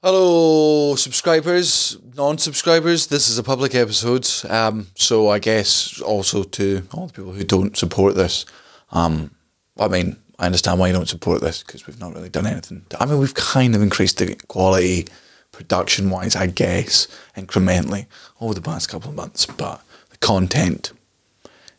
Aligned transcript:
Hello, 0.00 0.94
subscribers, 0.94 1.98
non-subscribers. 2.14 3.08
This 3.08 3.28
is 3.28 3.36
a 3.36 3.42
public 3.42 3.74
episode, 3.74 4.28
um, 4.48 4.86
so 4.94 5.28
I 5.28 5.40
guess 5.40 6.00
also 6.00 6.44
to 6.44 6.86
all 6.92 7.08
the 7.08 7.12
people 7.12 7.32
who 7.32 7.42
don't 7.42 7.76
support 7.76 8.14
this. 8.14 8.46
Um, 8.92 9.32
I 9.76 9.88
mean, 9.88 10.16
I 10.38 10.46
understand 10.46 10.78
why 10.78 10.86
you 10.86 10.92
don't 10.92 11.08
support 11.08 11.40
this 11.40 11.64
because 11.64 11.88
we've 11.88 11.98
not 11.98 12.14
really 12.14 12.28
done 12.28 12.46
anything. 12.46 12.86
I 13.00 13.06
mean, 13.06 13.18
we've 13.18 13.34
kind 13.34 13.74
of 13.74 13.82
increased 13.82 14.18
the 14.18 14.36
quality, 14.46 15.08
production-wise, 15.50 16.36
I 16.36 16.46
guess, 16.46 17.08
incrementally 17.36 18.06
over 18.40 18.54
the 18.54 18.62
past 18.62 18.88
couple 18.88 19.10
of 19.10 19.16
months, 19.16 19.46
but 19.46 19.82
the 20.10 20.18
content 20.18 20.92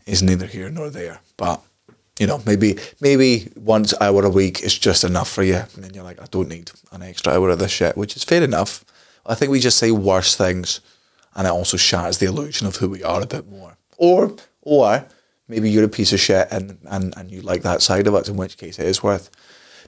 is 0.05 0.21
neither 0.21 0.45
here 0.45 0.69
nor 0.69 0.89
there. 0.89 1.21
But 1.37 1.61
you 2.19 2.27
know, 2.27 2.41
maybe 2.45 2.77
maybe 2.99 3.49
once 3.55 3.93
hour 3.99 4.23
a 4.23 4.29
week 4.29 4.61
is 4.61 4.77
just 4.77 5.03
enough 5.03 5.29
for 5.29 5.41
you, 5.41 5.55
and 5.55 5.83
then 5.83 5.93
you're 5.93 6.03
like, 6.03 6.21
I 6.21 6.25
don't 6.29 6.49
need 6.49 6.69
an 6.91 7.01
extra 7.01 7.33
hour 7.33 7.49
of 7.49 7.59
this 7.59 7.71
shit, 7.71 7.97
which 7.97 8.15
is 8.15 8.23
fair 8.23 8.43
enough. 8.43 8.83
I 9.25 9.35
think 9.35 9.51
we 9.51 9.59
just 9.59 9.77
say 9.77 9.91
worse 9.91 10.35
things, 10.35 10.81
and 11.35 11.47
it 11.47 11.51
also 11.51 11.77
shatters 11.77 12.17
the 12.17 12.25
illusion 12.27 12.67
of 12.67 12.75
who 12.75 12.89
we 12.89 13.03
are 13.03 13.21
a 13.21 13.25
bit 13.27 13.49
more. 13.49 13.77
Or 13.97 14.35
or 14.61 15.05
maybe 15.47 15.71
you're 15.71 15.85
a 15.85 15.89
piece 15.89 16.11
of 16.11 16.19
shit 16.19 16.49
and 16.51 16.77
and 16.85 17.13
and 17.17 17.31
you 17.31 17.41
like 17.41 17.61
that 17.63 17.81
side 17.81 18.05
of 18.05 18.13
it, 18.15 18.27
in 18.27 18.35
which 18.35 18.57
case 18.57 18.77
it 18.77 18.85
is 18.85 19.01
worth. 19.01 19.31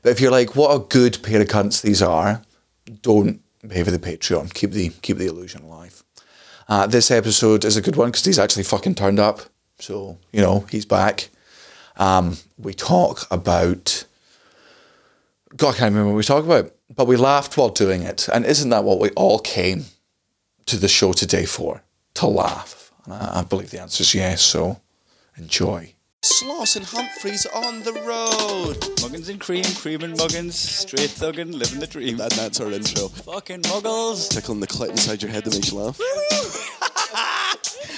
But 0.01 0.11
if 0.11 0.21
you're 0.21 0.31
like, 0.31 0.55
what 0.55 0.73
a 0.73 0.79
good 0.79 1.21
pair 1.21 1.41
of 1.41 1.47
cunts 1.47 1.81
these 1.81 2.01
are, 2.01 2.41
don't 3.01 3.41
pay 3.69 3.83
for 3.83 3.91
the 3.91 3.99
Patreon. 3.99 4.53
Keep 4.53 4.71
the 4.71 4.89
keep 5.01 5.17
the 5.17 5.27
illusion 5.27 5.63
alive. 5.63 6.03
Uh, 6.69 6.87
this 6.87 7.11
episode 7.11 7.65
is 7.65 7.75
a 7.75 7.81
good 7.81 7.97
one 7.97 8.09
because 8.09 8.23
he's 8.23 8.39
actually 8.39 8.63
fucking 8.63 8.95
turned 8.95 9.19
up. 9.19 9.41
So 9.79 10.17
you 10.31 10.41
know 10.41 10.65
he's 10.69 10.85
back. 10.85 11.29
Um, 12.01 12.37
we 12.57 12.73
talk 12.73 13.27
about. 13.29 14.05
God, 15.55 15.75
I 15.75 15.77
can't 15.77 15.93
remember 15.93 16.11
what 16.13 16.17
we 16.17 16.23
talk 16.23 16.43
about, 16.43 16.71
but 16.95 17.05
we 17.07 17.15
laughed 17.15 17.57
while 17.57 17.69
doing 17.69 18.01
it. 18.01 18.27
And 18.29 18.45
isn't 18.45 18.69
that 18.69 18.83
what 18.83 18.99
we 18.99 19.09
all 19.11 19.37
came 19.37 19.85
to 20.65 20.77
the 20.77 20.87
show 20.87 21.13
today 21.13 21.45
for? 21.45 21.83
To 22.15 22.27
laugh. 22.27 22.91
And 23.05 23.13
I, 23.13 23.39
I 23.39 23.43
believe 23.43 23.69
the 23.69 23.81
answer 23.81 24.01
is 24.01 24.15
yes, 24.15 24.41
so 24.41 24.81
enjoy. 25.37 25.93
Sloss 26.23 26.75
and 26.75 26.85
Humphreys 26.85 27.45
on 27.47 27.83
the 27.83 27.93
road. 27.93 28.77
Muggins 29.01 29.29
and 29.29 29.39
cream, 29.39 29.65
cream 29.75 30.01
and 30.03 30.17
muggins, 30.17 30.53
straight 30.53 31.09
thuggin', 31.09 31.53
living 31.53 31.79
the 31.79 31.87
dream. 31.87 32.19
And 32.21 32.31
that's 32.31 32.59
our 32.61 32.71
intro. 32.71 33.09
Fucking 33.09 33.63
muggles. 33.63 34.29
Tickling 34.29 34.59
the 34.59 34.67
clit 34.67 34.89
inside 34.89 35.21
your 35.21 35.31
head 35.31 35.43
that 35.43 35.53
makes 35.53 35.71
you 35.71 35.79
laugh. 35.79 35.99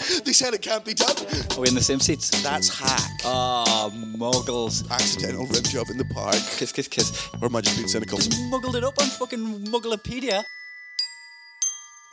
they 0.26 0.34
said 0.34 0.54
it 0.54 0.62
can't 0.62 0.84
be 0.86 0.94
done. 0.94 1.16
Are 1.56 1.62
we 1.62 1.68
in 1.68 1.76
the 1.76 1.82
same 1.82 2.00
seats? 2.00 2.30
That's 2.44 2.70
hack. 2.80 3.10
Ah, 3.26 3.90
muggles. 4.18 4.90
Accidental 4.92 5.46
rim 5.46 5.64
job 5.64 5.88
in 5.90 5.98
the 5.98 6.06
park. 6.14 6.36
Kiss, 6.58 6.72
kiss, 6.72 6.88
kiss. 6.88 7.30
Or 7.42 7.46
am 7.48 7.56
I 7.56 7.62
just 7.62 7.76
being 7.78 7.88
cynical? 7.88 8.20
Muggled 8.50 8.76
it 8.76 8.84
up 8.84 8.94
on 9.00 9.08
fucking 9.08 9.66
Mugglepedia. 9.68 10.44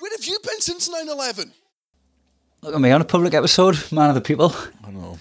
Where 0.00 0.10
have 0.12 0.24
you 0.24 0.38
been 0.42 0.60
since 0.60 0.88
9 0.90 1.08
11? 1.08 1.52
Look 2.62 2.74
at 2.74 2.80
me 2.80 2.90
on 2.90 3.00
a 3.00 3.04
public 3.04 3.34
episode, 3.34 3.76
man 3.92 4.08
of 4.10 4.14
the 4.14 4.20
people. 4.20 4.54
I 4.84 4.90
know. 4.90 5.18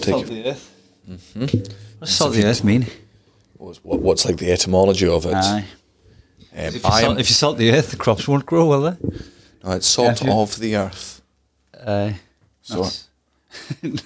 Salt 0.00 0.26
the 0.26 0.46
earth. 0.50 0.70
Mm-hmm. 1.08 1.72
What's 1.98 2.12
salt 2.14 2.34
the 2.34 2.44
earth 2.44 2.64
mean? 2.64 2.86
What's, 3.56 3.78
what- 3.84 4.00
what's 4.00 4.24
like 4.24 4.36
the 4.38 4.50
etymology 4.52 5.06
of 5.08 5.26
it? 5.26 5.34
Aye. 5.34 5.64
Um, 6.56 6.58
If 6.66 6.74
you, 6.74 6.80
salt, 6.80 7.18
if 7.20 7.28
you 7.30 7.34
salt 7.34 7.58
the 7.58 7.70
earth, 7.72 7.90
the 7.90 7.96
crops 7.96 8.28
won't 8.28 8.46
grow, 8.46 8.66
will 8.66 8.82
they? 8.82 8.96
no, 9.64 9.70
it's 9.72 9.86
salt 9.88 10.06
Yeah, 10.06 10.12
if 10.12 10.22
you- 10.22 10.32
of 10.32 10.58
the 10.60 10.76
earth. 10.76 11.20
Aye. 11.86 12.20
So, 12.62 12.82
That's, 12.82 13.08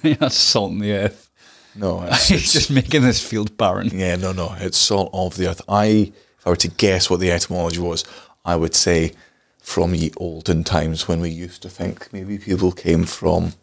that's 0.03 0.35
salting 0.53 0.79
the 0.79 0.91
earth. 0.93 1.29
no, 1.75 2.03
it's, 2.07 2.31
it's- 2.31 2.53
just 2.53 2.69
making 2.71 3.01
this 3.03 3.25
field 3.25 3.55
barren. 3.57 3.89
yeah, 3.93 4.15
no, 4.15 4.31
no, 4.33 4.55
it's 4.59 4.77
salt 4.77 5.09
of 5.13 5.35
the 5.37 5.47
earth. 5.49 5.61
I, 5.69 6.11
if 6.37 6.45
I 6.47 6.49
were 6.49 6.55
to 6.57 6.67
guess 6.67 7.09
what 7.09 7.19
the 7.19 7.31
etymology 7.31 7.79
was, 7.79 8.03
I 8.45 8.55
would 8.55 8.75
say 8.75 9.13
from 9.59 9.93
ye 9.95 10.11
olden 10.17 10.63
times 10.63 11.07
when 11.07 11.19
we 11.21 11.29
used 11.29 11.61
to 11.61 11.69
think 11.69 12.11
maybe 12.11 12.37
people 12.37 12.71
came 12.71 13.05
from 13.05 13.53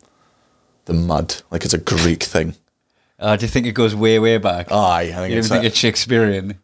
the 0.87 0.95
mud, 0.95 1.43
like 1.51 1.65
it's 1.65 1.75
a 1.75 1.79
Greek 1.79 2.23
thing. 2.23 2.55
Uh, 3.19 3.35
do 3.37 3.45
you 3.45 3.49
think 3.51 3.67
it 3.67 3.73
goes 3.73 3.95
way, 3.95 4.19
way 4.19 4.39
back? 4.39 4.71
Aye, 4.71 5.11
I 5.13 5.13
think 5.13 5.33
you 5.33 5.39
it's. 5.39 5.49
think 5.49 5.65
it's 5.65 5.77
Shakespearean? 5.79 6.59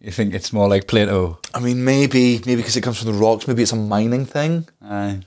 You 0.00 0.10
think 0.12 0.34
it's 0.34 0.52
more 0.52 0.68
like 0.68 0.86
Plato? 0.86 1.38
I 1.54 1.58
mean, 1.60 1.84
maybe, 1.84 2.38
maybe 2.46 2.56
because 2.56 2.76
it 2.76 2.82
comes 2.82 2.98
from 3.02 3.12
the 3.12 3.18
rocks. 3.18 3.48
Maybe 3.48 3.62
it's 3.62 3.72
a 3.72 3.76
mining 3.76 4.24
thing. 4.24 4.68
Aye. 4.82 5.20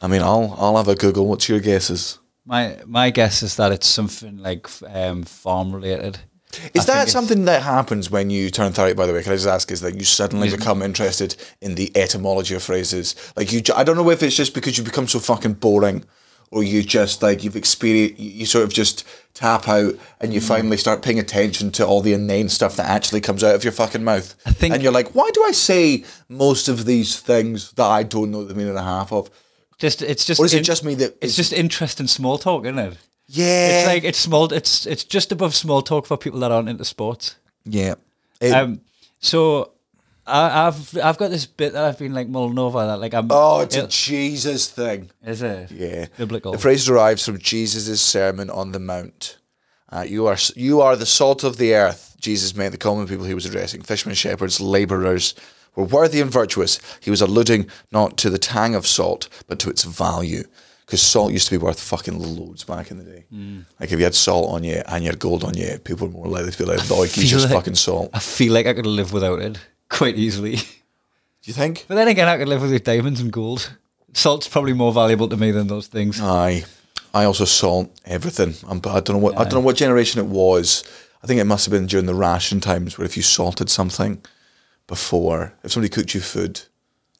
I 0.00 0.06
mean, 0.08 0.22
I'll, 0.22 0.54
I'll 0.58 0.76
have 0.76 0.88
a 0.88 0.94
Google. 0.94 1.26
What's 1.26 1.48
your 1.48 1.60
guesses? 1.60 2.18
My 2.46 2.78
my 2.86 3.10
guess 3.10 3.42
is 3.42 3.56
that 3.56 3.70
it's 3.72 3.86
something 3.86 4.38
like 4.38 4.66
um, 4.88 5.22
farm 5.24 5.74
related. 5.74 6.20
Is 6.74 6.88
I 6.88 6.94
that 6.94 7.08
something 7.08 7.44
that 7.44 7.62
happens 7.62 8.10
when 8.10 8.28
you 8.28 8.50
turn 8.50 8.72
30, 8.72 8.94
by 8.94 9.06
the 9.06 9.12
way? 9.12 9.22
Can 9.22 9.32
I 9.32 9.36
just 9.36 9.46
ask, 9.46 9.70
is 9.70 9.82
that 9.82 9.94
you 9.94 10.02
suddenly 10.04 10.50
become 10.50 10.82
interested 10.82 11.36
in 11.60 11.76
the 11.76 11.92
etymology 11.96 12.56
of 12.56 12.62
phrases? 12.62 13.14
Like, 13.36 13.52
you, 13.52 13.62
I 13.76 13.84
don't 13.84 13.94
know 13.96 14.10
if 14.10 14.20
it's 14.24 14.34
just 14.34 14.52
because 14.52 14.76
you 14.76 14.82
become 14.82 15.06
so 15.06 15.20
fucking 15.20 15.54
boring 15.54 16.04
or 16.50 16.64
you 16.64 16.82
just, 16.82 17.22
like, 17.22 17.44
you've 17.44 17.54
experienced, 17.54 18.18
you, 18.18 18.46
sort 18.46 18.64
of 18.64 18.72
just 18.72 19.06
tap 19.32 19.68
out 19.68 19.94
and 20.20 20.32
Mm. 20.32 20.34
you 20.34 20.40
finally 20.40 20.76
start 20.76 21.02
paying 21.02 21.20
attention 21.20 21.70
to 21.72 21.86
all 21.86 22.00
the 22.00 22.14
inane 22.14 22.48
stuff 22.48 22.74
that 22.74 22.88
actually 22.90 23.20
comes 23.20 23.44
out 23.44 23.54
of 23.54 23.62
your 23.62 23.72
fucking 23.72 24.02
mouth. 24.02 24.34
I 24.44 24.50
think- 24.50 24.74
and 24.74 24.82
you're 24.82 24.90
like, 24.90 25.14
why 25.14 25.30
do 25.32 25.44
I 25.44 25.52
say 25.52 26.02
most 26.28 26.68
of 26.68 26.84
these 26.84 27.20
things 27.20 27.70
that 27.74 27.86
I 27.86 28.02
don't 28.02 28.32
know 28.32 28.44
the 28.44 28.54
meaning 28.54 28.70
and 28.70 28.78
a 28.78 28.82
half 28.82 29.12
of? 29.12 29.30
Just 29.80 30.02
it's 30.02 30.24
just 30.24 30.38
Or 30.40 30.44
is 30.46 30.54
it 30.54 30.62
just 30.62 30.84
me 30.84 30.94
that 30.96 31.16
it's 31.20 31.34
just 31.34 31.52
interesting 31.52 32.06
small 32.06 32.38
talk, 32.38 32.64
isn't 32.64 32.78
it? 32.78 32.96
Yeah. 33.26 33.78
It's 33.80 33.86
like 33.88 34.04
it's 34.04 34.18
small. 34.18 34.52
It's 34.52 34.86
it's 34.86 35.02
just 35.04 35.32
above 35.32 35.54
small 35.56 35.82
talk 35.82 36.06
for 36.06 36.16
people 36.16 36.40
that 36.40 36.52
aren't 36.52 36.68
into 36.68 36.84
sports. 36.84 37.36
yeah. 37.64 37.94
It- 38.40 38.52
Um, 38.52 38.80
so 39.18 39.72
I, 40.26 40.66
I've 40.68 40.96
I've 40.98 41.18
got 41.18 41.30
this 41.30 41.46
bit 41.46 41.72
that 41.72 41.84
I've 41.84 41.98
been 41.98 42.14
like 42.14 42.28
mulling 42.28 42.58
over 42.58 42.86
that 42.86 43.00
like 43.00 43.14
I'm. 43.14 43.28
oh, 43.30 43.60
it's 43.60 43.76
a 43.76 43.86
Jesus 43.88 44.68
thing. 44.68 45.10
is 45.24 45.42
it? 45.42 45.70
Yeah, 45.70 46.06
Biblical. 46.16 46.52
The 46.52 46.58
phrase 46.58 46.84
derives 46.86 47.24
from 47.24 47.38
Jesus' 47.38 48.00
sermon 48.02 48.48
on 48.50 48.72
the 48.72 48.78
mount. 48.80 49.38
Uh, 49.90 50.04
you 50.06 50.26
are 50.26 50.36
you 50.56 50.80
are 50.82 50.94
the 50.96 51.06
salt 51.06 51.42
of 51.42 51.56
the 51.56 51.74
earth. 51.74 52.16
Jesus 52.20 52.54
meant 52.54 52.72
the 52.72 52.78
common 52.78 53.06
people 53.08 53.24
he 53.24 53.34
was 53.34 53.46
addressing: 53.46 53.82
fishermen, 53.82 54.14
shepherds, 54.14 54.60
labourers, 54.60 55.34
were 55.76 55.84
worthy 55.84 56.20
and 56.20 56.30
virtuous. 56.30 56.80
He 57.00 57.10
was 57.10 57.20
alluding 57.22 57.68
not 57.92 58.16
to 58.18 58.30
the 58.30 58.38
tang 58.38 58.74
of 58.74 58.86
salt, 58.86 59.28
but 59.46 59.58
to 59.60 59.70
its 59.70 59.84
value. 59.84 60.44
Because 60.86 61.02
salt 61.02 61.32
used 61.32 61.46
to 61.48 61.56
be 61.56 61.64
worth 61.64 61.78
fucking 61.80 62.18
loads 62.18 62.64
back 62.64 62.90
in 62.90 62.98
the 62.98 63.04
day. 63.04 63.24
Mm. 63.32 63.64
Like 63.78 63.92
if 63.92 63.98
you 63.98 64.04
had 64.04 64.14
salt 64.14 64.50
on 64.52 64.64
you 64.64 64.82
and 64.88 65.04
you 65.04 65.10
had 65.10 65.20
gold 65.20 65.44
on 65.44 65.56
you, 65.56 65.78
people 65.84 66.08
were 66.08 66.12
more 66.12 66.26
likely 66.26 66.50
to 66.50 66.58
be 66.58 66.64
like, 66.64 66.80
"Oh, 66.90 67.02
he's 67.04 67.30
just 67.30 67.44
like- 67.44 67.54
fucking 67.54 67.76
salt." 67.76 68.10
I 68.12 68.18
feel 68.18 68.52
like 68.52 68.66
I 68.66 68.74
could 68.74 68.86
live 68.86 69.12
without 69.12 69.38
it 69.40 69.58
quite 69.88 70.16
easily. 70.16 70.56
Do 70.56 70.62
you 71.44 71.52
think? 71.52 71.84
But 71.86 71.94
then 71.94 72.08
again, 72.08 72.26
I 72.26 72.36
could 72.38 72.48
live 72.48 72.62
with 72.62 72.82
diamonds 72.82 73.20
and 73.20 73.32
gold. 73.32 73.70
Salt's 74.14 74.48
probably 74.48 74.72
more 74.72 74.92
valuable 74.92 75.28
to 75.28 75.36
me 75.36 75.52
than 75.52 75.68
those 75.68 75.86
things. 75.86 76.20
Aye. 76.20 76.64
I 77.14 77.24
also 77.24 77.44
salt 77.44 77.90
everything. 78.04 78.54
But 78.80 78.90
I 78.90 79.00
don't 79.00 79.16
know 79.16 79.22
what 79.22 79.38
I 79.38 79.44
don't 79.44 79.54
know 79.54 79.60
what 79.60 79.76
generation 79.76 80.20
it 80.20 80.26
was. 80.28 80.82
I 81.22 81.26
think 81.28 81.40
it 81.40 81.44
must 81.44 81.66
have 81.66 81.72
been 81.72 81.86
during 81.86 82.06
the 82.06 82.14
ration 82.14 82.60
times 82.60 82.98
where 82.98 83.04
if 83.04 83.16
you 83.16 83.22
salted 83.22 83.70
something 83.70 84.22
before, 84.90 85.54
if 85.64 85.72
somebody 85.72 85.88
cooked 85.88 86.12
you 86.14 86.20
food, 86.20 86.60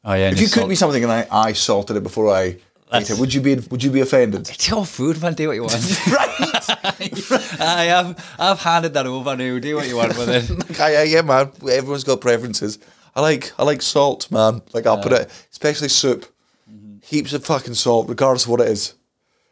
Oh 0.03 0.13
yeah. 0.13 0.29
if 0.29 0.39
you 0.39 0.47
cooked 0.47 0.67
me 0.67 0.75
something 0.75 1.03
and 1.03 1.11
I, 1.11 1.27
I 1.31 1.53
salted 1.53 1.95
it 1.95 2.03
before 2.03 2.29
I 2.29 2.57
ate 2.93 3.09
it, 3.09 3.17
would 3.19 3.33
you 3.33 3.41
be 3.41 3.55
would 3.55 3.83
you 3.83 3.91
be 3.91 4.01
offended? 4.01 4.49
It's 4.49 4.67
your 4.67 4.85
food, 4.85 5.21
man. 5.21 5.33
Do 5.33 5.47
what 5.47 5.53
you 5.53 5.61
want. 5.61 5.73
right. 6.11 7.31
I 7.59 7.83
have 7.85 8.35
I've 8.39 8.59
handed 8.59 8.93
that 8.95 9.05
over 9.05 9.35
now. 9.35 9.59
Do 9.59 9.75
what 9.75 9.87
you 9.87 9.95
want 9.95 10.17
with 10.17 10.29
it. 10.29 10.79
Aye, 10.79 11.03
yeah, 11.03 11.21
man. 11.21 11.51
Everyone's 11.61 12.03
got 12.03 12.19
preferences. 12.19 12.79
I 13.15 13.21
like 13.21 13.51
I 13.59 13.63
like 13.63 13.81
salt, 13.81 14.31
man. 14.31 14.61
Like 14.73 14.87
I'll 14.87 15.01
put 15.01 15.13
it, 15.13 15.29
especially 15.51 15.89
soup, 15.89 16.25
mm-hmm. 16.69 16.97
heaps 17.03 17.33
of 17.33 17.45
fucking 17.45 17.75
salt, 17.75 18.09
regardless 18.09 18.45
of 18.45 18.51
what 18.51 18.61
it 18.61 18.69
is. 18.69 18.95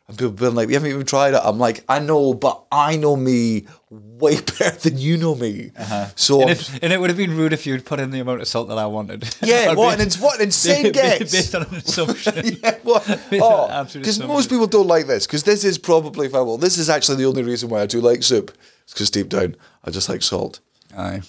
And 0.09 0.17
people 0.17 0.31
being 0.31 0.55
like, 0.55 0.67
"We 0.67 0.73
haven't 0.73 0.89
even 0.89 1.05
tried 1.05 1.35
it." 1.35 1.41
I'm 1.43 1.59
like, 1.59 1.83
"I 1.87 1.99
know, 1.99 2.33
but 2.33 2.63
I 2.71 2.97
know 2.97 3.15
me 3.15 3.67
way 3.91 4.41
better 4.59 4.71
than 4.71 4.97
you 4.97 5.17
know 5.17 5.35
me." 5.35 5.71
So 6.15 6.41
And, 6.41 6.49
if, 6.49 6.83
and 6.83 6.91
it 6.91 6.99
would 6.99 7.09
have 7.11 7.17
been 7.17 7.37
rude 7.37 7.53
if 7.53 7.65
you'd 7.67 7.85
put 7.85 7.99
in 7.99 8.09
the 8.09 8.19
amount 8.19 8.41
of 8.41 8.47
salt 8.47 8.69
that 8.69 8.77
I 8.79 8.87
wanted. 8.87 9.23
yeah, 9.43 9.75
what 9.75 9.89
be- 9.89 9.93
an 9.95 10.01
ins- 10.07 10.19
what 10.19 10.37
an 10.37 10.41
insane 10.45 10.91
guess. 10.91 11.31
Based 11.31 11.53
on 11.53 11.61
an 11.67 11.75
assumption. 11.75 12.57
yeah, 12.61 12.77
what? 12.83 13.07
Oh, 13.33 13.85
because 13.93 14.19
most 14.19 14.49
people 14.49 14.65
don't 14.67 14.87
like 14.87 15.05
this. 15.05 15.27
Because 15.27 15.43
this 15.43 15.63
is 15.63 15.77
probably 15.77 16.27
well, 16.27 16.57
this 16.57 16.77
is 16.79 16.89
actually 16.89 17.17
the 17.17 17.25
only 17.25 17.43
reason 17.43 17.69
why 17.69 17.81
I 17.81 17.85
do 17.85 18.01
like 18.01 18.23
soup. 18.23 18.51
It's 18.85 18.93
because 18.93 19.11
deep 19.11 19.29
down 19.29 19.55
I 19.85 19.91
just 19.91 20.09
like 20.09 20.23
salt. 20.23 20.59
Aye. 20.97 21.21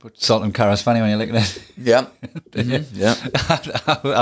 But 0.00 0.20
salt 0.20 0.42
and 0.42 0.52
carrot's 0.54 0.82
funny 0.82 1.00
when 1.00 1.10
you're 1.10 1.36
at 1.36 1.56
it. 1.56 1.62
Yeah, 1.76 2.06
Mhm, 2.50 2.86
yeah. 2.92 3.12
I 3.12 3.56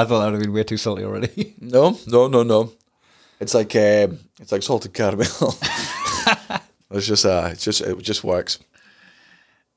thought 0.05 0.21
that 0.21 0.25
would 0.25 0.33
have 0.35 0.41
been 0.41 0.53
way 0.53 0.63
too 0.65 0.77
salty 0.77 1.05
already. 1.05 1.55
No, 1.61 1.99
no, 2.07 2.29
no, 2.29 2.43
no. 2.43 2.73
It's 3.41 3.55
like 3.55 3.75
um, 3.77 4.19
it's 4.41 4.53
like 4.53 4.63
salted 4.63 4.95
caramel. 4.95 5.27
it's 6.91 7.07
just 7.07 7.27
uh, 7.27 7.49
it's 7.53 7.65
just 7.65 7.81
it 7.81 7.99
just 8.03 8.25
works. 8.25 8.59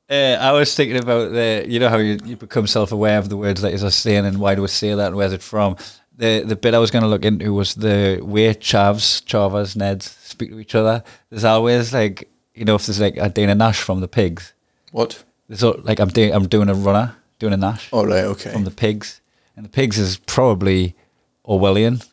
Uh, 0.08 0.36
I 0.40 0.50
was 0.52 0.74
thinking 0.74 0.96
about 0.96 1.30
the, 1.30 1.64
you 1.68 1.78
know 1.78 1.88
how 1.88 1.98
you, 1.98 2.18
you 2.24 2.36
become 2.36 2.66
self-aware 2.66 3.16
of 3.18 3.28
the 3.28 3.36
words 3.36 3.60
that 3.62 3.70
you're 3.78 3.90
saying 3.92 4.26
and 4.26 4.38
why 4.40 4.56
do 4.56 4.62
we 4.62 4.66
say 4.68 4.92
that 4.92 5.06
and 5.08 5.16
where's 5.16 5.32
it 5.32 5.42
from. 5.42 5.76
The 6.16 6.42
the 6.44 6.56
bit 6.56 6.74
I 6.74 6.78
was 6.78 6.90
going 6.90 7.02
to 7.02 7.08
look 7.08 7.24
into 7.24 7.54
was 7.54 7.74
the 7.76 8.18
way 8.22 8.52
chavs, 8.54 9.22
chavas, 9.24 9.76
neds 9.76 10.02
speak 10.24 10.50
to 10.50 10.58
each 10.58 10.74
other. 10.74 11.04
There's 11.30 11.44
always 11.44 11.94
like, 11.94 12.28
you 12.54 12.64
know, 12.64 12.74
if 12.74 12.86
there's 12.86 13.00
like 13.00 13.16
a 13.18 13.28
Dana 13.28 13.54
Nash 13.54 13.80
from 13.80 14.00
the 14.00 14.08
Pigs, 14.08 14.52
What? 14.90 15.22
there's 15.48 15.62
al- 15.62 15.80
like 15.84 16.00
I'm 16.00 16.08
doing 16.08 16.32
I'm 16.34 16.48
doing 16.48 16.68
a 16.68 16.74
runner. 16.74 17.14
doing 17.38 17.52
a 17.52 17.56
Nash 17.56 17.88
Oh 17.92 18.04
right, 18.04 18.24
okay. 18.24 18.50
from 18.52 18.64
the 18.64 18.70
Pigs, 18.72 19.20
and 19.56 19.64
the 19.64 19.70
Pigs 19.70 19.96
is 19.98 20.18
probably 20.18 20.94
Orwellian. 21.46 22.04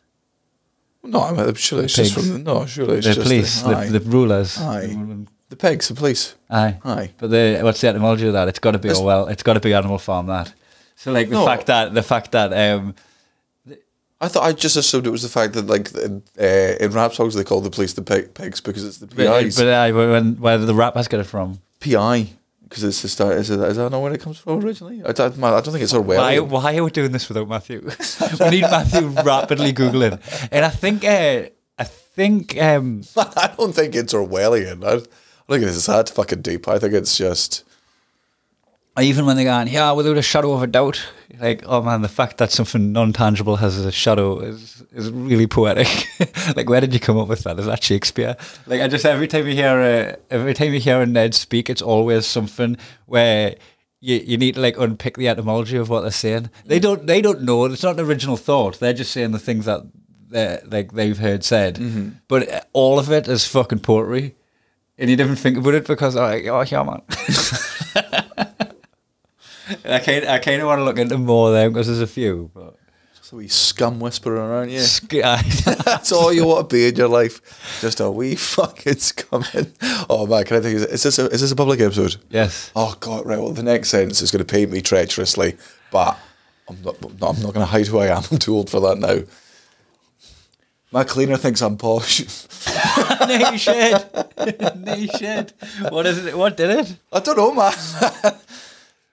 No, 1.04 1.20
I 1.22 1.32
mean, 1.32 1.54
surely 1.54 1.84
it's 1.84 1.94
just 1.94 2.14
from 2.14 2.28
the, 2.28 2.38
no, 2.38 2.64
The 2.64 3.00
just 3.00 3.20
police, 3.20 3.62
the, 3.62 3.74
the, 3.90 3.98
the 3.98 4.10
rulers. 4.10 4.58
Aye. 4.60 4.94
the 5.48 5.56
pigs, 5.56 5.88
the 5.88 5.94
police. 5.94 6.34
Aye. 6.50 6.78
Aye. 6.84 7.10
But 7.18 7.30
the 7.30 7.60
what's 7.62 7.80
the 7.80 7.88
etymology 7.88 8.26
of 8.26 8.32
that? 8.34 8.48
It's 8.48 8.58
got 8.58 8.72
to 8.72 8.78
be 8.78 8.88
It's- 8.88 9.00
Orwell. 9.00 9.28
It's 9.28 9.42
got 9.42 9.54
to 9.54 9.60
be 9.60 9.72
Animal 9.74 9.98
Farm. 9.98 10.26
That. 10.26 10.52
So 10.96 11.12
like 11.12 11.28
the 11.28 11.36
No. 11.36 11.46
fact 11.46 11.66
that 11.66 11.94
the 11.94 12.02
fact 12.02 12.32
that 12.32 12.52
um, 12.52 12.94
I 14.20 14.26
thought 14.28 14.42
I 14.42 14.52
just 14.52 14.76
assumed 14.76 15.06
it 15.06 15.10
was 15.10 15.22
the 15.22 15.28
fact 15.28 15.54
that 15.54 15.66
like 15.68 15.94
in, 15.94 16.22
uh, 16.40 16.44
in 16.84 16.90
rap 16.90 17.14
songs 17.14 17.34
they 17.34 17.44
call 17.44 17.60
the 17.60 17.70
police 17.70 17.92
the 17.92 18.02
pig, 18.02 18.34
pigs 18.34 18.60
because 18.60 18.84
it's 18.84 18.98
the 18.98 19.06
but, 19.06 19.16
PIs. 19.42 19.56
but 19.56 19.66
uh, 19.68 19.92
when 19.94 20.34
where 20.40 20.58
the 20.58 20.74
rap 20.74 20.94
has 20.96 21.06
got 21.06 21.20
it 21.20 21.24
from? 21.26 21.60
PI 21.80 22.30
because 22.68 22.84
it's 22.84 23.02
the 23.02 23.08
start. 23.08 23.32
Is, 23.36 23.50
it, 23.50 23.60
is 23.60 23.76
that 23.76 23.90
not 23.90 24.02
where 24.02 24.12
it 24.12 24.20
comes 24.20 24.38
from 24.38 24.62
originally? 24.64 25.02
I 25.04 25.12
don't, 25.12 25.42
I 25.42 25.60
don't 25.60 25.72
think 25.72 25.82
it's 25.82 25.92
Why, 25.92 26.00
Orwellian. 26.36 26.48
why 26.48 26.76
are 26.76 26.84
we 26.84 26.90
doing 26.90 27.12
this 27.12 27.28
without 27.28 27.48
Matthew? 27.48 27.80
we 28.40 28.50
need 28.50 28.62
Matthew 28.62 29.08
rapidly 29.08 29.72
googling, 29.72 30.20
and 30.52 30.64
I 30.64 30.70
think 30.70 31.04
uh, 31.04 31.44
I 31.78 31.84
think 31.84 32.60
um, 32.60 33.02
I 33.16 33.52
don't 33.56 33.74
think 33.74 33.94
it's 33.94 34.12
Orwellian. 34.12 34.84
I, 34.84 34.94
I 34.94 34.98
think 35.52 35.64
it's 35.64 35.86
that 35.86 36.10
fucking 36.10 36.42
deep. 36.42 36.68
I 36.68 36.78
think 36.78 36.94
it's 36.94 37.16
just. 37.16 37.64
Even 39.00 39.26
when 39.26 39.36
they 39.36 39.44
go, 39.44 39.62
yeah, 39.62 39.92
without 39.92 40.16
a 40.16 40.22
shadow 40.22 40.52
of 40.52 40.62
a 40.62 40.66
doubt, 40.66 41.04
like 41.40 41.62
oh 41.66 41.82
man, 41.82 42.02
the 42.02 42.08
fact 42.08 42.38
that 42.38 42.50
something 42.50 42.92
non 42.92 43.12
tangible 43.12 43.56
has 43.56 43.78
a 43.78 43.92
shadow 43.92 44.40
is 44.40 44.82
is 44.92 45.10
really 45.10 45.46
poetic. 45.46 45.88
like 46.56 46.68
where 46.68 46.80
did 46.80 46.94
you 46.94 47.00
come 47.00 47.18
up 47.18 47.28
with 47.28 47.44
that? 47.44 47.58
Is 47.58 47.66
that 47.66 47.82
Shakespeare? 47.82 48.36
Like 48.66 48.80
I 48.80 48.88
just 48.88 49.04
every 49.04 49.28
time 49.28 49.46
you 49.46 49.54
hear 49.54 49.80
a 49.80 50.16
every 50.30 50.54
time 50.54 50.72
you 50.72 50.80
hear 50.80 51.00
a 51.00 51.06
Ned 51.06 51.34
speak, 51.34 51.70
it's 51.70 51.82
always 51.82 52.26
something 52.26 52.76
where. 53.06 53.56
You, 54.00 54.14
you 54.18 54.38
need 54.38 54.54
to 54.54 54.60
like 54.60 54.78
unpick 54.78 55.16
the 55.16 55.26
etymology 55.26 55.76
of 55.76 55.88
what 55.88 56.02
they're 56.02 56.12
saying. 56.12 56.50
They 56.64 56.78
don't 56.78 57.04
they 57.08 57.20
don't 57.20 57.42
know. 57.42 57.64
It's 57.64 57.82
not 57.82 57.98
an 57.98 58.06
original 58.06 58.36
thought. 58.36 58.78
They're 58.78 58.92
just 58.92 59.10
saying 59.10 59.32
the 59.32 59.40
things 59.40 59.64
that 59.64 59.82
they 60.28 60.60
like 60.70 60.92
they've 60.92 61.18
heard 61.18 61.42
said. 61.42 61.78
But 62.28 62.48
uh, 62.48 62.60
all 62.72 63.00
of 63.00 63.10
it 63.10 63.26
is 63.26 63.44
fucking 63.48 63.80
poetry, 63.80 64.36
and 64.98 65.10
you 65.10 65.16
didn't 65.16 65.34
think 65.34 65.58
about 65.58 65.74
it 65.74 65.88
because 65.88 66.14
like, 66.14 66.46
oh 66.46 66.60
yeah 66.60 66.84
man. 66.84 67.02
I 69.84 69.98
kind 70.00 70.26
I 70.26 70.38
kind 70.38 70.60
of 70.62 70.66
want 70.68 70.78
to 70.80 70.84
look 70.84 70.98
into 70.98 71.18
more 71.18 71.48
of 71.48 71.54
them 71.54 71.72
because 71.72 71.86
there's 71.86 72.00
a 72.00 72.06
few. 72.06 72.50
But 72.54 72.76
Just 73.16 73.32
a 73.32 73.36
wee 73.36 73.48
scum 73.48 74.00
whisperer, 74.00 74.40
aren't 74.40 74.70
you? 74.70 74.80
I- 75.24 75.42
That's 75.84 76.12
all 76.12 76.32
you 76.32 76.46
want 76.46 76.68
to 76.70 76.74
be 76.76 76.88
in 76.88 76.96
your 76.96 77.08
life. 77.08 77.40
Just 77.80 78.00
a 78.00 78.10
wee 78.10 78.34
fucking 78.34 78.94
scumming. 78.94 79.72
Oh 80.08 80.26
man, 80.26 80.44
can 80.44 80.56
I 80.56 80.60
think? 80.60 80.76
Is 80.90 81.02
this 81.02 81.18
a, 81.18 81.26
is 81.30 81.40
this 81.40 81.52
a 81.52 81.56
public 81.56 81.80
episode? 81.80 82.16
yes. 82.30 82.70
Oh 82.74 82.96
god, 83.00 83.26
right. 83.26 83.38
Well, 83.38 83.52
the 83.52 83.62
next 83.62 83.90
sentence 83.90 84.22
is 84.22 84.30
going 84.30 84.44
to 84.44 84.50
paint 84.52 84.70
me 84.70 84.80
treacherously, 84.80 85.56
but 85.90 86.18
I'm 86.68 86.80
not. 86.82 86.96
I'm 87.02 87.18
not 87.42 87.54
going 87.54 87.54
to 87.54 87.64
hide 87.66 87.86
who 87.86 87.98
I 87.98 88.06
am. 88.06 88.22
I'm 88.30 88.38
too 88.38 88.54
old 88.54 88.70
for 88.70 88.80
that 88.80 88.98
now. 88.98 89.20
My 90.90 91.04
cleaner 91.04 91.36
thinks 91.36 91.60
I'm 91.60 91.76
posh. 91.76 92.20
no 93.28 93.56
shed. 93.58 94.08
no 94.76 95.06
shed. 95.18 95.52
What 95.90 96.06
is 96.06 96.24
it? 96.24 96.34
What 96.36 96.56
did 96.56 96.70
it? 96.70 96.96
I 97.12 97.20
don't 97.20 97.36
know, 97.36 97.52
man. 97.52 97.74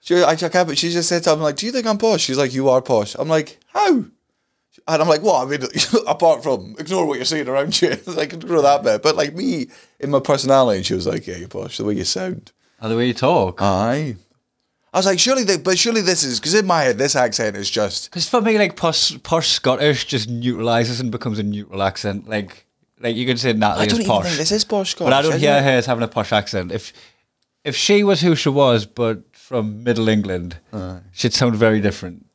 She, 0.05 0.23
I, 0.23 0.29
I 0.29 0.35
can't, 0.35 0.67
but 0.67 0.77
she 0.77 0.91
just 0.91 1.09
said 1.09 1.19
to 1.19 1.23
something 1.25 1.43
like, 1.43 1.55
"Do 1.55 1.65
you 1.65 1.71
think 1.71 1.87
I'm 1.87 1.97
posh?" 1.97 2.21
She's 2.21 2.37
like, 2.37 2.53
"You 2.53 2.69
are 2.69 2.81
posh." 2.81 3.15
I'm 3.17 3.27
like, 3.27 3.59
"How?" 3.67 3.89
And 4.87 5.01
I'm 5.01 5.07
like, 5.07 5.23
"What?" 5.23 5.47
I 5.47 5.49
mean, 5.49 5.67
apart 6.07 6.43
from 6.43 6.75
ignore 6.77 7.07
what 7.07 7.15
you're 7.15 7.25
saying 7.25 7.47
around 7.49 7.81
you, 7.81 7.97
like 8.05 8.31
ignore 8.31 8.61
that 8.61 8.83
bit. 8.83 9.01
But 9.01 9.15
like 9.15 9.33
me 9.33 9.67
in 9.99 10.11
my 10.11 10.19
personality, 10.19 10.83
she 10.83 10.93
was 10.93 11.07
like, 11.07 11.25
"Yeah, 11.25 11.37
you're 11.37 11.47
posh. 11.47 11.77
The 11.77 11.85
way 11.85 11.95
you 11.95 12.05
sound." 12.05 12.51
and 12.79 12.91
the 12.91 12.97
way 12.97 13.07
you 13.07 13.13
talk. 13.13 13.61
Aye. 13.61 14.15
I 14.93 14.97
was 14.99 15.05
like, 15.05 15.19
surely, 15.19 15.43
they, 15.43 15.57
but 15.57 15.77
surely 15.77 16.01
this 16.01 16.23
is 16.23 16.39
because 16.39 16.53
in 16.53 16.65
my 16.65 16.83
head, 16.83 16.97
this 16.97 17.15
accent 17.15 17.57
is 17.57 17.69
just 17.69 18.09
Because 18.11 18.29
for 18.29 18.41
me, 18.41 18.57
like 18.57 18.75
posh, 18.77 19.21
posh 19.23 19.49
Scottish 19.49 20.05
just 20.05 20.29
neutralizes 20.29 21.01
and 21.01 21.11
becomes 21.11 21.37
a 21.39 21.43
neutral 21.43 21.83
accent. 21.83 22.29
Like, 22.29 22.65
like 23.01 23.15
you 23.15 23.25
can 23.25 23.35
say 23.37 23.51
Natalie 23.53 23.83
I 23.83 23.87
don't 23.87 23.99
is 23.99 24.05
even 24.05 24.11
posh, 24.15 24.25
think 24.25 24.37
this 24.37 24.51
is 24.51 24.63
posh 24.63 24.91
Scottish. 24.91 25.11
but 25.11 25.13
I 25.13 25.21
don't 25.21 25.39
hear 25.39 25.57
it? 25.57 25.63
her 25.63 25.69
as 25.71 25.85
having 25.85 26.03
a 26.03 26.07
posh 26.07 26.31
accent. 26.31 26.71
If 26.71 26.93
if 27.65 27.75
she 27.75 28.03
was 28.03 28.21
who 28.21 28.35
she 28.35 28.49
was, 28.49 28.85
but 28.85 29.23
from 29.47 29.83
Middle 29.83 30.09
England, 30.09 30.57
she'd 31.11 31.33
sound 31.33 31.55
very 31.55 31.79
different. 31.79 32.25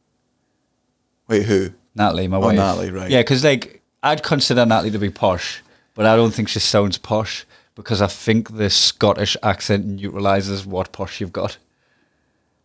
Wait, 1.28 1.42
who? 1.44 1.70
Natalie, 1.94 2.28
my 2.28 2.36
Oh, 2.36 2.40
wife. 2.40 2.56
Natalie, 2.56 2.90
right. 2.90 3.10
Yeah, 3.10 3.20
because 3.20 3.44
like 3.44 3.82
I'd 4.02 4.22
consider 4.22 4.64
Natalie 4.64 4.92
to 4.92 4.98
be 4.98 5.10
posh, 5.10 5.62
but 5.94 6.06
I 6.06 6.14
don't 6.16 6.32
think 6.32 6.48
she 6.48 6.60
sounds 6.60 6.98
posh 6.98 7.44
because 7.74 8.00
I 8.00 8.06
think 8.06 8.56
the 8.56 8.70
Scottish 8.70 9.36
accent 9.42 9.86
neutralizes 9.86 10.64
what 10.64 10.92
posh 10.92 11.20
you've 11.20 11.32
got. 11.32 11.58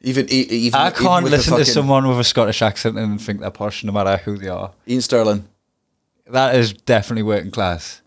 Even 0.01 0.27
even 0.29 0.79
I 0.79 0.91
can't 0.91 1.25
the 1.25 1.31
listen 1.31 1.57
to 1.57 1.65
someone 1.65 2.07
with 2.07 2.19
a 2.19 2.23
Scottish 2.23 2.61
accent 2.61 2.97
and 2.99 3.19
think 3.19 3.39
they're 3.39 3.49
posh, 3.49 3.83
no 3.83 3.91
matter 3.91 4.17
who 4.17 4.37
they 4.37 4.49
are. 4.49 4.71
Iain 4.87 5.01
Stirling. 5.01 5.47
That 6.27 6.55
is 6.55 6.73
definitely 6.73 7.23
working 7.23 7.51
class. 7.51 8.01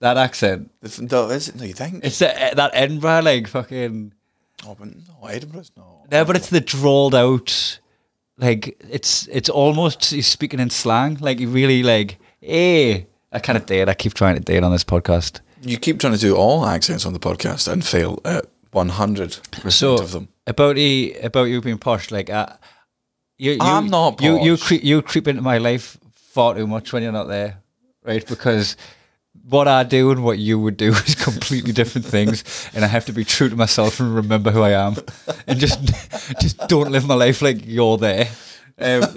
That 0.00 0.16
accent. 0.16 0.70
No, 1.00 1.28
is 1.30 1.48
it? 1.48 1.54
No, 1.56 1.64
you 1.64 1.72
think? 1.72 2.04
It's 2.04 2.18
that, 2.18 2.40
eh, 2.40 2.54
that 2.54 2.72
Edinburgh, 2.74 3.22
like 3.22 3.46
fucking. 3.46 4.12
Oh, 4.66 4.74
but 4.78 4.88
no, 4.88 5.26
Edinburgh's 5.26 5.70
no. 5.76 6.04
No, 6.10 6.24
but 6.24 6.36
it's 6.36 6.50
the 6.50 6.60
drawled 6.60 7.14
out, 7.14 7.78
like 8.38 8.76
it's 8.90 9.26
it's 9.28 9.48
almost 9.48 10.10
he's 10.10 10.26
speaking 10.26 10.60
in 10.60 10.70
slang. 10.70 11.18
Like 11.20 11.38
he 11.38 11.46
really 11.46 11.82
like, 11.82 12.18
hey, 12.40 13.06
I 13.32 13.38
kind 13.38 13.56
of 13.56 13.66
did. 13.66 13.88
I 13.88 13.94
keep 13.94 14.14
trying 14.14 14.36
to 14.36 14.40
do 14.40 14.52
it 14.52 14.64
on 14.64 14.72
this 14.72 14.84
podcast. 14.84 15.40
You 15.62 15.78
keep 15.78 15.98
trying 15.98 16.12
to 16.12 16.18
do 16.18 16.36
all 16.36 16.66
accents 16.66 17.06
on 17.06 17.12
the 17.12 17.18
podcast 17.18 17.70
and 17.70 17.84
fail 17.84 18.20
at 18.24 18.46
one 18.72 18.90
hundred 18.90 19.38
percent 19.50 20.00
of 20.00 20.12
them. 20.12 20.28
about 20.46 20.76
the 20.76 21.16
about 21.22 21.44
you 21.44 21.60
being 21.60 21.78
posh, 21.78 22.10
like 22.10 22.28
uh, 22.28 22.46
you, 23.38 23.52
you 23.52 23.58
I'm 23.60 23.88
not 23.88 24.18
Posh. 24.18 24.24
You 24.24 24.42
you 24.42 24.56
creep 24.56 24.84
you 24.84 25.02
creep 25.02 25.28
into 25.28 25.42
my 25.42 25.58
life 25.58 25.96
far 26.12 26.54
too 26.54 26.66
much 26.66 26.92
when 26.92 27.02
you're 27.02 27.12
not 27.12 27.28
there, 27.28 27.58
right? 28.04 28.26
Because 28.26 28.76
what 29.48 29.68
I 29.68 29.82
do 29.82 30.10
and 30.10 30.24
what 30.24 30.38
you 30.38 30.58
would 30.58 30.76
do 30.76 30.88
is 31.06 31.14
completely 31.14 31.72
different 31.72 32.06
things, 32.06 32.44
and 32.74 32.84
I 32.84 32.88
have 32.88 33.04
to 33.06 33.12
be 33.12 33.24
true 33.24 33.48
to 33.48 33.56
myself 33.56 34.00
and 34.00 34.14
remember 34.14 34.50
who 34.50 34.62
I 34.62 34.70
am, 34.70 34.96
and 35.46 35.58
just 35.58 35.80
just 36.40 36.58
don't 36.68 36.90
live 36.90 37.06
my 37.06 37.14
life 37.14 37.42
like 37.42 37.66
you're 37.66 37.98
there. 37.98 38.28
Um, 38.76 39.02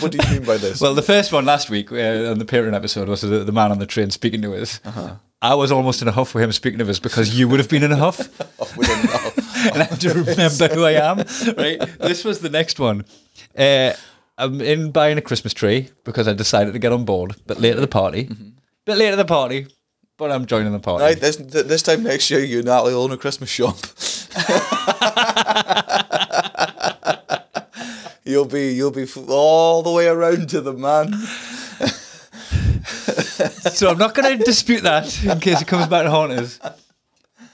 what, 0.00 0.10
do 0.10 0.18
you 0.20 0.34
mean 0.34 0.44
by 0.44 0.56
this? 0.56 0.80
well, 0.80 0.94
the 0.94 1.02
first 1.02 1.32
one 1.32 1.44
last 1.44 1.70
week 1.70 1.92
uh, 1.92 2.30
on 2.30 2.38
the 2.38 2.44
Patreon 2.44 2.74
episode 2.74 3.08
was 3.08 3.20
the, 3.20 3.44
the 3.44 3.52
man 3.52 3.70
on 3.70 3.78
the 3.78 3.86
train 3.86 4.10
speaking 4.10 4.42
to 4.42 4.54
us. 4.54 4.80
Uh-huh. 4.84 5.14
I 5.40 5.54
was 5.54 5.70
almost 5.70 6.02
in 6.02 6.08
a 6.08 6.12
huff 6.12 6.34
with 6.34 6.42
him 6.42 6.50
speaking 6.52 6.78
to 6.78 6.88
us 6.88 6.98
because 6.98 7.38
you 7.38 7.46
would 7.48 7.60
have 7.60 7.68
been 7.68 7.82
in 7.82 7.92
a 7.92 7.96
huff 7.96 8.18
know. 8.58 9.70
and 9.72 9.82
I 9.82 9.84
have 9.84 9.98
to 9.98 10.08
remember 10.14 10.68
who 10.68 10.84
I 10.84 10.92
am. 10.92 11.18
Right. 11.56 11.78
This 11.98 12.24
was 12.24 12.40
the 12.40 12.48
next 12.48 12.80
one. 12.80 13.04
Uh, 13.56 13.92
I'm 14.38 14.60
in 14.60 14.90
buying 14.90 15.18
a 15.18 15.20
Christmas 15.20 15.52
tree 15.52 15.90
because 16.02 16.26
I 16.26 16.32
decided 16.32 16.72
to 16.72 16.78
get 16.78 16.92
on 16.92 17.04
board, 17.04 17.36
but 17.46 17.60
late 17.60 17.74
to 17.74 17.80
the 17.80 17.86
party. 17.86 18.30
Bit 18.86 18.98
late 18.98 19.10
to 19.10 19.16
the 19.16 19.24
party, 19.24 19.66
but 20.18 20.30
I'm 20.30 20.44
joining 20.44 20.72
the 20.72 20.78
party. 20.78 21.04
Right, 21.04 21.18
this 21.18 21.36
this 21.36 21.82
time 21.82 22.02
next 22.02 22.30
year, 22.30 22.40
you 22.40 22.58
and 22.58 22.66
Natalie 22.66 22.92
will 22.94 23.04
own 23.04 23.12
a 23.12 23.16
Christmas 23.16 23.48
shop. 23.48 23.76
you'll 28.24 28.44
be 28.44 28.72
you'll 28.72 28.90
be 28.90 29.06
all 29.28 29.82
the 29.82 29.90
way 29.90 30.06
around 30.06 30.48
to 30.50 30.60
the 30.60 30.72
man. 30.72 31.14
So 33.74 33.90
I'm 33.90 33.98
not 33.98 34.14
going 34.14 34.38
to 34.38 34.44
dispute 34.44 34.82
that 34.82 35.24
in 35.24 35.40
case 35.40 35.60
it 35.60 35.66
comes 35.66 35.88
back 35.88 36.04
to 36.04 36.10
haunt 36.10 36.32
us. 36.32 36.60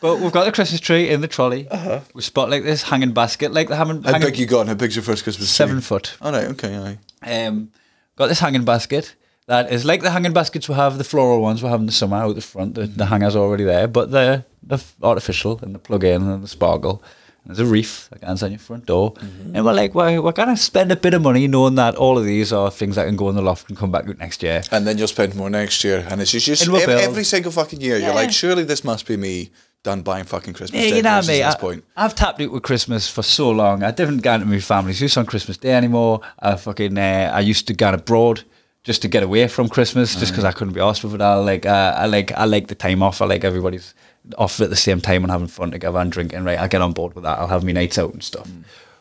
But 0.00 0.18
we've 0.18 0.32
got 0.32 0.44
the 0.44 0.52
Christmas 0.52 0.80
tree 0.80 1.08
in 1.08 1.20
the 1.22 1.28
trolley. 1.28 1.66
We 2.14 2.20
spot 2.22 2.50
like 2.50 2.62
this 2.64 2.82
hanging 2.82 3.12
basket, 3.12 3.52
like 3.52 3.68
the 3.68 3.76
hanging, 3.76 4.02
How 4.02 4.12
hanging 4.12 4.28
big 4.28 4.38
you 4.38 4.46
got? 4.46 4.60
and 4.60 4.68
How 4.68 4.74
big's 4.74 4.96
your 4.96 5.02
first 5.02 5.22
Christmas 5.22 5.48
tree? 5.48 5.66
seven 5.66 5.80
foot. 5.80 6.16
All 6.20 6.32
right, 6.32 6.44
okay, 6.48 6.98
aye. 7.22 7.46
Um, 7.46 7.70
got 8.16 8.26
this 8.26 8.40
hanging 8.40 8.64
basket 8.64 9.14
that 9.50 9.72
is 9.72 9.84
like 9.84 10.00
the 10.02 10.12
hanging 10.12 10.32
baskets 10.32 10.68
we 10.68 10.76
have, 10.76 10.96
the 10.96 11.02
floral 11.02 11.40
ones 11.42 11.60
we 11.60 11.68
have 11.68 11.80
in 11.80 11.86
the 11.86 11.92
summer 11.92 12.18
out 12.18 12.36
the 12.36 12.40
front. 12.40 12.76
The, 12.76 12.86
the 12.86 13.06
hanger's 13.06 13.34
already 13.34 13.64
there, 13.64 13.88
but 13.88 14.12
they're, 14.12 14.44
they're 14.62 14.78
artificial 15.02 15.58
and 15.60 15.74
the 15.74 15.80
plug 15.80 16.04
in 16.04 16.22
and 16.22 16.44
the 16.44 16.46
sparkle. 16.46 17.02
There's 17.44 17.58
a 17.58 17.66
reef 17.66 18.08
that 18.10 18.20
goes 18.20 18.44
on 18.44 18.52
your 18.52 18.60
front 18.60 18.86
door. 18.86 19.14
And 19.52 19.64
we're 19.64 19.72
like, 19.72 19.92
we're, 19.92 20.22
we're 20.22 20.30
going 20.30 20.50
to 20.50 20.56
spend 20.56 20.92
a 20.92 20.96
bit 20.96 21.14
of 21.14 21.22
money 21.22 21.48
knowing 21.48 21.74
that 21.74 21.96
all 21.96 22.16
of 22.16 22.24
these 22.24 22.52
are 22.52 22.70
things 22.70 22.94
that 22.94 23.06
can 23.06 23.16
go 23.16 23.28
in 23.28 23.34
the 23.34 23.42
loft 23.42 23.68
and 23.68 23.76
come 23.76 23.90
back 23.90 24.06
next 24.18 24.40
year. 24.44 24.62
And 24.70 24.86
then 24.86 24.98
you'll 24.98 25.08
spend 25.08 25.34
more 25.34 25.50
next 25.50 25.82
year, 25.82 26.06
and 26.08 26.20
it's 26.20 26.30
just, 26.30 26.46
just 26.46 26.62
And 26.62 26.72
we'll 26.72 26.88
ev- 26.88 27.00
every 27.00 27.24
single 27.24 27.50
fucking 27.50 27.80
year. 27.80 27.98
You're 27.98 28.14
like, 28.14 28.30
surely 28.30 28.62
this 28.62 28.84
must 28.84 29.04
be 29.04 29.16
me 29.16 29.50
done 29.82 30.02
buying 30.02 30.26
fucking 30.26 30.54
Christmas 30.54 30.80
Yeah, 30.80 30.94
you 30.94 31.02
know 31.02 31.22
me. 31.22 31.42
at 31.42 31.48
this 31.48 31.54
I, 31.56 31.58
point. 31.58 31.84
I've 31.96 32.14
tapped 32.14 32.40
out 32.40 32.52
with 32.52 32.62
Christmas 32.62 33.10
for 33.10 33.22
so 33.22 33.50
long. 33.50 33.82
I 33.82 33.90
didn't 33.90 34.18
go 34.18 34.34
into 34.34 34.46
my 34.46 34.60
family's 34.60 35.00
house 35.00 35.16
on 35.16 35.26
Christmas 35.26 35.56
Day 35.56 35.72
anymore. 35.72 36.20
I 36.38 36.54
fucking 36.54 36.96
uh, 36.96 37.32
I 37.34 37.40
used 37.40 37.66
to 37.66 37.74
go 37.74 37.92
abroad 37.92 38.44
just 38.82 39.02
to 39.02 39.08
get 39.08 39.22
away 39.22 39.46
from 39.48 39.68
Christmas, 39.68 40.14
just 40.14 40.32
because 40.32 40.44
I 40.44 40.52
couldn't 40.52 40.74
be 40.74 40.80
asked 40.80 41.04
with 41.04 41.14
it. 41.14 41.20
I 41.20 41.34
like 41.34 41.66
uh, 41.66 41.94
I 41.96 42.06
like 42.06 42.32
I 42.32 42.44
like 42.44 42.68
the 42.68 42.74
time 42.74 43.02
off. 43.02 43.20
I 43.20 43.26
like 43.26 43.44
everybody's 43.44 43.94
off 44.38 44.60
at 44.60 44.70
the 44.70 44.76
same 44.76 45.00
time 45.00 45.22
and 45.22 45.30
having 45.30 45.46
fun 45.48 45.70
together 45.70 45.98
and 45.98 46.10
drinking. 46.12 46.44
Right, 46.44 46.58
I 46.58 46.66
get 46.68 46.80
on 46.82 46.92
board 46.92 47.14
with 47.14 47.24
that. 47.24 47.38
I'll 47.38 47.46
have 47.48 47.64
me 47.64 47.72
nights 47.72 47.98
out 47.98 48.12
and 48.12 48.22
stuff. 48.22 48.48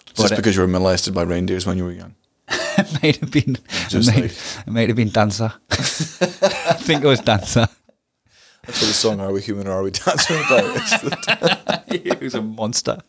Just 0.05 0.17
But, 0.17 0.31
uh, 0.31 0.35
because 0.37 0.55
you 0.55 0.61
were 0.61 0.67
molested 0.67 1.13
by 1.13 1.23
reindeers 1.23 1.65
when 1.65 1.77
you 1.77 1.85
were 1.85 1.91
young. 1.91 2.15
it 2.49 3.03
might 3.03 3.17
have 3.17 3.31
been 3.31 3.57
Just 3.89 4.09
it 4.09 4.13
might, 4.15 4.21
like- 4.23 4.67
it 4.67 4.71
might 4.71 4.87
have 4.89 4.95
been 4.97 5.09
dancer. 5.09 5.53
I 5.71 5.75
think 6.79 7.03
it 7.03 7.07
was 7.07 7.19
dancer. 7.21 7.67
That's 8.65 8.81
what 8.81 8.87
the 8.87 8.93
song 8.93 9.19
"Are 9.19 9.31
We 9.31 9.41
Human 9.41 9.67
or 9.67 9.71
Are 9.73 9.83
We 9.83 9.91
Dancing" 9.91 10.37
about. 10.45 11.89
He 11.91 12.11
was 12.23 12.35
a 12.35 12.41
monster. 12.41 12.99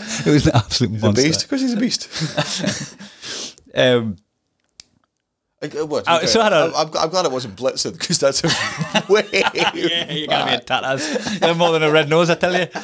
It 0.00 0.26
was 0.26 0.46
an 0.46 0.54
absolute 0.54 1.00
monster. 1.00 1.22
beast, 1.22 1.42
because 1.42 1.60
he's 1.62 1.72
a 1.72 1.76
beast. 1.76 2.96
Um, 3.74 4.16
Uh, 5.60 5.66
Oh, 6.06 6.24
so. 6.26 6.40
I'm, 6.40 6.72
I'm, 6.74 6.96
I'm 6.96 7.08
glad 7.10 7.24
it 7.26 7.32
wasn't 7.32 7.56
Blitzen 7.56 7.92
because 7.92 8.18
that's 8.20 8.44
a 8.44 8.48
way. 9.12 9.26
yeah, 9.32 10.12
you 10.12 10.26
gotta 10.28 10.50
be 10.50 10.56
a 10.56 10.60
tatters. 10.60 11.40
You're 11.40 11.54
more 11.56 11.72
than 11.72 11.82
a 11.82 11.90
red 11.90 12.08
nose, 12.08 12.30
I 12.30 12.34
tell 12.36 12.54
you. 12.58 12.66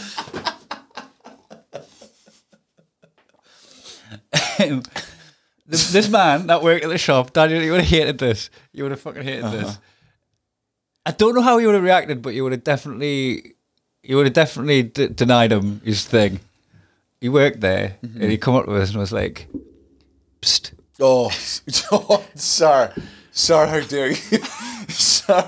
This, 5.67 5.93
this 5.93 6.09
man 6.11 6.47
that 6.49 6.63
worked 6.63 6.85
at 6.85 6.91
the 6.91 6.99
shop, 6.99 7.33
Daniel, 7.33 7.63
you 7.63 7.71
would 7.73 7.81
have 7.81 7.89
hated 7.89 8.19
this. 8.19 8.51
You 8.73 8.83
would 8.85 8.91
have 8.93 9.01
fucking 9.01 9.23
hated 9.23 9.47
this. 9.51 9.79
I 11.07 11.11
don't 11.13 11.35
know 11.35 11.41
how 11.41 11.57
he 11.57 11.65
would 11.65 11.75
have 11.75 11.83
reacted, 11.85 12.21
but 12.21 12.35
you 12.35 12.43
would 12.43 12.53
have 12.53 12.65
definitely, 12.65 13.55
you 14.03 14.17
would 14.17 14.27
have 14.27 14.35
definitely 14.35 14.83
d- 14.83 15.09
denied 15.09 15.53
him 15.53 15.81
his 15.83 16.05
thing. 16.05 16.41
He 17.21 17.31
worked 17.31 17.61
there, 17.63 17.97
and 18.03 18.31
he 18.31 18.37
come 18.37 18.55
up 18.57 18.67
to 18.67 18.75
us 18.75 18.91
and 18.91 18.99
was 18.99 19.11
like, 19.13 19.47
"Psst, 20.43 20.73
oh, 21.01 21.31
oh, 21.93 22.25
sir, 22.35 22.93
sir, 23.31 23.67
how 23.67 23.81
dare 23.81 24.11
you, 24.11 24.17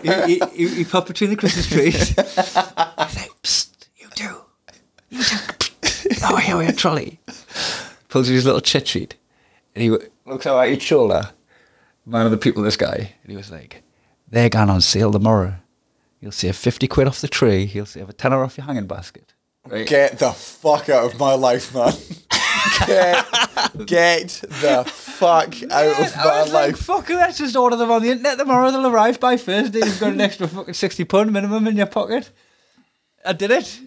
he, 0.02 0.40
he, 0.54 0.68
he 0.68 0.84
popped 0.84 1.08
between 1.08 1.30
the 1.30 1.36
Christmas 1.36 1.66
trees. 1.68 2.08
He's 2.08 2.16
like, 2.56 3.42
Psst, 3.42 3.88
you 3.96 4.08
do. 4.14 4.42
You 5.10 5.22
do. 5.22 5.36
Oh, 6.22 6.36
here 6.36 6.56
we 6.56 6.66
are, 6.66 6.72
trolley. 6.72 7.20
Pulls 8.08 8.28
his 8.28 8.44
little 8.44 8.60
chit 8.60 8.88
sheet. 8.88 9.16
And 9.74 9.82
he 9.82 9.90
looks 10.24 10.46
over 10.46 10.62
at 10.62 10.70
each 10.70 10.82
shoulder. 10.82 11.30
Man 12.04 12.24
of 12.24 12.30
the 12.30 12.38
people, 12.38 12.62
this 12.62 12.76
guy. 12.76 13.14
And 13.22 13.30
he 13.30 13.36
was 13.36 13.50
like, 13.50 13.82
they're 14.28 14.48
going 14.48 14.70
on 14.70 14.80
sale 14.80 15.12
tomorrow. 15.12 15.56
You'll 16.20 16.32
save 16.32 16.56
50 16.56 16.88
quid 16.88 17.06
off 17.06 17.20
the 17.20 17.28
tree. 17.28 17.64
You'll 17.64 17.86
save 17.86 18.08
a 18.08 18.12
tenner 18.12 18.42
off 18.42 18.56
your 18.56 18.66
hanging 18.66 18.86
basket. 18.86 19.34
Right? 19.68 19.86
Get 19.86 20.18
the 20.18 20.32
fuck 20.32 20.88
out 20.88 21.12
of 21.12 21.18
my 21.18 21.34
life, 21.34 21.74
man. 21.74 21.92
Get, 22.86 23.86
get 23.86 24.28
the 24.48 24.84
fuck 24.86 25.54
out 25.70 25.72
of 25.72 26.16
I 26.16 26.24
my 26.24 26.42
was 26.42 26.52
like, 26.52 26.72
life. 26.72 26.78
fuck 26.78 27.08
it, 27.10 27.14
let's 27.16 27.38
just 27.38 27.56
order 27.56 27.76
them 27.76 27.90
on 27.90 28.02
the 28.02 28.10
internet 28.10 28.38
tomorrow. 28.38 28.70
They'll 28.70 28.86
arrive 28.86 29.18
by 29.20 29.36
Thursday. 29.36 29.78
You've 29.80 30.00
got 30.00 30.12
an 30.12 30.20
extra 30.20 30.46
fucking 30.48 30.74
60 30.74 31.04
pound 31.04 31.32
minimum 31.32 31.66
in 31.66 31.76
your 31.76 31.86
pocket. 31.86 32.30
I 33.24 33.32
did 33.32 33.50
it. 33.50 33.80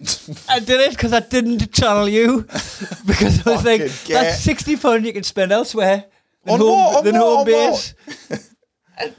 I 0.48 0.58
did 0.58 0.80
it 0.80 0.90
because 0.90 1.12
I 1.12 1.20
didn't 1.20 1.72
channel 1.72 2.08
you. 2.08 2.46
Because 3.06 3.46
I 3.46 3.50
was 3.50 3.64
like, 3.64 3.80
get- 3.80 4.08
that's 4.08 4.40
60 4.40 4.76
pound 4.76 5.04
you 5.06 5.12
can 5.12 5.22
spend 5.22 5.50
elsewhere 5.52 6.04
than 6.44 6.54
On 6.54 6.60
home, 6.60 6.68
what? 6.70 6.96
On 6.98 7.04
than 7.04 7.14
what? 7.14 7.22
home 7.22 7.38
On 7.38 7.44
base. 7.46 7.94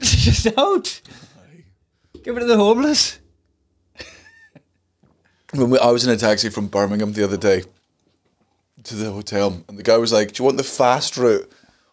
Just 0.00 0.46
out. 0.58 1.00
Give 2.22 2.36
it 2.36 2.40
to 2.40 2.46
the 2.46 2.56
homeless. 2.56 3.18
when 5.54 5.70
we, 5.70 5.78
I 5.78 5.90
was 5.90 6.04
in 6.06 6.12
a 6.12 6.16
taxi 6.16 6.48
from 6.50 6.68
Birmingham 6.68 7.12
the 7.12 7.24
other 7.24 7.36
day 7.36 7.64
to 8.84 8.94
the 8.96 9.10
hotel, 9.10 9.62
and 9.68 9.78
the 9.78 9.82
guy 9.82 9.96
was 9.96 10.12
like, 10.12 10.32
"Do 10.32 10.42
you 10.42 10.44
want 10.44 10.56
the 10.58 10.64
fast 10.64 11.16
route 11.16 11.50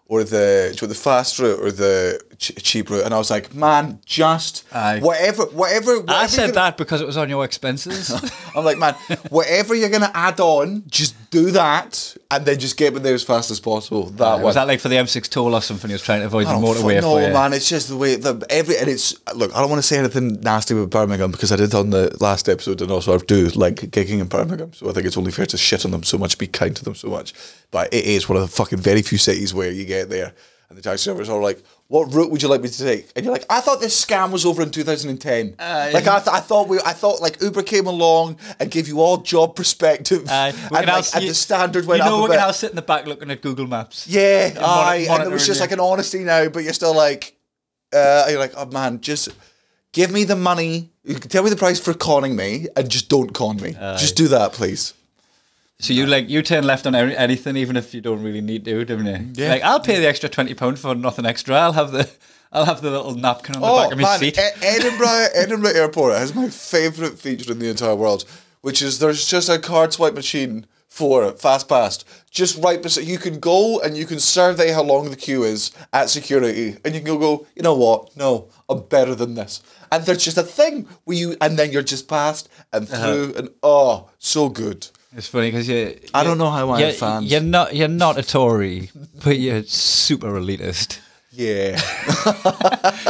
or 0.07 0.23
the 0.23 0.71
do 0.73 0.77
you 0.81 0.87
want 0.87 0.97
the 0.97 1.03
fast 1.03 1.39
route 1.39 1.59
or 1.59 1.71
the 1.71 2.19
ch- 2.39 2.55
cheap 2.63 2.89
route?" 2.89 3.05
And 3.05 3.13
I 3.13 3.17
was 3.17 3.29
like, 3.29 3.53
"Man, 3.53 3.99
just 4.05 4.63
Aye. 4.73 4.99
whatever, 4.99 5.43
whatever." 5.45 5.99
whatever 5.99 6.05
I 6.07 6.25
said 6.25 6.41
gonna-" 6.41 6.53
that 6.53 6.77
because 6.77 7.01
it 7.01 7.05
was 7.07 7.17
on 7.17 7.29
your 7.29 7.45
expenses. 7.45 8.11
I'm 8.55 8.65
like, 8.65 8.77
man, 8.79 8.95
whatever 9.29 9.75
you're 9.75 9.89
gonna 9.89 10.11
add 10.13 10.39
on, 10.39 10.83
just 10.87 11.15
do 11.29 11.51
that, 11.51 12.15
and 12.31 12.45
then 12.45 12.57
just 12.57 12.75
get 12.77 12.93
me 12.93 12.99
there 12.99 13.13
as 13.13 13.23
fast 13.23 13.51
as 13.51 13.59
possible. 13.59 14.05
That 14.11 14.41
was 14.41 14.55
that 14.55 14.67
like 14.67 14.79
for 14.79 14.89
the 14.89 14.95
M6 14.95 15.29
toll 15.29 15.53
or 15.53 15.61
something? 15.61 15.89
He 15.89 15.93
was 15.93 16.01
trying 16.01 16.21
to 16.21 16.25
avoid 16.25 16.47
the 16.47 16.51
motorway. 16.51 17.01
no, 17.01 17.17
man, 17.31 17.53
it's 17.53 17.69
just 17.69 17.89
the 17.89 17.97
way 17.97 18.15
the 18.15 18.43
every 18.49 18.77
and 18.77 18.89
it's 18.89 19.15
look. 19.35 19.55
I 19.55 19.59
don't 19.61 19.69
want 19.69 19.81
to 19.81 19.87
say 19.87 19.99
anything 19.99 20.39
nasty 20.41 20.73
about 20.73 20.89
Birmingham 20.89 21.31
because 21.31 21.51
I 21.51 21.55
did 21.57 21.75
on 21.75 21.91
the 21.91 22.15
last 22.19 22.49
episode, 22.49 22.81
and 22.81 22.89
also 22.91 23.13
I 23.13 23.17
do 23.19 23.49
like 23.49 23.75
gigging 23.75 24.19
in 24.19 24.27
Birmingham, 24.27 24.73
so 24.73 24.89
I 24.89 24.93
think 24.93 25.05
it's 25.05 25.17
only 25.17 25.31
fair 25.31 25.45
to 25.47 25.57
shit 25.57 25.85
on 25.85 25.91
them 25.91 26.03
so 26.03 26.17
much, 26.17 26.37
be 26.37 26.47
kind 26.47 26.75
to 26.75 26.83
them 26.83 26.95
so 26.95 27.09
much. 27.09 27.33
But 27.71 27.93
it 27.93 28.05
is 28.05 28.27
one 28.27 28.37
of 28.37 28.41
the 28.41 28.55
fucking 28.55 28.79
very 28.79 29.01
few 29.01 29.17
cities 29.17 29.53
where 29.53 29.69
you 29.71 29.85
get 29.85 30.09
there, 30.09 30.33
and 30.69 30.77
the 30.77 30.81
taxi 30.81 31.09
drivers 31.09 31.29
are 31.29 31.41
like, 31.41 31.61
"What 31.89 32.13
route 32.13 32.31
would 32.31 32.41
you 32.41 32.47
like 32.47 32.61
me 32.61 32.69
to 32.69 32.83
take?" 32.83 33.11
And 33.15 33.25
you're 33.25 33.33
like, 33.33 33.45
"I 33.49 33.59
thought 33.59 33.81
this 33.81 33.93
scam 34.05 34.31
was 34.31 34.45
over 34.45 34.61
in 34.61 34.71
2010. 34.71 35.55
Aye. 35.59 35.91
like 35.91 36.07
I, 36.07 36.19
th- 36.19 36.27
I 36.33 36.39
thought 36.39 36.69
we, 36.69 36.79
I 36.85 36.93
thought 36.93 37.19
like 37.21 37.41
Uber 37.41 37.63
came 37.63 37.85
along 37.87 38.37
and 38.59 38.71
gave 38.71 38.87
you 38.87 39.01
all 39.01 39.17
job 39.17 39.55
perspective. 39.55 40.21
We 40.23 40.29
and, 40.31 40.63
like, 40.71 41.15
and 41.15 41.27
the 41.27 41.33
standard 41.33 41.85
went 41.85 41.99
You 42.03 42.09
know, 42.09 42.15
up 42.15 42.19
a 42.19 42.23
we 42.23 42.27
bit. 42.29 42.35
can 42.37 42.45
all 42.45 42.53
sit 42.53 42.69
in 42.69 42.75
the 42.77 42.81
back 42.81 43.05
looking 43.05 43.29
at 43.31 43.41
Google 43.41 43.67
Maps. 43.67 44.07
Yeah, 44.07 44.53
aye, 44.59 45.07
and 45.09 45.23
it 45.23 45.29
was 45.31 45.45
just 45.45 45.59
you. 45.59 45.63
like 45.65 45.71
an 45.73 45.79
honesty 45.81 46.19
now, 46.23 46.47
but 46.47 46.63
you're 46.63 46.73
still 46.73 46.95
like, 46.95 47.35
uh, 47.91 48.27
you're 48.29 48.39
like, 48.39 48.53
oh 48.55 48.67
man, 48.67 49.01
just 49.01 49.29
give 49.91 50.11
me 50.11 50.23
the 50.23 50.35
money. 50.37 50.91
You 51.03 51.15
can 51.15 51.29
tell 51.29 51.43
me 51.43 51.49
the 51.49 51.55
price 51.55 51.79
for 51.79 51.93
conning 51.93 52.35
me, 52.35 52.67
and 52.77 52.87
just 52.89 53.09
don't 53.09 53.33
con 53.33 53.57
me. 53.57 53.71
Just 53.97 54.15
do 54.15 54.27
that, 54.29 54.53
please. 54.53 54.93
So 55.81 55.93
you 55.93 56.05
like 56.05 56.29
you 56.29 56.41
turn 56.41 56.65
left 56.65 56.85
on 56.85 56.93
any- 56.93 57.15
anything, 57.15 57.55
even 57.55 57.77
if 57.77 57.93
you 57.93 58.01
don't 58.01 58.21
really 58.21 58.41
need 58.41 58.65
to, 58.65 58.83
don't 58.83 59.05
you? 59.05 59.19
Yeah. 59.33 59.49
Like 59.49 59.63
I'll 59.63 59.79
pay 59.79 59.99
the 59.99 60.07
extra 60.07 60.27
twenty 60.27 60.53
pound 60.53 60.77
for 60.77 60.93
nothing 60.93 61.25
extra. 61.25 61.55
I'll 61.55 61.73
have 61.73 61.91
the 61.91 62.09
I'll 62.51 62.65
have 62.65 62.81
the 62.81 62.91
little 62.91 63.15
napkin 63.15 63.55
on 63.55 63.61
the 63.61 63.67
back 63.67 63.87
Oh 63.87 63.91
of 63.91 63.97
my 63.97 64.03
man, 64.03 64.19
seat. 64.19 64.37
E- 64.37 64.41
Edinburgh, 64.61 65.27
Edinburgh 65.35 65.71
Airport 65.75 66.17
has 66.17 66.35
my 66.35 66.49
favourite 66.49 67.17
feature 67.17 67.51
in 67.51 67.59
the 67.59 67.69
entire 67.69 67.95
world, 67.95 68.25
which 68.61 68.81
is 68.81 68.99
there's 68.99 69.25
just 69.25 69.47
a 69.47 69.57
card 69.57 69.93
swipe 69.93 70.15
machine 70.15 70.65
for 70.89 71.31
fast 71.33 71.69
pass. 71.69 72.03
Just 72.29 72.61
right 72.61 72.81
beside 72.81 73.05
you 73.05 73.17
can 73.19 73.39
go 73.39 73.79
and 73.79 73.95
you 73.95 74.05
can 74.05 74.19
survey 74.19 74.71
how 74.71 74.83
long 74.83 75.09
the 75.11 75.15
queue 75.15 75.43
is 75.43 75.71
at 75.93 76.09
security, 76.09 76.75
and 76.83 76.93
you 76.93 76.99
can 77.01 77.17
go, 77.19 77.45
you 77.55 77.61
know 77.61 77.75
what? 77.75 78.17
No, 78.17 78.49
I'm 78.67 78.81
better 78.81 79.15
than 79.15 79.35
this. 79.35 79.61
And 79.93 80.03
there's 80.05 80.25
just 80.25 80.37
a 80.37 80.43
thing 80.43 80.87
where 81.05 81.15
you, 81.17 81.37
and 81.39 81.57
then 81.57 81.71
you're 81.71 81.83
just 81.83 82.07
passed 82.09 82.49
and 82.73 82.91
Uh-huh. 82.91 83.03
through, 83.13 83.33
and 83.37 83.49
oh, 83.63 84.09
so 84.17 84.49
good. 84.49 84.87
It's 85.15 85.27
funny 85.27 85.47
because 85.49 85.67
you. 85.67 85.99
I 86.13 86.23
don't 86.23 86.37
know 86.37 86.51
how 86.51 86.69
I 86.69 86.79
you're, 86.81 86.91
fans. 86.91 87.31
You're 87.31 87.41
not. 87.41 87.75
You're 87.75 87.87
not 87.87 88.17
a 88.17 88.23
Tory, 88.23 88.91
but 89.23 89.39
you're 89.39 89.63
super 89.63 90.27
elitist. 90.39 90.99
Yeah, 91.31 91.79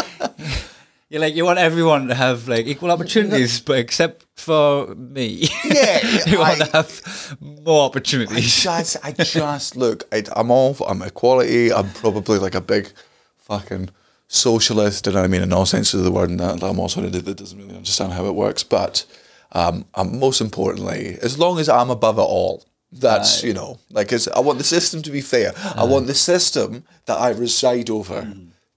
You're 1.09 1.21
like 1.21 1.35
you 1.35 1.43
want 1.43 1.57
everyone 1.57 2.07
to 2.09 2.15
have 2.15 2.47
like 2.47 2.67
equal 2.67 2.91
opportunities, 2.91 3.59
but 3.61 3.79
except 3.79 4.25
for 4.35 4.93
me. 4.95 5.47
Yeah, 5.65 5.99
you 6.27 6.37
want 6.37 6.61
I- 6.61 6.65
to 6.65 6.71
have 6.71 7.37
more 7.39 7.83
I 7.83 7.85
opportunities. 7.87 8.63
just, 8.63 8.97
I 9.03 9.11
just 9.13 9.75
look. 9.75 10.03
I, 10.11 10.23
I'm 10.35 10.51
all. 10.51 10.75
I'm 10.87 11.01
equality. 11.01 11.73
I'm 11.73 11.89
probably 11.93 12.37
like 12.37 12.53
a 12.55 12.61
big, 12.61 12.91
fucking 13.37 13.89
socialist, 14.27 15.07
and 15.07 15.17
I 15.17 15.25
mean 15.27 15.41
in 15.41 15.51
all 15.51 15.65
senses 15.65 15.95
of 15.99 16.03
the 16.05 16.11
word. 16.11 16.29
And 16.29 16.39
that 16.39 16.61
I'm 16.61 16.79
also 16.79 16.99
an 17.01 17.07
idiot 17.07 17.25
that 17.25 17.37
doesn't 17.37 17.57
really 17.57 17.75
understand 17.75 18.13
how 18.13 18.25
it 18.25 18.35
works. 18.35 18.63
But 18.63 19.05
um, 19.51 19.85
um, 19.95 20.19
most 20.19 20.41
importantly, 20.41 21.17
as 21.21 21.37
long 21.39 21.59
as 21.59 21.69
I'm 21.69 21.89
above 21.89 22.17
it 22.17 22.21
all, 22.21 22.63
that's 22.91 23.43
you 23.43 23.53
know, 23.53 23.79
like 23.91 24.11
it's, 24.11 24.27
I 24.27 24.39
want 24.39 24.57
the 24.57 24.63
system 24.63 25.01
to 25.03 25.11
be 25.11 25.21
fair. 25.21 25.53
I 25.75 25.83
want 25.83 26.07
the 26.07 26.15
system 26.15 26.83
that 27.05 27.19
I 27.19 27.29
reside 27.29 27.89
over 27.89 28.27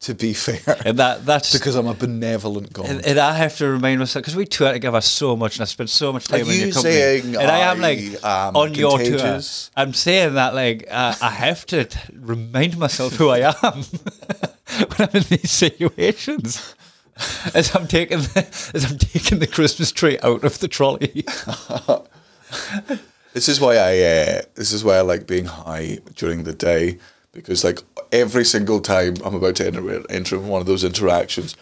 to 0.02 0.14
be 0.14 0.34
fair, 0.34 0.76
And 0.84 0.98
that 0.98 1.24
that's 1.24 1.52
because 1.52 1.76
I'm 1.76 1.86
a 1.86 1.94
benevolent 1.94 2.72
god. 2.72 2.86
And, 2.90 3.06
and 3.06 3.18
I 3.20 3.34
have 3.34 3.56
to 3.58 3.68
remind 3.68 4.00
myself 4.00 4.24
because 4.24 4.34
we 4.34 4.46
tour 4.46 4.72
together 4.72 5.00
so 5.00 5.36
much, 5.36 5.56
and 5.56 5.62
I 5.62 5.66
spend 5.66 5.90
so 5.90 6.12
much 6.12 6.26
time 6.26 6.40
Are 6.40 6.42
in 6.42 6.46
your 6.48 6.66
you 6.66 6.72
company. 6.72 6.94
saying 6.94 7.36
and 7.36 7.50
I 7.50 7.58
am 7.70 7.80
like 7.80 8.00
am 8.24 8.56
on 8.56 8.74
your 8.74 8.98
tour. 8.98 9.06
contagious? 9.10 9.70
I'm 9.76 9.94
saying 9.94 10.34
that 10.34 10.54
like 10.54 10.88
uh, 10.90 11.14
I 11.22 11.30
have 11.30 11.64
to 11.66 11.84
t- 11.84 11.98
remind 12.18 12.76
myself 12.78 13.14
who 13.14 13.28
I 13.28 13.38
am 13.62 13.82
when 14.96 15.08
I'm 15.08 15.16
in 15.16 15.22
these 15.28 15.50
situations. 15.52 16.74
As 17.54 17.74
I'm 17.76 17.86
taking 17.86 18.18
the, 18.18 18.46
as 18.74 18.90
I'm 18.90 18.96
taking 18.98 19.38
the 19.38 19.46
Christmas 19.46 19.92
tree 19.92 20.18
out 20.22 20.44
of 20.44 20.58
the 20.60 20.68
trolley. 20.68 21.24
This 23.32 23.48
is 23.48 23.60
why 23.60 23.76
I 23.76 23.98
uh, 23.98 24.42
this 24.56 24.72
is 24.72 24.84
why 24.84 24.96
I 24.96 25.00
like 25.00 25.26
being 25.26 25.46
high 25.46 25.98
during 26.16 26.44
the 26.44 26.52
day 26.52 26.98
because 27.32 27.64
like 27.64 27.80
every 28.10 28.44
single 28.44 28.80
time 28.80 29.14
I'm 29.24 29.34
about 29.34 29.56
to 29.56 29.66
enter, 29.66 30.02
enter 30.10 30.38
one 30.38 30.60
of 30.60 30.66
those 30.66 30.84
interactions, 30.84 31.56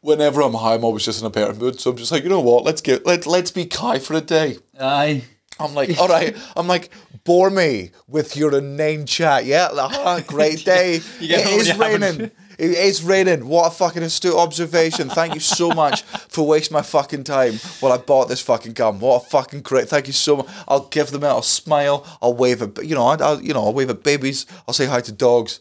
whenever 0.00 0.40
I'm 0.40 0.54
high, 0.54 0.74
I'm 0.74 0.84
always 0.84 1.04
just 1.04 1.20
in 1.20 1.26
a 1.26 1.30
better 1.30 1.52
mood. 1.52 1.78
So 1.78 1.90
I'm 1.90 1.96
just 1.98 2.10
like, 2.10 2.22
you 2.22 2.30
know 2.30 2.40
what? 2.40 2.64
Let's 2.64 2.80
get 2.80 3.04
let 3.04 3.26
let's 3.26 3.50
be 3.50 3.68
high 3.70 3.98
for 3.98 4.14
a 4.14 4.22
day. 4.22 4.56
Aye. 4.80 5.24
I'm 5.60 5.74
like, 5.74 5.98
all 5.98 6.08
right. 6.08 6.36
I'm 6.56 6.68
like, 6.68 6.88
bore 7.24 7.50
me 7.50 7.90
with 8.06 8.36
your 8.36 8.56
inane 8.56 9.06
chat. 9.06 9.44
Yeah, 9.44 9.68
ah, 9.72 10.22
great 10.26 10.64
day. 10.64 11.00
It 11.20 11.46
is 11.46 11.68
haven't- 11.68 12.32
raining. 12.58 12.74
It 12.76 12.78
is 12.78 13.02
raining. 13.02 13.46
What 13.48 13.66
a 13.66 13.70
fucking 13.74 14.02
astute 14.02 14.34
observation. 14.34 15.08
Thank 15.10 15.34
you 15.34 15.40
so 15.40 15.70
much 15.70 16.02
for 16.02 16.46
wasting 16.46 16.74
my 16.74 16.82
fucking 16.82 17.24
time 17.24 17.54
while 17.80 17.92
I 17.92 17.98
bought 17.98 18.28
this 18.28 18.40
fucking 18.40 18.72
gum. 18.72 19.00
What 19.00 19.22
a 19.22 19.26
fucking 19.28 19.60
great. 19.62 19.88
Thank 19.88 20.06
you 20.06 20.12
so 20.12 20.38
much. 20.38 20.46
I'll 20.66 20.86
give 20.88 21.10
them 21.10 21.24
out. 21.24 21.30
I'll 21.36 21.42
smile. 21.42 22.06
I'll 22.22 22.34
wave 22.34 22.62
at 22.62 22.84
you 22.84 22.94
know. 22.94 23.06
I'll, 23.06 23.22
I'll 23.22 23.40
you 23.40 23.54
know. 23.54 23.64
I'll 23.64 23.74
wave 23.74 23.90
at 23.90 24.02
babies. 24.02 24.46
I'll 24.66 24.74
say 24.74 24.86
hi 24.86 25.00
to 25.02 25.12
dogs. 25.12 25.60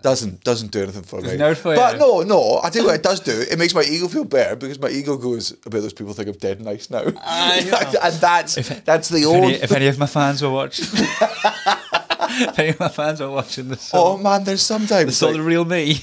Doesn't 0.00 0.44
doesn't 0.44 0.70
do 0.70 0.84
anything 0.84 1.02
for 1.02 1.20
me. 1.20 1.36
no 1.36 1.56
for 1.56 1.74
but 1.74 1.94
you. 1.94 1.98
no, 1.98 2.20
no. 2.22 2.60
I 2.62 2.70
tell 2.70 2.82
you 2.82 2.86
what 2.88 2.94
it 2.94 3.02
does 3.02 3.18
do. 3.18 3.32
It 3.50 3.58
makes 3.58 3.74
my 3.74 3.82
ego 3.82 4.06
feel 4.06 4.24
better 4.24 4.54
because 4.54 4.78
my 4.78 4.90
ego 4.90 5.16
goes. 5.16 5.52
I 5.66 5.70
bet 5.70 5.82
those 5.82 5.92
people 5.92 6.12
think 6.14 6.28
I'm 6.28 6.36
dead 6.36 6.60
nice 6.60 6.88
now. 6.88 7.00
and 7.02 7.16
that's 7.16 8.54
that's 8.82 9.08
the 9.08 9.18
If 9.22 9.26
old. 9.26 9.36
any, 9.44 9.54
if 9.54 9.72
any 9.72 9.88
of 9.88 9.98
my 9.98 10.06
fans 10.06 10.40
were 10.40 10.50
watching, 10.50 10.84
if 10.92 12.58
any 12.60 12.68
of 12.68 12.78
my 12.78 12.88
fans 12.88 13.20
were 13.20 13.30
watching 13.30 13.68
this, 13.70 13.90
Oh 13.92 14.14
song, 14.14 14.22
man, 14.22 14.44
there's 14.44 14.62
sometimes 14.62 15.06
they 15.06 15.10
saw 15.10 15.26
like- 15.26 15.36
the 15.36 15.42
real 15.42 15.64
me. 15.64 16.00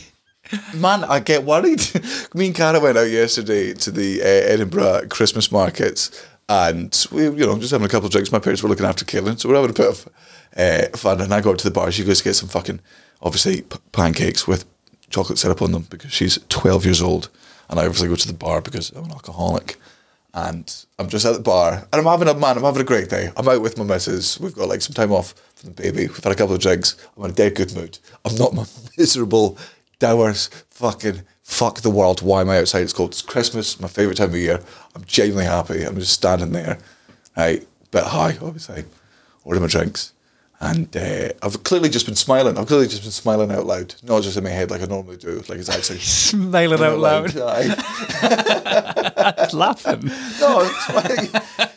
Man, 0.75 1.03
I 1.03 1.19
get 1.19 1.43
worried. 1.43 1.81
Me 2.33 2.47
and 2.47 2.55
Cara 2.55 2.79
went 2.79 2.97
out 2.97 3.09
yesterday 3.09 3.73
to 3.73 3.91
the 3.91 4.21
uh, 4.21 4.25
Edinburgh 4.25 5.07
Christmas 5.09 5.51
markets, 5.51 6.25
and 6.47 7.05
we, 7.11 7.23
you 7.23 7.45
know, 7.45 7.57
just 7.59 7.71
having 7.71 7.85
a 7.85 7.89
couple 7.89 8.07
of 8.07 8.11
drinks. 8.11 8.31
My 8.31 8.39
parents 8.39 8.61
were 8.61 8.69
looking 8.69 8.85
after 8.85 9.05
Kaylin, 9.05 9.39
so 9.39 9.49
we're 9.49 9.55
having 9.55 9.71
a 9.71 9.73
bit 9.73 9.89
of 9.89 10.09
uh, 10.55 10.97
fun. 10.97 11.21
And 11.21 11.33
I 11.33 11.41
go 11.41 11.51
up 11.51 11.57
to 11.57 11.63
the 11.63 11.71
bar. 11.71 11.91
She 11.91 12.03
goes 12.03 12.19
to 12.19 12.23
get 12.23 12.35
some 12.35 12.49
fucking, 12.49 12.79
obviously, 13.21 13.61
p- 13.61 13.79
pancakes 13.91 14.47
with 14.47 14.65
chocolate 15.09 15.39
syrup 15.39 15.61
on 15.61 15.71
them 15.71 15.87
because 15.89 16.11
she's 16.11 16.39
12 16.49 16.85
years 16.85 17.01
old. 17.01 17.29
And 17.69 17.79
I 17.79 17.85
obviously 17.85 18.07
go 18.09 18.15
to 18.15 18.27
the 18.27 18.33
bar 18.33 18.61
because 18.61 18.91
I'm 18.91 19.05
an 19.05 19.11
alcoholic. 19.11 19.77
And 20.33 20.85
I'm 20.99 21.07
just 21.07 21.25
at 21.25 21.33
the 21.33 21.39
bar 21.39 21.87
and 21.93 21.93
I'm 21.93 22.03
having 22.03 22.27
a 22.27 22.33
man, 22.33 22.57
I'm 22.57 22.63
having 22.63 22.81
a 22.81 22.85
great 22.85 23.09
day. 23.09 23.31
I'm 23.37 23.47
out 23.47 23.61
with 23.61 23.77
my 23.77 23.85
missus. 23.85 24.37
We've 24.37 24.53
got 24.53 24.67
like 24.67 24.81
some 24.81 24.93
time 24.93 25.13
off 25.13 25.33
from 25.55 25.73
the 25.73 25.81
baby. 25.81 26.07
We've 26.07 26.23
had 26.23 26.33
a 26.33 26.35
couple 26.35 26.53
of 26.53 26.61
drinks. 26.61 26.97
I'm 27.15 27.23
in 27.23 27.31
a 27.31 27.33
dead 27.33 27.55
good 27.55 27.73
mood. 27.73 27.97
I'm 28.25 28.35
not 28.35 28.53
miserable, 28.97 29.57
dours, 29.99 30.49
fucking 30.69 31.21
fuck 31.43 31.81
the 31.81 31.89
world. 31.89 32.21
Why 32.21 32.41
am 32.41 32.49
I 32.49 32.59
outside? 32.59 32.81
It's 32.81 32.93
cold. 32.93 33.11
It's 33.11 33.21
Christmas, 33.21 33.79
my 33.79 33.87
favourite 33.87 34.17
time 34.17 34.29
of 34.29 34.35
year. 34.35 34.59
I'm 34.95 35.03
genuinely 35.05 35.45
happy. 35.45 35.83
I'm 35.83 35.95
just 35.99 36.13
standing 36.13 36.51
there, 36.51 36.79
right? 37.37 37.65
Bit 37.91 38.03
high, 38.03 38.37
obviously. 38.41 38.85
Order 39.43 39.59
my 39.61 39.67
drinks. 39.67 40.11
And 40.59 40.95
uh, 40.95 41.29
I've 41.43 41.63
clearly 41.63 41.89
just 41.89 42.05
been 42.05 42.15
smiling. 42.15 42.57
I've 42.57 42.67
clearly 42.67 42.87
just 42.87 43.03
been 43.03 43.11
smiling 43.11 43.51
out 43.51 43.65
loud, 43.65 43.93
not 44.03 44.23
just 44.23 44.37
in 44.37 44.43
my 44.43 44.49
head 44.49 44.71
like 44.71 44.81
I 44.81 44.85
normally 44.85 45.17
do. 45.17 45.43
Like 45.49 45.59
it's 45.59 45.69
actually 45.69 45.99
Smiling 46.29 46.81
out 46.81 46.97
loud. 46.97 47.37
Aye. 47.37 47.75
laughing. 49.53 50.09
No, 50.39 50.69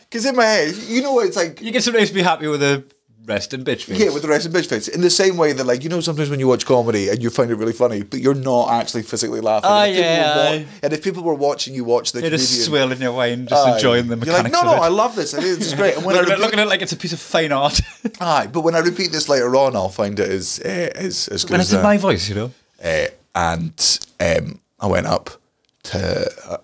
because 0.09 0.25
in 0.25 0.35
my 0.35 0.45
head, 0.45 0.75
you 0.75 1.01
know 1.01 1.13
what 1.13 1.27
it's 1.27 1.37
like. 1.37 1.61
You 1.61 1.71
can 1.71 1.81
sometimes 1.81 2.11
be 2.11 2.21
happy 2.21 2.47
with 2.47 2.61
a 2.63 2.83
resting 3.25 3.63
bitch 3.63 3.83
face. 3.83 3.99
Yeah, 3.99 4.09
with 4.13 4.23
the 4.23 4.27
rest 4.27 4.45
of 4.47 4.51
bitch 4.51 4.67
face. 4.67 4.87
In 4.87 5.01
the 5.01 5.09
same 5.09 5.37
way 5.37 5.53
that, 5.53 5.63
like, 5.65 5.83
you 5.83 5.89
know, 5.89 5.99
sometimes 6.01 6.29
when 6.29 6.39
you 6.39 6.47
watch 6.47 6.65
comedy 6.65 7.09
and 7.09 7.21
you 7.21 7.29
find 7.29 7.51
it 7.51 7.55
really 7.55 7.73
funny, 7.73 8.01
but 8.03 8.19
you're 8.21 8.33
not 8.33 8.71
actually 8.71 9.03
physically 9.03 9.41
laughing. 9.41 9.69
Ah, 9.69 9.83
And 9.83 9.95
yeah, 9.95 10.57
wa- 10.61 10.65
and 10.83 10.93
if 10.93 11.03
people 11.03 11.23
were 11.23 11.35
watching 11.35 11.73
you 11.75 11.83
watch 11.83 12.11
the 12.11 12.21
You're 12.21 12.31
just 12.31 12.47
comedian, 12.49 12.69
swirling 12.69 13.01
your 13.01 13.11
wine, 13.13 13.45
just 13.47 13.67
aye, 13.67 13.75
enjoying 13.75 14.07
the 14.07 14.17
You're 14.17 14.33
like, 14.41 14.51
no, 14.51 14.63
no. 14.63 14.73
I 14.73 14.87
love 14.87 15.15
this. 15.15 15.33
I 15.33 15.41
think 15.41 15.59
this 15.59 15.67
is 15.67 15.73
great. 15.75 15.95
And 15.97 16.05
when 16.05 16.15
I 16.15 16.19
looking, 16.21 16.31
at, 16.31 16.35
repeat, 16.37 16.41
looking 16.45 16.59
at 16.59 16.65
it 16.67 16.69
like 16.69 16.81
it's 16.81 16.91
a 16.93 16.97
piece 16.97 17.13
of 17.13 17.19
fine 17.19 17.51
art. 17.51 17.79
aye, 18.19 18.47
but 18.51 18.61
when 18.61 18.75
I 18.75 18.79
repeat 18.79 19.11
this 19.11 19.29
later 19.29 19.55
on, 19.55 19.75
I'll 19.75 19.89
find 19.89 20.19
it 20.19 20.29
as 20.29 20.59
uh, 20.63 20.67
as 20.95 21.27
as 21.27 21.45
good 21.45 21.59
as 21.59 21.67
it's 21.71 21.77
in 21.77 21.83
my 21.83 21.97
voice, 21.97 22.27
you 22.29 22.35
know. 22.35 22.51
uh, 22.83 23.07
and 23.35 23.99
um, 24.19 24.59
I 24.79 24.87
went 24.87 25.05
up 25.07 25.29
to 25.83 26.31
uh, 26.47 26.57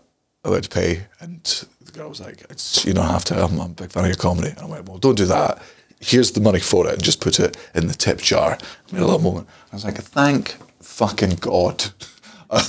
I 0.43 0.49
went 0.49 0.63
to 0.65 0.69
pay, 0.69 1.05
and 1.19 1.43
the 1.81 1.91
girl 1.91 2.09
was 2.09 2.19
like, 2.21 2.43
it's, 2.49 2.85
"You 2.85 2.93
don't 2.93 3.05
have 3.07 3.23
to. 3.25 3.43
I'm, 3.43 3.59
I'm 3.59 3.71
a 3.71 3.73
big 3.73 3.91
fan 3.91 4.03
of 4.03 4.09
your 4.09 4.17
comedy." 4.17 4.49
And 4.49 4.59
I 4.59 4.65
went, 4.65 4.87
"Well, 4.89 4.97
don't 4.97 5.15
do 5.15 5.25
that. 5.25 5.61
Here's 6.05 6.31
the 6.31 6.39
money 6.41 6.59
for 6.59 6.87
it, 6.87 6.93
and 6.93 7.03
just 7.03 7.19
put 7.21 7.39
it 7.39 7.57
in 7.73 7.87
the 7.87 7.93
tip 7.93 8.19
jar." 8.19 8.57
I 8.93 8.97
a 8.97 9.01
little 9.01 9.19
moment. 9.19 9.47
I 9.71 9.75
was 9.75 9.83
like, 9.85 9.97
"Thank 10.01 10.55
fucking 10.81 11.37
God." 11.41 11.85
Um, 12.47 12.61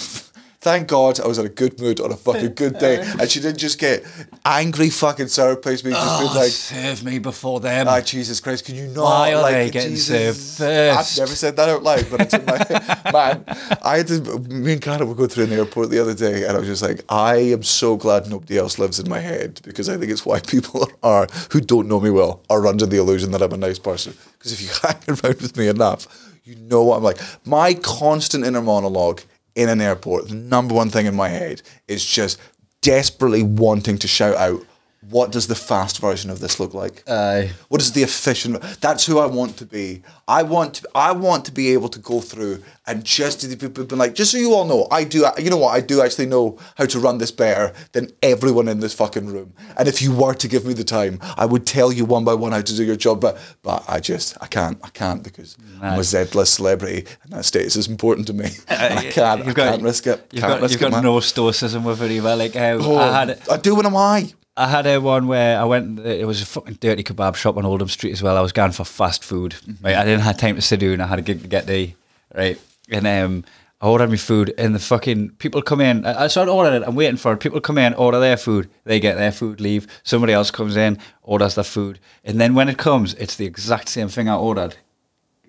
Thank 0.66 0.88
God 0.88 1.20
I 1.20 1.28
was 1.28 1.38
in 1.38 1.46
a 1.46 1.48
good 1.48 1.80
mood 1.80 2.00
on 2.00 2.10
a 2.10 2.16
fucking 2.16 2.54
good 2.54 2.80
day, 2.80 2.96
and 3.20 3.30
she 3.30 3.38
didn't 3.38 3.58
just 3.58 3.78
get 3.78 4.04
angry 4.44 4.90
fucking 4.90 5.28
sour 5.28 5.54
face 5.54 5.84
me, 5.84 5.92
just 5.92 6.20
being 6.20 6.34
like, 6.34 6.50
serve 6.50 7.04
me 7.04 7.20
before 7.20 7.60
them. 7.60 7.86
Ah, 7.88 8.00
Jesus 8.00 8.40
Christ, 8.40 8.64
can 8.64 8.74
you 8.74 8.88
not? 8.88 9.04
Why 9.04 9.32
are 9.34 9.42
like, 9.42 9.54
they 9.54 9.70
getting 9.70 9.90
Jesus? 9.90 10.56
served 10.56 10.58
first? 10.58 10.98
I've 10.98 11.18
never 11.22 11.36
said 11.36 11.54
that 11.54 11.68
out 11.68 11.84
loud, 11.84 12.06
but 12.10 12.20
it's 12.22 12.34
in 12.34 12.44
my 12.44 12.58
man. 13.12 13.44
I 13.80 13.98
had 13.98 14.08
to. 14.08 14.40
Me 14.40 14.72
and 14.72 14.82
Cara 14.82 15.06
were 15.06 15.14
going 15.14 15.28
through 15.28 15.44
in 15.44 15.50
the 15.50 15.56
airport 15.56 15.90
the 15.90 16.00
other 16.00 16.14
day, 16.14 16.44
and 16.44 16.56
I 16.56 16.58
was 16.58 16.66
just 16.66 16.82
like, 16.82 17.04
I 17.08 17.36
am 17.36 17.62
so 17.62 17.96
glad 17.96 18.28
nobody 18.28 18.58
else 18.58 18.76
lives 18.76 18.98
in 18.98 19.08
my 19.08 19.20
head 19.20 19.60
because 19.62 19.88
I 19.88 19.96
think 19.96 20.10
it's 20.10 20.26
why 20.26 20.40
people 20.48 20.90
are 21.04 21.28
who 21.52 21.60
don't 21.60 21.86
know 21.86 22.00
me 22.00 22.10
well 22.10 22.42
are 22.50 22.66
under 22.66 22.86
the 22.86 22.96
illusion 22.96 23.30
that 23.30 23.40
I'm 23.40 23.52
a 23.52 23.56
nice 23.56 23.78
person. 23.78 24.14
Because 24.36 24.52
if 24.52 24.60
you 24.60 24.68
hang 24.82 25.00
around 25.06 25.40
with 25.40 25.56
me 25.56 25.68
enough, 25.68 26.08
you 26.42 26.56
know 26.56 26.82
what 26.82 26.96
I'm 26.96 27.04
like. 27.04 27.20
My 27.44 27.72
constant 27.72 28.44
inner 28.44 28.62
monologue 28.62 29.22
in 29.56 29.68
an 29.68 29.80
airport, 29.80 30.28
the 30.28 30.34
number 30.34 30.74
one 30.74 30.90
thing 30.90 31.06
in 31.06 31.16
my 31.16 31.28
head 31.28 31.62
is 31.88 32.04
just 32.04 32.38
desperately 32.82 33.42
wanting 33.42 33.98
to 33.98 34.06
shout 34.06 34.36
out. 34.36 34.62
What 35.08 35.30
does 35.30 35.46
the 35.46 35.54
fast 35.54 36.00
version 36.00 36.30
of 36.30 36.40
this 36.40 36.58
look 36.58 36.74
like? 36.74 37.02
Aye. 37.08 37.50
What 37.68 37.80
is 37.80 37.92
the 37.92 38.02
efficient? 38.02 38.60
That's 38.80 39.06
who 39.06 39.18
I 39.18 39.26
want 39.26 39.56
to 39.58 39.64
be. 39.66 40.02
I 40.26 40.42
want 40.42 40.74
to. 40.74 40.88
I 40.94 41.12
want 41.12 41.44
to 41.44 41.52
be 41.52 41.72
able 41.72 41.88
to 41.90 41.98
go 42.00 42.20
through 42.20 42.62
and 42.88 43.04
just 43.04 43.40
to 43.40 43.46
the 43.46 43.56
people 43.56 43.84
been 43.84 43.98
like, 43.98 44.14
just 44.14 44.32
so 44.32 44.38
you 44.38 44.52
all 44.54 44.64
know, 44.64 44.88
I 44.90 45.04
do. 45.04 45.24
You 45.38 45.50
know 45.50 45.58
what? 45.58 45.74
I 45.74 45.80
do 45.80 46.00
actually 46.02 46.26
know 46.26 46.58
how 46.76 46.86
to 46.86 46.98
run 46.98 47.18
this 47.18 47.30
better 47.30 47.72
than 47.92 48.10
everyone 48.22 48.66
in 48.68 48.80
this 48.80 48.94
fucking 48.94 49.26
room. 49.26 49.52
And 49.78 49.86
if 49.86 50.02
you 50.02 50.12
were 50.14 50.34
to 50.34 50.48
give 50.48 50.64
me 50.66 50.72
the 50.74 50.84
time, 50.84 51.18
I 51.36 51.46
would 51.46 51.66
tell 51.66 51.92
you 51.92 52.04
one 52.04 52.24
by 52.24 52.34
one 52.34 52.52
how 52.52 52.60
to 52.62 52.76
do 52.76 52.82
your 52.84 52.96
job. 52.96 53.20
But 53.20 53.38
but 53.62 53.84
I 53.88 54.00
just 54.00 54.36
I 54.40 54.46
can't. 54.48 54.78
I 54.82 54.88
can't 54.88 55.22
because 55.22 55.56
I'm 55.80 56.00
a 56.00 56.04
Z-list 56.04 56.54
celebrity 56.54 57.04
and 57.22 57.32
that 57.32 57.44
status 57.44 57.76
is 57.76 57.86
important 57.86 58.26
to 58.28 58.32
me. 58.32 58.48
And 58.68 58.98
I 58.98 59.10
can't. 59.10 59.42
I 59.42 59.44
You've 59.44 59.54
got- 59.54 59.70
can't 59.70 59.82
risk 59.82 60.06
it. 60.08 60.26
You've 60.32 60.40
can't 60.42 60.54
got, 60.54 60.62
risk 60.62 60.72
you've 60.72 60.82
it, 60.82 60.84
got 60.90 60.92
man. 60.92 61.02
no 61.04 61.20
stoicism 61.20 61.84
with 61.84 62.02
it 62.02 62.10
either. 62.10 62.34
Like 62.34 62.56
uh, 62.56 62.78
Oh, 62.80 62.96
I 62.98 63.20
had, 63.26 63.38
I 63.50 63.56
do 63.58 63.74
when 63.76 63.86
I'm 63.86 63.92
high. 63.92 64.32
I 64.56 64.68
had 64.68 64.86
a 64.86 64.98
one 65.00 65.26
where 65.26 65.60
I 65.60 65.64
went. 65.64 65.98
It 66.00 66.26
was 66.26 66.40
a 66.40 66.46
fucking 66.46 66.78
dirty 66.80 67.02
kebab 67.02 67.34
shop 67.34 67.56
on 67.56 67.66
Oldham 67.66 67.88
Street 67.88 68.12
as 68.12 68.22
well. 68.22 68.36
I 68.36 68.40
was 68.40 68.52
going 68.52 68.72
for 68.72 68.84
fast 68.84 69.22
food. 69.22 69.52
Mm-hmm. 69.52 69.84
Right, 69.84 69.96
I 69.96 70.04
didn't 70.04 70.22
have 70.22 70.38
time 70.38 70.56
to 70.56 70.62
sit 70.62 70.80
down. 70.80 71.00
I 71.00 71.06
had 71.06 71.18
a 71.18 71.22
gig 71.22 71.42
to 71.42 71.48
get 71.48 71.66
to. 71.66 71.92
Right, 72.34 72.58
and 72.90 73.06
um, 73.06 73.44
I 73.80 73.86
ordered 73.88 74.08
my 74.08 74.16
food, 74.16 74.54
and 74.56 74.74
the 74.74 74.78
fucking 74.78 75.30
people 75.38 75.60
come 75.60 75.82
in. 75.82 76.06
I 76.06 76.24
I 76.24 76.46
ordering 76.46 76.82
it. 76.82 76.86
I'm 76.86 76.94
waiting 76.94 77.18
for 77.18 77.32
it. 77.34 77.40
People 77.40 77.60
come 77.60 77.76
in, 77.76 77.92
order 77.94 78.18
their 78.18 78.38
food. 78.38 78.70
They 78.84 78.98
get 78.98 79.16
their 79.16 79.32
food, 79.32 79.60
leave. 79.60 79.86
Somebody 80.02 80.32
else 80.32 80.50
comes 80.50 80.76
in, 80.76 80.98
orders 81.22 81.54
their 81.54 81.64
food, 81.64 81.98
and 82.24 82.40
then 82.40 82.54
when 82.54 82.70
it 82.70 82.78
comes, 82.78 83.12
it's 83.14 83.36
the 83.36 83.46
exact 83.46 83.88
same 83.90 84.08
thing 84.08 84.28
I 84.28 84.36
ordered. 84.36 84.76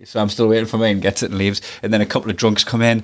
So 0.04 0.22
I'm 0.22 0.30
still 0.30 0.48
waiting 0.48 0.67
for 0.67 0.78
mine, 0.78 1.00
gets 1.00 1.24
it 1.24 1.32
and 1.32 1.39
leaves. 1.39 1.62
And 1.82 1.91
then 1.93 2.02
a 2.02 2.06
couple 2.06 2.30
of 2.30 2.38
drunks 2.38 2.63
come 2.63 2.82
in. 2.82 3.04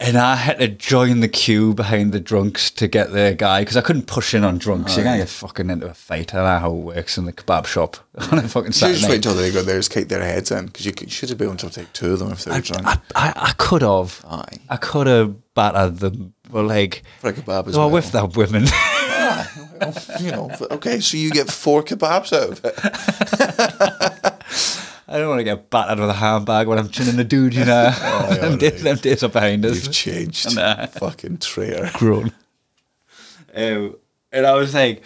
And 0.00 0.16
I 0.16 0.36
had 0.36 0.60
to 0.60 0.68
join 0.68 1.20
the 1.20 1.28
queue 1.28 1.74
behind 1.74 2.12
the 2.12 2.20
drunks 2.20 2.70
to 2.72 2.86
get 2.86 3.10
the 3.10 3.34
guy 3.36 3.62
because 3.62 3.76
I 3.76 3.80
couldn't 3.80 4.06
push 4.06 4.32
in 4.32 4.44
on 4.44 4.58
drunks. 4.58 4.96
You're 4.96 5.04
oh, 5.04 5.08
gonna 5.08 5.18
get 5.18 5.28
fucking 5.28 5.70
into 5.70 5.88
a 5.88 5.94
fight. 5.94 6.32
I 6.32 6.36
don't 6.38 6.46
know 6.46 6.58
how 6.60 6.70
it 6.70 6.96
works 6.96 7.18
in 7.18 7.24
the 7.24 7.32
kebab 7.32 7.66
shop 7.66 7.96
on 8.30 8.38
a 8.38 8.42
fucking 8.42 8.68
You 8.68 8.72
should 8.72 8.94
just 8.94 9.08
wait 9.08 9.16
until 9.16 9.34
they 9.34 9.50
go 9.50 9.62
there, 9.62 9.76
just 9.76 9.90
kick 9.90 10.06
their 10.08 10.22
heads 10.22 10.52
in 10.52 10.66
because 10.66 10.86
you, 10.86 10.92
could- 10.92 11.10
should 11.10 11.30
have 11.30 11.38
been 11.38 11.48
able 11.48 11.56
to 11.56 11.70
take 11.70 11.92
two 11.92 12.12
of 12.12 12.20
them 12.20 12.30
if 12.30 12.44
they 12.44 12.52
were 12.52 12.60
drunk. 12.60 12.86
I, 12.86 13.00
I, 13.16 13.32
I 13.34 13.52
could 13.58 13.82
have. 13.82 14.24
Aye. 14.28 14.58
I 14.68 14.76
could 14.76 15.08
have 15.08 15.54
battered 15.54 15.98
them. 15.98 16.32
Well, 16.48 16.64
like, 16.64 17.02
For 17.18 17.30
a 17.30 17.32
kebab 17.32 17.66
as 17.66 17.76
well. 17.76 17.90
with 17.90 18.12
that 18.12 18.36
women. 18.36 18.66
you 20.20 20.30
know, 20.30 20.50
okay, 20.70 21.00
so 21.00 21.16
you 21.16 21.32
get 21.32 21.50
four 21.50 21.82
kebabs 21.82 22.32
out 22.32 22.50
of 22.50 22.60
it. 22.64 22.74
I 25.08 25.18
don't 25.18 25.28
want 25.28 25.40
to 25.40 25.44
get 25.44 25.70
battered 25.70 25.98
with 25.98 26.10
a 26.10 26.14
handbag 26.14 26.66
when 26.66 26.78
I'm 26.78 26.88
chinning 26.90 27.18
a 27.18 27.24
dude, 27.24 27.54
you 27.54 27.64
know. 27.64 27.90
them, 28.40 28.58
days, 28.58 28.82
them 28.82 28.96
days 28.98 29.22
are 29.22 29.28
behind 29.28 29.64
us. 29.64 29.84
You've 29.84 29.92
changed. 29.92 30.54
Nah. 30.54 30.86
Fucking 30.86 31.38
traitor. 31.38 31.90
grown. 31.94 32.32
Um, 33.54 33.96
and 34.30 34.46
I 34.46 34.52
was 34.54 34.74
like, 34.74 35.02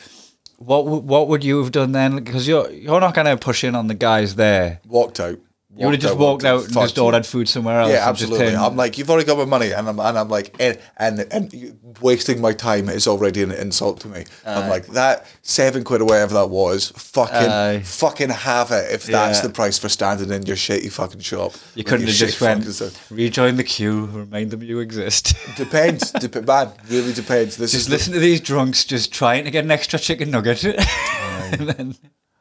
what 0.56 0.84
w- 0.84 1.02
what 1.02 1.28
would 1.28 1.44
you 1.44 1.62
have 1.62 1.70
done 1.72 1.92
then? 1.92 2.16
Because 2.16 2.48
you're 2.48 2.68
you're 2.70 3.00
not 3.00 3.14
going 3.14 3.26
to 3.26 3.36
push 3.36 3.62
in 3.64 3.74
on 3.76 3.86
the 3.86 3.94
guys 3.94 4.34
there. 4.34 4.80
Walked 4.86 5.20
out. 5.20 5.38
You 5.74 5.86
would 5.86 5.94
have 5.94 6.02
just 6.02 6.18
walked 6.18 6.44
out 6.44 6.64
and 6.64 6.72
just 6.74 6.98
ordered 6.98 7.24
food 7.24 7.48
somewhere 7.48 7.80
else. 7.80 7.90
Yeah, 7.92 8.06
absolutely. 8.06 8.54
I'm 8.54 8.76
like, 8.76 8.98
you've 8.98 9.08
already 9.08 9.26
got 9.26 9.38
my 9.38 9.46
money, 9.46 9.72
and 9.72 9.88
I'm 9.88 9.98
and 9.98 10.18
I'm 10.18 10.28
like, 10.28 10.54
and 10.60 10.78
and, 10.98 11.20
and 11.32 11.78
wasting 12.02 12.42
my 12.42 12.52
time 12.52 12.90
is 12.90 13.06
already 13.06 13.42
an 13.42 13.52
insult 13.52 13.98
to 14.00 14.08
me. 14.08 14.24
I'm 14.44 14.68
like 14.68 14.86
that 14.88 15.26
seven 15.40 15.82
quid 15.82 16.02
or 16.02 16.04
whatever 16.04 16.34
that 16.34 16.50
was. 16.50 16.90
Fucking, 16.90 17.34
Aye. 17.50 17.80
fucking 17.84 18.28
have 18.28 18.70
it 18.70 18.92
if 18.92 19.04
that's 19.04 19.38
Yeah. 19.38 19.46
the 19.46 19.52
price 19.54 19.78
for 19.78 19.88
standing 19.88 20.30
in 20.30 20.42
your 20.44 20.56
shitty 20.56 20.92
fucking 20.92 21.20
shop. 21.20 21.54
you 21.74 21.84
couldn't 21.84 22.06
have 22.06 22.16
just 22.16 22.38
went, 22.40 22.66
rejoin 23.10 23.56
the 23.56 23.64
queue, 23.64 24.06
remind 24.06 24.50
them 24.50 24.62
you 24.62 24.78
exist. 24.80 25.34
Depends, 25.56 26.10
Dep- 26.12 26.46
man. 26.46 26.70
Really 26.90 27.14
depends. 27.14 27.56
This 27.56 27.72
just 27.72 27.84
is 27.84 27.86
the- 27.86 27.92
listen 27.92 28.12
to 28.12 28.18
these 28.20 28.40
drunks 28.42 28.84
just 28.84 29.10
trying 29.12 29.44
to 29.44 29.50
get 29.50 29.64
an 29.64 29.70
extra 29.70 29.98
chicken 29.98 30.30
nugget. 30.30 30.64
and, 30.64 31.60
then, 31.68 31.94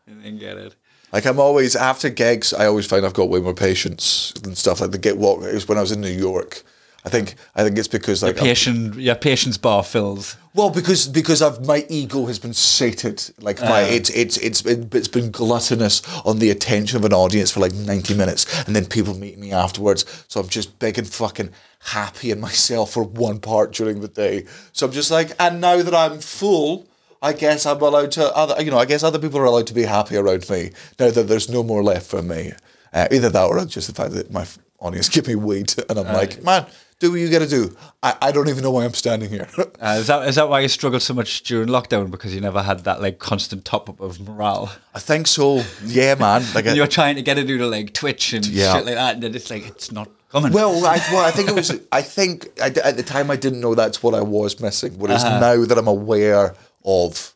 and 0.06 0.24
then 0.26 0.38
get 0.38 0.58
it. 0.58 0.76
Like 1.14 1.26
I'm 1.26 1.40
always 1.40 1.76
after 1.76 2.10
gigs, 2.10 2.54
I 2.54 2.66
always 2.66 2.86
find 2.86 3.06
I've 3.06 3.14
got 3.14 3.30
way 3.30 3.40
more 3.42 3.54
patience 3.54 4.34
and 4.44 4.58
stuff. 4.58 4.82
Like 4.82 4.92
the 4.92 4.98
get 4.98 5.18
walk 5.18 5.44
it 5.44 5.54
was 5.54 5.68
when 5.68 5.78
I 5.78 5.82
was 5.82 5.92
in 5.92 6.02
New 6.02 6.10
York. 6.10 6.64
I 7.04 7.10
think 7.10 7.34
I 7.56 7.64
think 7.64 7.78
it's 7.80 7.88
because 7.88 8.22
like 8.22 8.38
I'm- 8.42 8.94
your 9.00 9.16
patience 9.16 9.58
bar 9.58 9.84
fills. 9.84 10.38
well 10.54 10.70
because 10.70 11.08
because 11.08 11.42
I've 11.42 11.66
my 11.66 11.84
ego 11.90 12.28
has 12.28 12.38
been 12.38 12.54
sated. 12.54 13.32
Like 13.40 13.60
my 13.60 13.84
Uh. 13.84 13.88
it's 13.88 14.10
it's 14.12 14.38
it's 14.38 14.62
been, 14.62 14.88
it's 14.94 15.08
been 15.08 15.32
gluttonous 15.32 16.04
on 16.24 16.38
the 16.40 16.52
attention 16.52 16.98
of 16.98 17.04
an 17.06 17.12
audience 17.14 17.50
for 17.52 17.60
like 17.60 17.74
ninety 17.74 18.14
minutes, 18.14 18.46
and 18.68 18.76
then 18.76 18.86
people 18.86 19.16
meet 19.18 19.40
me 19.40 19.52
afterwards. 19.52 20.06
So 20.28 20.40
I'm 20.42 20.48
just 20.48 20.78
big 20.78 20.98
and 21.00 21.08
fucking 21.08 21.50
happy 21.86 22.30
in 22.30 22.40
myself 22.40 22.92
for 22.92 23.04
one 23.04 23.40
part 23.40 23.74
during 23.74 24.02
the 24.02 24.08
day. 24.08 24.46
So 24.72 24.86
I'm 24.86 24.92
just 24.94 25.10
like, 25.10 25.32
and 25.40 25.60
now 25.60 25.82
that 25.82 25.96
I'm 25.96 26.20
full. 26.20 26.86
I 27.22 27.34
guess 27.34 27.66
I'm 27.66 27.82
allowed 27.82 28.12
to 28.14 28.36
other 28.36 28.62
you 28.64 28.72
know 28.72 28.78
I 28.80 28.86
guess 28.86 29.04
other 29.04 29.20
people 29.20 29.40
are 29.40 29.46
allowed 29.46 29.68
to 29.68 29.74
be 29.74 29.84
happy 29.84 30.18
around 30.18 30.50
me 30.50 30.72
now 31.00 31.12
that 31.12 31.28
there's 31.28 31.50
no 31.50 31.64
more 31.64 31.84
left 31.84 32.08
for 32.08 32.22
me. 32.22 32.54
Uh, 32.94 33.08
either 33.12 33.30
that 33.30 33.46
or 33.46 33.64
just 33.66 33.88
the 33.88 33.94
fact 33.94 34.14
that 34.14 34.32
my 34.32 34.46
audience 34.80 35.08
give 35.16 35.28
me 35.28 35.36
weed 35.36 35.74
and 35.90 35.98
I'm 35.98 36.08
like, 36.14 36.44
man, 36.44 36.66
do 37.00 37.10
what 37.12 37.20
you 37.22 37.30
got 37.30 37.40
to 37.40 37.48
do. 37.48 37.76
I, 38.04 38.18
I 38.22 38.32
don't 38.34 38.50
even 38.50 38.64
know 38.64 38.72
why 38.72 38.84
I'm 38.84 38.94
standing 38.94 39.30
here. 39.30 39.48
Uh, 39.82 39.98
is 40.00 40.06
that 40.08 40.28
is 40.28 40.36
that 40.36 40.48
why 40.48 40.60
you 40.60 40.68
struggled 40.68 41.02
so 41.02 41.12
much 41.12 41.42
during 41.42 41.68
lockdown 41.68 42.12
because 42.12 42.36
you 42.36 42.40
never 42.42 42.62
had 42.62 42.84
that 42.84 43.02
like 43.02 43.18
constant 43.18 43.66
top 43.66 43.90
up 43.90 44.00
of 44.00 44.20
morale? 44.20 44.72
I 44.94 45.00
think 45.00 45.26
so. 45.26 45.64
Yeah, 45.84 46.14
man. 46.14 46.44
Like 46.54 46.68
I, 46.68 46.74
you're 46.74 46.86
trying 46.86 47.16
to 47.16 47.24
get 47.24 47.40
it 47.40 47.48
to 47.48 47.66
like 47.66 47.94
Twitch 47.94 48.34
and 48.34 48.46
Yeah. 48.46 48.76
shit 48.76 48.86
like 48.86 48.94
that, 48.94 49.16
and 49.16 49.24
then 49.24 49.34
it's 49.34 49.50
like 49.50 49.66
it's 49.68 49.92
not 49.92 50.08
coming. 50.32 50.52
well, 50.54 50.86
I, 50.86 50.98
well, 51.12 51.26
I 51.26 51.32
think 51.32 51.50
it 51.50 51.56
was. 51.56 51.72
I 51.92 52.04
think 52.04 52.48
I, 52.62 52.68
at 52.68 52.96
the 52.96 53.02
time 53.02 53.32
I 53.32 53.38
didn't 53.38 53.60
know 53.62 53.74
that's 53.74 54.04
what 54.04 54.14
I 54.14 54.22
was 54.22 54.60
missing. 54.60 55.00
Whereas 55.00 55.24
now 55.24 55.66
that 55.66 55.78
I'm 55.80 55.88
aware 55.88 56.54
of 56.86 57.34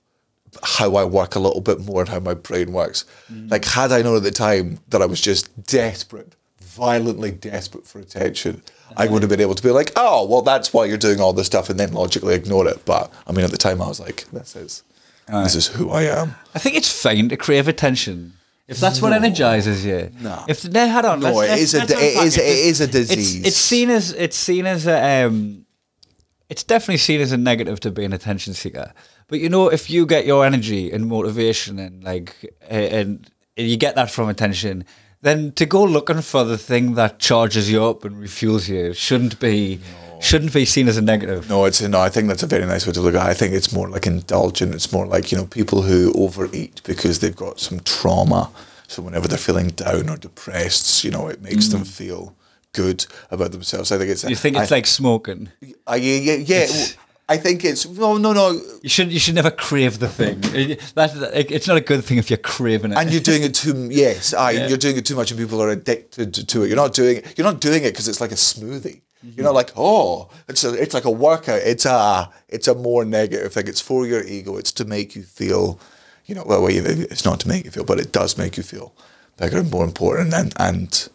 how 0.63 0.95
I 0.95 1.03
work 1.03 1.35
a 1.35 1.39
little 1.39 1.61
bit 1.61 1.81
more 1.81 2.01
and 2.01 2.09
how 2.09 2.19
my 2.19 2.33
brain 2.33 2.71
works. 2.71 3.03
Like, 3.29 3.65
had 3.65 3.91
I 3.91 4.01
known 4.01 4.17
at 4.17 4.23
the 4.23 4.31
time 4.31 4.79
that 4.89 5.01
I 5.01 5.05
was 5.05 5.19
just 5.19 5.63
desperate, 5.65 6.35
violently 6.61 7.31
desperate 7.31 7.85
for 7.85 7.99
attention, 7.99 8.61
I 8.95 9.07
would 9.07 9.21
have 9.21 9.29
been 9.29 9.41
able 9.41 9.55
to 9.55 9.63
be 9.63 9.71
like, 9.71 9.91
oh, 9.95 10.25
well, 10.25 10.41
that's 10.41 10.73
why 10.73 10.85
you're 10.85 10.97
doing 10.97 11.19
all 11.19 11.33
this 11.33 11.47
stuff, 11.47 11.69
and 11.69 11.79
then 11.79 11.91
logically 11.93 12.35
ignore 12.35 12.67
it. 12.67 12.85
But 12.85 13.11
I 13.27 13.31
mean, 13.33 13.43
at 13.43 13.51
the 13.51 13.57
time, 13.57 13.81
I 13.81 13.87
was 13.87 13.99
like, 13.99 14.25
this 14.31 14.55
is 14.55 14.83
this 15.27 15.55
is 15.55 15.67
who 15.67 15.89
I 15.89 16.03
am. 16.03 16.35
I 16.53 16.59
think 16.59 16.75
it's 16.75 17.01
fine 17.01 17.29
to 17.29 17.37
crave 17.37 17.67
attention. 17.67 18.33
If 18.67 18.77
that's 18.79 19.01
what 19.01 19.13
energizes 19.13 19.85
you, 19.85 20.09
No. 20.21 20.43
If 20.47 20.67
no, 20.69 20.87
hold 20.89 21.05
on, 21.05 21.19
No, 21.19 21.41
it 21.41 21.59
is 21.59 21.73
a 21.73 21.85
di- 21.85 21.93
it 21.95 22.23
is- 22.25 22.37
it 22.37 22.43
is 22.45 22.81
a 22.81 22.83
It's- 22.85 23.07
disease. 23.09 23.45
It's, 23.45 23.57
seen 23.57 23.89
as 23.89 24.11
it's 24.13 24.37
seen 24.37 24.65
as 24.65 24.87
a 24.87 25.25
um, 25.25 25.65
it's 26.49 26.63
definitely 26.63 26.97
seen 26.97 27.21
as 27.21 27.31
a 27.31 27.37
negative 27.37 27.79
to 27.81 27.91
be 27.91 28.05
an 28.05 28.13
attention 28.13 28.53
seeker. 28.53 28.93
But 29.27 29.39
you 29.39 29.49
know, 29.49 29.69
if 29.69 29.89
you 29.89 30.05
get 30.05 30.25
your 30.25 30.45
energy 30.45 30.91
and 30.91 31.07
motivation 31.07 31.79
and 31.79 32.03
like 32.03 32.35
uh, 32.69 32.73
and, 32.73 33.29
and 33.57 33.67
you 33.67 33.77
get 33.77 33.95
that 33.95 34.11
from 34.11 34.29
attention, 34.29 34.85
then 35.21 35.51
to 35.53 35.65
go 35.65 35.83
looking 35.83 36.21
for 36.21 36.43
the 36.43 36.57
thing 36.57 36.93
that 36.95 37.19
charges 37.19 37.71
you 37.71 37.83
up 37.83 38.05
and 38.05 38.15
refuels 38.17 38.69
you 38.69 38.93
shouldn't 38.93 39.39
be 39.39 39.79
shouldn't 40.19 40.53
be 40.53 40.65
seen 40.65 40.87
as 40.87 40.97
a 40.97 41.01
negative. 41.01 41.49
No, 41.49 41.65
it's 41.65 41.81
no. 41.81 41.99
I 41.99 42.09
think 42.09 42.27
that's 42.27 42.43
a 42.43 42.47
very 42.47 42.65
nice 42.65 42.85
way 42.85 42.93
to 42.93 43.01
look 43.01 43.15
at. 43.15 43.25
it. 43.25 43.29
I 43.29 43.33
think 43.33 43.53
it's 43.53 43.73
more 43.73 43.89
like 43.89 44.05
indulgent. 44.05 44.75
It's 44.75 44.91
more 44.91 45.05
like 45.05 45.31
you 45.31 45.37
know 45.37 45.45
people 45.45 45.81
who 45.81 46.13
overeat 46.13 46.81
because 46.83 47.19
they've 47.19 47.35
got 47.35 47.59
some 47.59 47.79
trauma. 47.79 48.51
So 48.87 49.01
whenever 49.01 49.27
they're 49.27 49.37
feeling 49.37 49.69
down 49.69 50.09
or 50.09 50.17
depressed, 50.17 51.03
you 51.03 51.09
know, 51.09 51.27
it 51.27 51.41
makes 51.41 51.69
them 51.69 51.83
feel 51.83 52.35
good 52.73 53.05
about 53.31 53.51
themselves. 53.51 53.91
I 53.91 53.97
think 53.97 54.11
it's. 54.11 54.23
Mm. 54.23 54.29
You 54.29 54.35
think 54.35 54.57
it's 54.57 54.71
I, 54.71 54.75
like 54.75 54.85
smoking? 54.85 55.49
I, 55.87 55.95
yeah, 55.95 56.33
yeah, 56.33 56.65
yeah. 56.65 56.67
I 57.27 57.37
think 57.37 57.65
it's 57.65 57.87
no, 57.87 58.17
no, 58.17 58.33
no. 58.33 58.61
You 58.83 58.89
should 58.89 59.11
you 59.11 59.19
should 59.19 59.35
never 59.35 59.49
crave 59.51 59.97
the 59.99 60.07
thing. 60.07 60.41
That, 60.95 61.31
it's 61.49 61.67
not 61.67 61.77
a 61.77 61.81
good 61.81 62.03
thing 62.03 62.17
if 62.19 62.29
you're 62.29 62.37
craving 62.37 62.91
it. 62.91 62.97
And 62.97 63.11
you're 63.11 63.21
doing 63.21 63.43
it 63.43 63.55
too. 63.55 63.89
Yes, 63.91 64.33
aye, 64.33 64.51
Yeah. 64.51 64.67
you're 64.67 64.77
doing 64.77 64.97
it 64.97 65.05
too 65.05 65.15
much, 65.15 65.31
and 65.31 65.39
people 65.39 65.61
are 65.61 65.69
addicted 65.69 66.33
to 66.33 66.63
it. 66.63 66.67
You're 66.67 66.75
not 66.75 66.93
doing. 66.93 67.23
You're 67.35 67.45
not 67.51 67.59
doing 67.61 67.83
it 67.83 67.91
because 67.91 68.07
it's 68.07 68.21
like 68.21 68.31
a 68.31 68.35
smoothie. 68.35 69.01
You're 69.23 69.43
not 69.45 69.55
like, 69.55 69.71
oh, 69.75 70.29
it's 70.47 70.63
a, 70.63 70.73
it's 70.79 70.93
like 70.93 71.05
a 71.05 71.09
workout. 71.09 71.61
It's 71.63 71.85
a, 71.85 72.29
it's 72.47 72.67
a 72.67 72.75
more 72.75 73.03
negative 73.05 73.51
thing. 73.53 73.67
It's 73.67 73.81
for 73.81 74.05
your 74.05 74.23
ego. 74.23 74.55
It's 74.57 74.71
to 74.73 74.85
make 74.85 75.15
you 75.15 75.23
feel, 75.23 75.79
you 76.27 76.35
know, 76.35 76.43
well, 76.45 76.61
well, 76.61 76.71
it's 76.71 77.25
not 77.25 77.39
to 77.39 77.47
make 77.47 77.65
you 77.65 77.71
feel, 77.71 77.85
but 77.85 77.99
it 77.99 78.11
does 78.11 78.37
make 78.37 78.55
you 78.55 78.61
feel 78.61 78.93
bigger 79.37 79.57
and 79.57 79.71
more 79.71 79.83
important. 79.83 80.31
And 80.31 80.53
and 80.59 81.09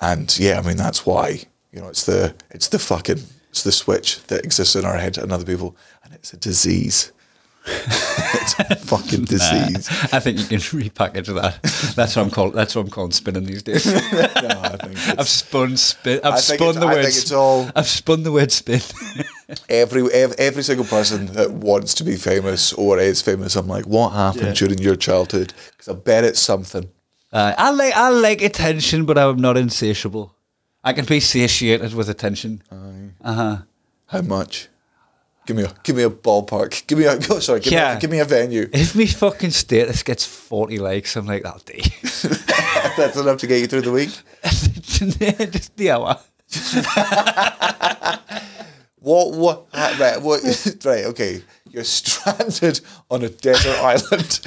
and 0.00 0.38
yeah, 0.38 0.58
I 0.58 0.62
mean 0.66 0.78
that's 0.78 1.04
why 1.04 1.40
you 1.70 1.80
know 1.82 1.88
it's 1.88 2.06
the 2.06 2.34
it's 2.50 2.68
the 2.68 2.78
fucking 2.78 3.20
it's 3.54 3.62
the 3.62 3.70
switch 3.70 4.20
that 4.24 4.44
exists 4.44 4.74
in 4.74 4.84
our 4.84 4.96
head 4.98 5.16
and 5.16 5.30
other 5.30 5.44
people, 5.44 5.76
and 6.02 6.12
it's 6.12 6.32
a 6.32 6.36
disease. 6.36 7.12
it's 7.66 8.58
a 8.58 8.74
fucking 8.74 9.24
disease. 9.36 9.88
I 10.12 10.18
think 10.18 10.38
you 10.40 10.44
can 10.46 10.58
repackage 10.82 11.32
that. 11.40 11.62
That's 11.94 12.16
what 12.16 12.22
I'm 12.24 12.30
calling. 12.32 12.50
That's 12.52 12.74
what 12.74 12.82
I'm 12.82 12.90
calling 12.90 13.12
spinning 13.12 13.44
these 13.44 13.62
days. 13.62 13.86
No, 13.86 14.00
I 14.02 14.76
think 14.76 15.18
I've 15.20 15.28
spun 15.28 15.76
spin. 15.76 16.18
I've 16.24 16.40
spun 16.40 16.74
the 16.80 16.86
I 16.86 16.94
word. 16.94 17.04
think 17.04 17.16
it's 17.16 17.30
all- 17.30 17.70
I've 17.76 17.86
spun 17.86 18.24
the 18.24 18.32
word 18.32 18.50
spin. 18.50 18.80
every 19.68 20.02
every, 20.12 20.36
every 20.36 20.62
single 20.64 20.84
person 20.84 21.26
that 21.26 21.52
wants 21.52 21.94
to 21.94 22.02
be 22.04 22.16
famous 22.16 22.72
or 22.72 22.98
is 22.98 23.22
famous, 23.22 23.54
I'm 23.54 23.68
like, 23.68 23.86
what 23.86 24.10
happened 24.10 24.56
during 24.56 24.78
your 24.78 24.96
childhood? 24.96 25.54
Because 25.70 25.88
I 25.88 25.94
bet 25.94 26.24
it's 26.24 26.40
something. 26.40 26.90
Uh, 27.32 27.54
I 27.56 27.70
like 27.70 27.94
I 27.94 28.08
like 28.08 28.42
attention, 28.42 29.04
but 29.06 29.16
I'm 29.16 29.36
not 29.38 29.56
insatiable. 29.56 30.34
I 30.84 30.92
can 30.92 31.06
be 31.06 31.18
satiated 31.18 31.94
with 31.94 32.08
attention. 32.10 32.62
Uh 33.22 33.32
huh. 33.32 33.56
How 34.06 34.20
much? 34.20 34.68
Give 35.46 35.56
me 35.56 35.64
a 35.64 35.72
give 35.82 35.96
me 35.96 36.02
a 36.02 36.10
ballpark. 36.10 36.86
Give 36.86 36.98
me 36.98 37.04
a 37.06 37.12
oh, 37.30 37.38
sorry. 37.40 37.60
Give, 37.60 37.72
me, 37.72 37.76
Yeah. 37.76 37.96
a, 37.96 38.00
give 38.00 38.10
me 38.10 38.18
a 38.20 38.24
venue. 38.24 38.68
If 38.72 38.94
me 38.94 39.06
fucking 39.06 39.50
status 39.50 40.02
gets 40.02 40.24
40 40.24 40.78
likes, 40.78 41.16
I'm 41.16 41.26
like, 41.26 41.42
that'll 41.42 41.60
do. 41.60 41.74
That's 42.96 43.16
enough 43.16 43.38
to 43.38 43.46
get 43.46 43.60
you 43.60 43.66
through 43.66 43.82
the 43.82 43.92
week. 43.92 44.10
Just 44.44 45.76
the 45.76 45.90
hour. 45.90 46.18
What 49.00 49.32
what 49.34 49.66
ah, 49.74 49.96
right 50.00 50.22
what 50.22 50.42
right 50.84 51.04
okay. 51.06 51.42
You're 51.70 51.84
stranded 51.84 52.80
on 53.10 53.22
a 53.22 53.28
desert 53.28 53.76
island, 53.82 54.40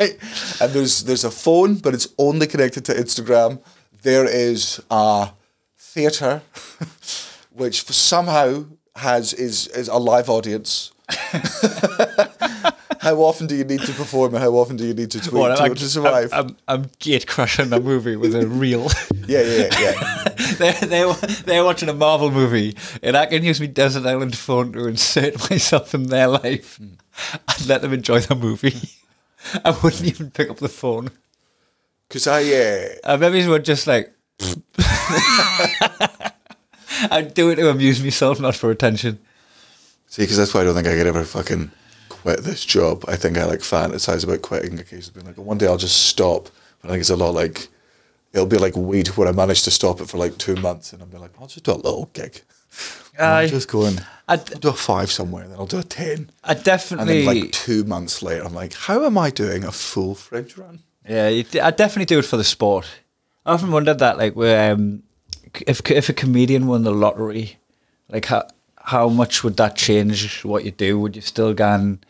right? 0.00 0.18
And 0.60 0.72
there's 0.72 1.04
there's 1.04 1.24
a 1.24 1.30
phone, 1.30 1.76
but 1.76 1.94
it's 1.94 2.08
only 2.18 2.46
connected 2.46 2.84
to 2.86 2.92
Instagram. 2.92 3.60
There 4.02 4.26
is 4.26 4.80
a 4.90 5.30
theatre, 5.92 6.42
which 7.52 7.84
somehow 7.84 8.64
has 8.96 9.32
is 9.32 9.66
is 9.68 9.88
a 9.88 9.96
live 9.96 10.28
audience. 10.28 10.92
how 13.00 13.16
often 13.16 13.46
do 13.46 13.54
you 13.54 13.64
need 13.64 13.80
to 13.80 13.92
perform, 13.92 14.34
and 14.34 14.42
how 14.42 14.50
often 14.50 14.76
do 14.76 14.84
you 14.84 14.94
need 14.94 15.10
to 15.10 15.20
tweet 15.20 15.32
What, 15.32 15.56
to, 15.56 15.62
I'm, 15.62 15.74
to 15.74 15.88
survive? 15.88 16.30
I'm, 16.32 16.48
I'm, 16.48 16.82
I'm 16.82 16.90
gate 16.98 17.26
crushing 17.26 17.72
a 17.72 17.80
movie 17.80 18.16
with 18.16 18.34
a 18.34 18.46
reel. 18.46 18.88
yeah, 19.26 19.40
yeah, 19.40 19.68
yeah. 19.80 20.34
they're, 20.58 20.72
they're, 20.72 21.14
they're 21.44 21.64
watching 21.64 21.88
a 21.88 21.94
Marvel 21.94 22.30
movie, 22.30 22.76
and 23.02 23.16
I 23.16 23.26
can 23.26 23.42
use 23.42 23.60
my 23.60 23.66
Desert 23.66 24.04
Island 24.06 24.36
phone 24.36 24.72
to 24.72 24.86
insert 24.86 25.50
myself 25.50 25.94
in 25.94 26.08
their 26.08 26.28
life 26.28 26.78
and 26.78 26.98
let 27.66 27.82
them 27.82 27.92
enjoy 27.92 28.20
the 28.20 28.34
movie. 28.34 28.90
I 29.64 29.70
wouldn't 29.70 30.04
even 30.04 30.30
pick 30.30 30.50
up 30.50 30.58
the 30.58 30.68
phone. 30.68 31.10
Because 32.08 32.26
I 32.26 32.42
uh, 32.42 33.12
I 33.12 33.16
maybe 33.16 33.46
would 33.46 33.64
just 33.64 33.86
like. 33.86 34.12
I'd 37.10 37.34
do 37.34 37.50
it 37.50 37.56
to 37.56 37.70
amuse 37.70 38.02
myself, 38.02 38.40
not 38.40 38.56
for 38.56 38.70
attention. 38.70 39.18
See, 40.06 40.22
because 40.22 40.36
that's 40.36 40.54
why 40.54 40.62
I 40.62 40.64
don't 40.64 40.74
think 40.74 40.86
I 40.86 40.96
could 40.96 41.06
ever 41.06 41.24
fucking 41.24 41.70
quit 42.08 42.40
this 42.44 42.64
job. 42.64 43.04
I 43.06 43.16
think 43.16 43.36
I 43.36 43.44
like 43.44 43.60
fantasize 43.60 44.24
about 44.24 44.42
quitting 44.42 44.78
occasionally, 44.78 45.22
being 45.22 45.26
like, 45.26 45.44
one 45.44 45.58
day 45.58 45.66
I'll 45.66 45.76
just 45.76 46.06
stop. 46.06 46.48
But 46.80 46.88
I 46.88 46.92
think 46.92 47.00
it's 47.00 47.10
a 47.10 47.16
lot 47.16 47.34
like, 47.34 47.68
it'll 48.32 48.46
be 48.46 48.58
like 48.58 48.76
weed 48.76 49.08
where 49.08 49.28
I 49.28 49.32
managed 49.32 49.64
to 49.64 49.70
stop 49.70 50.00
it 50.00 50.08
for 50.08 50.18
like 50.18 50.38
two 50.38 50.56
months 50.56 50.92
and 50.92 51.02
I'll 51.02 51.08
be 51.08 51.18
like, 51.18 51.32
I'll 51.40 51.46
just 51.46 51.64
do 51.64 51.72
a 51.72 51.74
little 51.74 52.10
gig. 52.12 52.42
Aye. 53.18 53.42
I'll 53.42 53.48
just 53.48 53.68
go 53.68 53.84
and 53.84 54.04
I'd, 54.28 54.52
I'll 54.52 54.60
do 54.60 54.68
a 54.68 54.72
five 54.72 55.10
somewhere, 55.10 55.46
then 55.48 55.58
I'll 55.58 55.66
do 55.66 55.78
a 55.78 55.82
ten. 55.82 56.30
I 56.44 56.54
definitely. 56.54 57.20
And 57.20 57.28
then 57.28 57.42
like 57.42 57.52
two 57.52 57.84
months 57.84 58.22
later, 58.22 58.44
I'm 58.44 58.54
like, 58.54 58.74
how 58.74 59.04
am 59.04 59.18
I 59.18 59.30
doing 59.30 59.64
a 59.64 59.72
full 59.72 60.14
Fringe 60.14 60.56
run? 60.56 60.80
Yeah, 61.08 61.26
I 61.26 61.70
definitely 61.70 62.04
do 62.04 62.18
it 62.18 62.24
for 62.24 62.36
the 62.36 62.44
sport. 62.44 62.86
I 63.46 63.52
often 63.52 63.72
wondered 63.72 63.98
that, 64.00 64.18
like, 64.18 64.34
where 64.34 64.72
um, 64.72 65.02
if 65.66 65.90
if 65.90 66.08
a 66.08 66.12
comedian 66.12 66.66
won 66.66 66.82
the 66.82 66.90
lottery, 66.90 67.58
like 68.08 68.26
how 68.26 68.46
how 68.76 69.08
much 69.08 69.44
would 69.44 69.56
that 69.56 69.76
change 69.76 70.44
what 70.44 70.64
you 70.64 70.70
do? 70.70 70.98
Would 70.98 71.16
you 71.16 71.22
still 71.22 71.54
go 71.54 71.68
and 71.68 72.04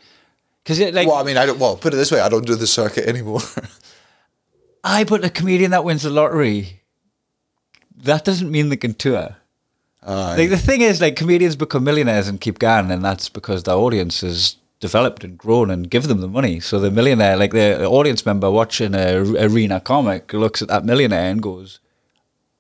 because 0.62 0.81
like 0.93 1.09
well, 1.09 1.17
I 1.17 1.23
mean, 1.23 1.38
I 1.38 1.47
don't, 1.47 1.59
well, 1.59 1.77
put 1.77 1.95
it 1.95 1.97
this 1.97 2.12
way, 2.12 2.21
I 2.21 2.29
don't 2.29 2.47
do 2.47 2.55
the 2.55 2.67
circuit 2.67 3.07
anymore. 3.07 3.41
I 4.85 5.05
but 5.05 5.25
a 5.25 5.31
comedian 5.31 5.71
that 5.71 5.83
wins 5.83 6.03
the 6.03 6.11
lottery, 6.11 6.83
that 7.97 8.25
doesn't 8.25 8.51
mean 8.51 8.69
they 8.69 8.77
can 8.77 8.93
tour. 8.95 9.37
Like 10.07 10.51
the 10.51 10.59
thing 10.59 10.83
is, 10.83 11.01
like 11.01 11.17
comedians 11.17 11.57
become 11.57 11.85
millionaires 11.85 12.29
and 12.29 12.38
keep 12.38 12.59
going, 12.59 12.91
and 12.91 13.03
that's 13.03 13.31
because 13.31 13.62
their 13.62 13.77
audience 13.77 14.23
is 14.23 14.58
developed 14.81 15.25
and 15.25 15.37
grown 15.37 15.71
and 15.71 15.91
give 15.91 16.09
them 16.09 16.21
the 16.21 16.29
money. 16.29 16.61
So 16.61 16.79
the 16.79 16.91
millionaire, 16.91 17.37
like 17.37 17.53
the 17.53 17.85
audience 17.87 18.25
member 18.25 18.51
watching 18.51 18.95
a 18.95 19.19
arena 19.19 19.81
comic, 19.81 20.33
looks 20.33 20.62
at 20.62 20.69
that 20.69 20.85
millionaire 20.85 21.31
and 21.31 21.43
goes, 21.43 21.81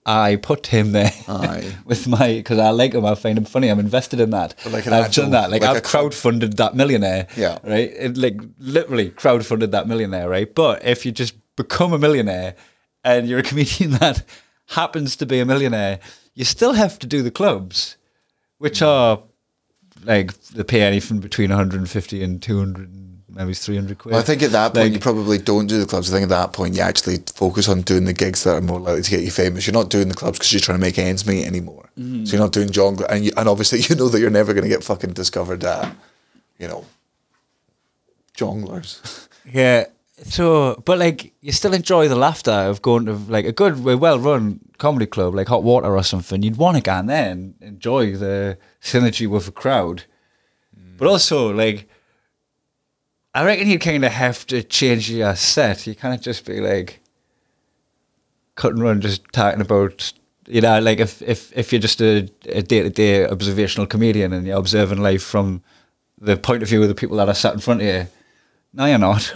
"I 0.04 0.36
put 0.36 0.68
him 0.68 0.92
there 0.92 1.12
with 1.84 2.08
my 2.08 2.34
because 2.34 2.58
I 2.58 2.70
like 2.70 2.94
him. 2.94 3.04
I 3.04 3.14
find 3.14 3.38
him 3.38 3.44
funny. 3.44 3.68
I'm 3.68 3.78
invested 3.78 4.20
in 4.20 4.30
that. 4.30 4.54
Like 4.70 4.86
I've 4.86 5.12
done 5.12 5.30
that. 5.30 5.50
Like, 5.50 5.62
like 5.62 5.76
I've 5.76 5.82
crowdfunded 5.82 6.56
that 6.56 6.74
millionaire. 6.74 7.28
Yeah. 7.36 7.58
right. 7.62 7.90
It, 7.90 8.16
like 8.16 8.40
literally 8.58 9.10
crowdfunded 9.10 9.70
that 9.70 9.86
millionaire. 9.86 10.28
Right. 10.28 10.52
But 10.52 10.84
if 10.84 11.06
you 11.06 11.12
just 11.12 11.34
become 11.56 11.92
a 11.92 11.98
millionaire 11.98 12.54
and 13.04 13.28
you're 13.28 13.40
a 13.40 13.42
comedian 13.50 13.92
that 13.92 14.24
happens 14.70 15.16
to 15.16 15.26
be 15.26 15.40
a 15.40 15.44
millionaire, 15.44 16.00
you 16.34 16.44
still 16.44 16.72
have 16.72 16.98
to 16.98 17.06
do 17.06 17.22
the 17.22 17.30
clubs, 17.30 17.96
which 18.58 18.82
are 18.82 19.22
like 20.04 20.32
they 20.50 20.64
pay 20.64 20.82
anything 20.82 21.20
between 21.20 21.50
150 21.50 22.22
and 22.22 22.42
200, 22.42 22.90
maybe 23.28 23.54
300 23.54 23.98
quid. 23.98 24.12
Well, 24.12 24.20
I 24.20 24.24
think 24.24 24.42
at 24.42 24.52
that 24.52 24.74
point 24.74 24.86
Like- 24.86 24.92
you 24.94 25.00
probably 25.00 25.38
don't 25.38 25.66
do 25.66 25.78
the 25.78 25.86
clubs. 25.86 26.10
I 26.10 26.14
think 26.14 26.24
at 26.24 26.28
that 26.30 26.52
point 26.52 26.74
you 26.74 26.80
actually 26.82 27.18
focus 27.34 27.68
on 27.68 27.82
doing 27.82 28.04
the 28.04 28.12
gigs 28.12 28.44
that 28.44 28.56
are 28.56 28.60
more 28.60 28.80
likely 28.80 29.02
to 29.02 29.10
get 29.10 29.20
you 29.20 29.30
famous. 29.30 29.66
You're 29.66 29.74
not 29.74 29.90
doing 29.90 30.08
the 30.08 30.14
clubs 30.14 30.38
because 30.38 30.52
you're 30.52 30.60
trying 30.60 30.78
to 30.78 30.82
make 30.86 30.98
ends 30.98 31.26
meet 31.26 31.46
anymore. 31.46 31.90
Mm-hmm. 31.98 32.24
So 32.24 32.32
you're 32.36 32.44
not 32.44 32.52
doing 32.52 32.68
jongle, 32.68 33.06
and 33.08 33.24
you, 33.24 33.32
and 33.36 33.48
obviously 33.48 33.80
you 33.88 33.94
know 33.96 34.08
that 34.08 34.20
you're 34.20 34.30
never 34.30 34.52
going 34.54 34.64
to 34.64 34.68
get 34.70 34.84
fucking 34.84 35.12
discovered 35.12 35.64
at, 35.64 35.94
you 36.58 36.68
know, 36.68 36.84
Jongleurs. 38.36 39.24
Yeah. 39.50 39.86
So, 40.24 40.82
but 40.84 40.98
like, 40.98 41.32
you 41.40 41.52
still 41.52 41.74
enjoy 41.74 42.08
the 42.08 42.16
laughter 42.16 42.50
of 42.50 42.82
going 42.82 43.06
to 43.06 43.12
like 43.12 43.44
a 43.44 43.52
good, 43.52 43.82
well 43.84 44.18
run 44.18 44.60
comedy 44.78 45.06
club 45.06 45.34
like 45.34 45.48
Hot 45.48 45.62
Water 45.62 45.94
or 45.94 46.02
something. 46.02 46.42
You'd 46.42 46.56
want 46.56 46.76
to 46.76 46.82
go 46.82 46.96
in 46.98 47.06
there 47.06 47.30
and 47.30 47.54
enjoy 47.60 48.16
the 48.16 48.58
synergy 48.82 49.28
with 49.28 49.46
the 49.46 49.52
crowd. 49.52 50.04
But 50.96 51.06
also, 51.06 51.52
like, 51.52 51.88
I 53.34 53.44
reckon 53.44 53.68
you 53.68 53.78
kind 53.78 54.04
of 54.04 54.12
have 54.12 54.46
to 54.48 54.62
change 54.62 55.10
your 55.10 55.36
set. 55.36 55.86
You 55.86 55.94
can't 55.94 56.20
just 56.20 56.44
be 56.44 56.60
like 56.60 57.00
cut 58.56 58.72
and 58.72 58.82
run, 58.82 59.00
just 59.00 59.22
talking 59.32 59.60
about. 59.60 60.12
You 60.48 60.62
know, 60.62 60.80
like 60.80 60.98
if 60.98 61.20
if 61.20 61.56
if 61.56 61.72
you're 61.72 61.80
just 61.80 62.00
a 62.00 62.22
day 62.22 62.82
to 62.82 62.90
day 62.90 63.26
observational 63.26 63.86
comedian 63.86 64.32
and 64.32 64.46
you're 64.46 64.58
observing 64.58 64.98
life 64.98 65.22
from 65.22 65.62
the 66.18 66.38
point 66.38 66.62
of 66.62 66.70
view 66.70 66.82
of 66.82 66.88
the 66.88 66.94
people 66.94 67.18
that 67.18 67.28
are 67.28 67.34
sat 67.34 67.52
in 67.52 67.60
front 67.60 67.82
of 67.82 67.86
you, 67.86 68.06
No, 68.72 68.84
you're 68.84 68.98
not. 68.98 69.32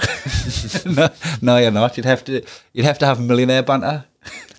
no, 0.87 1.09
no, 1.41 1.57
you're 1.57 1.71
not. 1.71 1.97
You'd 1.97 2.07
have 2.07 2.25
to. 2.25 2.43
You'd 2.73 2.85
have 2.85 2.99
to 2.99 3.07
have 3.07 3.19
a 3.19 3.23
millionaire 3.23 3.63
banter. 3.63 4.05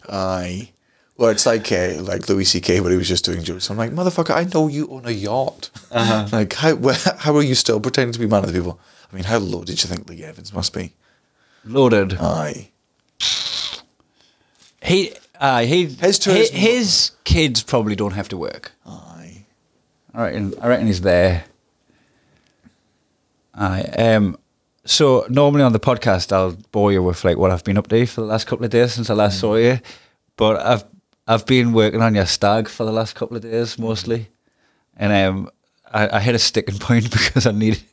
Aye. 0.10 0.72
Well, 1.16 1.30
it's 1.30 1.46
like 1.46 1.72
uh, 1.72 2.02
like 2.02 2.28
Louis 2.28 2.46
C.K. 2.46 2.82
where 2.82 2.92
he 2.92 2.98
was 2.98 3.08
just 3.08 3.24
doing 3.24 3.44
jokes. 3.44 3.70
I'm 3.70 3.78
like, 3.78 3.92
motherfucker, 3.92 4.36
I 4.36 4.46
know 4.46 4.68
you 4.68 4.88
own 4.90 5.06
a 5.06 5.12
yacht. 5.12 5.70
Uh-huh. 5.92 6.28
Like, 6.32 6.54
how 6.54 6.76
how 7.20 7.36
are 7.36 7.44
you 7.44 7.56
still 7.56 7.80
pretending 7.80 8.14
to 8.14 8.20
be 8.20 8.28
man 8.28 8.44
of 8.44 8.52
the 8.52 8.60
people? 8.60 8.80
I 9.12 9.16
mean, 9.16 9.26
how 9.26 9.38
low 9.38 9.64
did 9.64 9.84
you 9.84 9.88
think 9.90 10.10
Lee 10.10 10.24
Evans 10.24 10.52
must 10.54 10.74
be? 10.74 10.94
Loaded. 11.64 12.18
Aye. 12.20 12.72
He. 14.82 15.14
Uh, 15.40 15.62
he. 15.62 15.86
His 15.86 16.24
His, 16.26 16.50
his 16.50 17.12
kids 17.24 17.62
probably 17.62 17.96
don't 17.96 18.14
have 18.14 18.28
to 18.30 18.38
work. 18.38 18.72
Aye. 18.86 19.46
I 20.16 20.24
reckon. 20.24 20.56
I 20.60 20.68
reckon 20.68 20.88
he's 20.88 21.02
there. 21.02 21.46
Aye. 23.54 23.84
Um. 23.98 24.38
So 24.86 25.26
normally 25.30 25.64
on 25.64 25.72
the 25.72 25.80
podcast, 25.80 26.32
I'll 26.32 26.58
bore 26.72 26.92
you 26.92 27.02
with 27.02 27.24
like 27.24 27.38
what 27.38 27.52
I've 27.52 27.64
been 27.64 27.78
up 27.78 27.88
to 27.88 28.06
for 28.06 28.22
the 28.22 28.28
last 28.28 28.48
couple 28.48 28.66
of 28.66 28.72
days 28.72 28.94
since 28.94 29.10
I 29.10 29.14
last 29.14 29.38
mm. 29.38 29.42
saw 29.42 29.56
you. 29.56 29.80
But 30.36 30.60
I've 30.60 30.84
I've 31.26 31.46
been 31.46 31.72
working 31.72 32.02
on 32.02 32.16
your 32.16 32.26
stag 32.26 32.68
for 32.68 32.84
the 32.86 32.92
last 32.92 33.16
couple 33.16 33.38
of 33.38 33.44
days 33.44 33.76
mm. 33.76 33.80
mostly, 33.80 34.28
and 34.98 35.14
um, 35.14 35.50
I, 35.94 36.18
I 36.18 36.20
hit 36.20 36.36
a 36.36 36.40
sticking 36.40 36.80
point 36.80 37.12
because 37.12 37.48
I 37.48 37.52
needed 37.52 37.84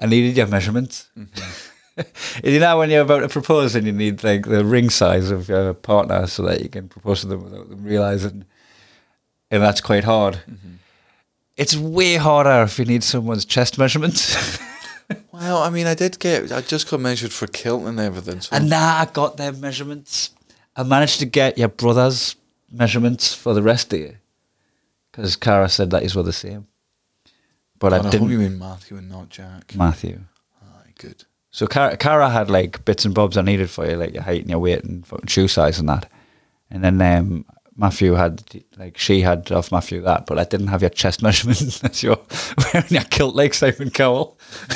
I 0.00 0.06
needed 0.06 0.36
your 0.36 0.46
measurements. 0.46 1.10
Mm-hmm. 1.18 2.44
you 2.44 2.58
know 2.58 2.78
when 2.78 2.88
you're 2.88 3.02
about 3.02 3.20
to 3.20 3.28
propose 3.28 3.74
and 3.74 3.86
you 3.86 3.92
need 3.92 4.24
like 4.24 4.46
the 4.46 4.64
ring 4.64 4.88
size 4.88 5.30
of 5.30 5.50
your 5.50 5.74
partner 5.74 6.26
so 6.26 6.42
that 6.44 6.62
you 6.62 6.70
can 6.70 6.88
propose 6.88 7.20
to 7.20 7.26
them 7.26 7.44
without 7.44 7.68
them 7.68 7.84
realizing, 7.84 8.46
and 9.50 9.62
that's 9.62 9.82
quite 9.82 10.04
hard. 10.04 10.36
Mm-hmm. 10.50 10.76
It's 11.58 11.76
way 11.76 12.16
harder 12.16 12.62
if 12.62 12.78
you 12.78 12.86
need 12.86 13.04
someone's 13.04 13.44
chest 13.44 13.76
measurements. 13.76 14.58
Well, 15.32 15.58
I 15.62 15.70
mean, 15.70 15.86
I 15.86 15.94
did 15.94 16.18
get. 16.18 16.52
I 16.52 16.60
just 16.60 16.88
got 16.90 17.00
measured 17.00 17.32
for 17.32 17.46
kilt 17.46 17.84
and 17.86 17.98
everything. 18.00 18.40
So 18.40 18.54
and 18.56 18.68
now 18.70 18.98
I 18.98 19.06
got 19.06 19.36
their 19.36 19.52
measurements. 19.52 20.30
I 20.76 20.82
managed 20.82 21.18
to 21.20 21.26
get 21.26 21.58
your 21.58 21.68
brother's 21.68 22.36
measurements 22.70 23.34
for 23.34 23.54
the 23.54 23.62
rest 23.62 23.92
of 23.92 24.00
you. 24.00 24.16
Because 25.10 25.36
Cara 25.36 25.68
said 25.68 25.90
that 25.90 26.02
is 26.02 26.14
were 26.16 26.22
the 26.22 26.32
same. 26.32 26.66
But 27.78 27.92
And 27.92 27.94
I 27.94 27.98
I 27.98 28.02
hope 28.04 28.12
didn't. 28.12 28.30
you 28.30 28.38
mean 28.38 28.58
Matthew 28.58 28.96
and 28.96 29.08
not 29.10 29.28
Jack. 29.28 29.74
Matthew. 29.76 30.20
Aye, 30.62 30.92
good. 30.98 31.24
So 31.50 31.66
Cara, 31.66 31.96
Cara 31.98 32.30
had 32.30 32.48
like 32.48 32.84
bits 32.86 33.04
and 33.04 33.14
bobs 33.14 33.36
I 33.36 33.42
needed 33.42 33.68
for 33.68 33.86
you, 33.88 33.96
like 33.96 34.14
your 34.14 34.22
height 34.22 34.40
and 34.40 34.48
your 34.50 34.58
weight 34.60 34.84
and 34.84 35.06
fucking 35.06 35.26
shoe 35.26 35.48
size 35.48 35.78
and 35.78 35.88
that. 35.88 36.10
And 36.70 36.82
then 36.82 37.02
um, 37.02 37.44
Matthew 37.82 38.12
had, 38.14 38.42
like, 38.78 38.96
she 38.96 39.22
had 39.22 39.50
off 39.50 39.72
Matthew 39.72 40.00
that, 40.02 40.26
but 40.26 40.38
I 40.38 40.44
didn't 40.44 40.68
have 40.68 40.82
your 40.82 40.90
chest 40.90 41.20
measurement 41.22 41.80
as 41.82 42.02
you're 42.02 42.20
wearing 42.72 42.88
your 42.90 43.02
kilt 43.02 43.34
like 43.34 43.54
Simon 43.54 43.90
Cowell. 43.90 44.38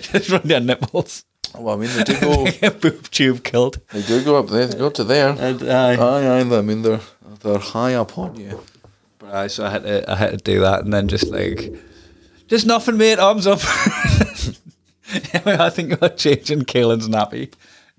Just 0.00 0.30
run 0.30 0.42
your 0.48 0.60
nipples. 0.60 1.24
Well, 1.56 1.74
I 1.74 1.78
mean, 1.80 1.90
they 1.96 2.04
do 2.04 2.20
go. 2.20 2.70
Boob 2.80 3.10
tube 3.10 3.42
kilt. 3.42 3.78
they 3.92 4.02
do 4.02 4.22
go 4.22 4.36
up 4.36 4.48
there. 4.48 4.66
They 4.66 4.78
go 4.78 4.90
to 4.90 5.02
there. 5.02 5.30
And, 5.38 5.62
uh, 5.62 5.66
Aye, 5.74 5.96
aye. 5.96 6.40
I 6.40 6.60
mean, 6.62 6.82
they're 6.82 7.00
they're 7.40 7.58
high 7.58 7.94
up 7.94 8.16
on 8.18 8.36
you. 8.38 8.62
But 9.18 9.34
I 9.34 9.46
so 9.48 9.64
I 9.66 9.70
had 9.70 9.82
to 9.82 10.10
I 10.10 10.14
had 10.14 10.30
to 10.30 10.36
do 10.36 10.60
that 10.60 10.84
and 10.84 10.92
then 10.92 11.08
just 11.08 11.28
like 11.28 11.72
just 12.48 12.66
nothing, 12.66 12.98
mate. 12.98 13.18
Arms 13.18 13.46
up. 13.46 13.60
I 13.64 15.70
think 15.70 15.98
you're 16.00 16.10
changing 16.10 16.62
Kaelin's 16.62 17.08
nappy, 17.08 17.52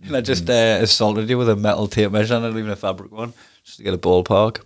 and 0.03 0.15
I 0.15 0.21
just 0.21 0.47
uh, 0.49 0.77
assaulted 0.81 1.27
you 1.29 1.37
with 1.39 1.49
a 1.49 1.55
metal 1.55 1.87
tape 1.87 2.11
measure, 2.11 2.35
and 2.35 2.43
not 2.43 2.55
even 2.57 2.69
a 2.69 2.75
fabric 2.75 3.11
one, 3.11 3.33
just 3.63 3.77
to 3.77 3.83
get 3.83 3.93
a 3.93 3.97
ballpark. 3.97 4.61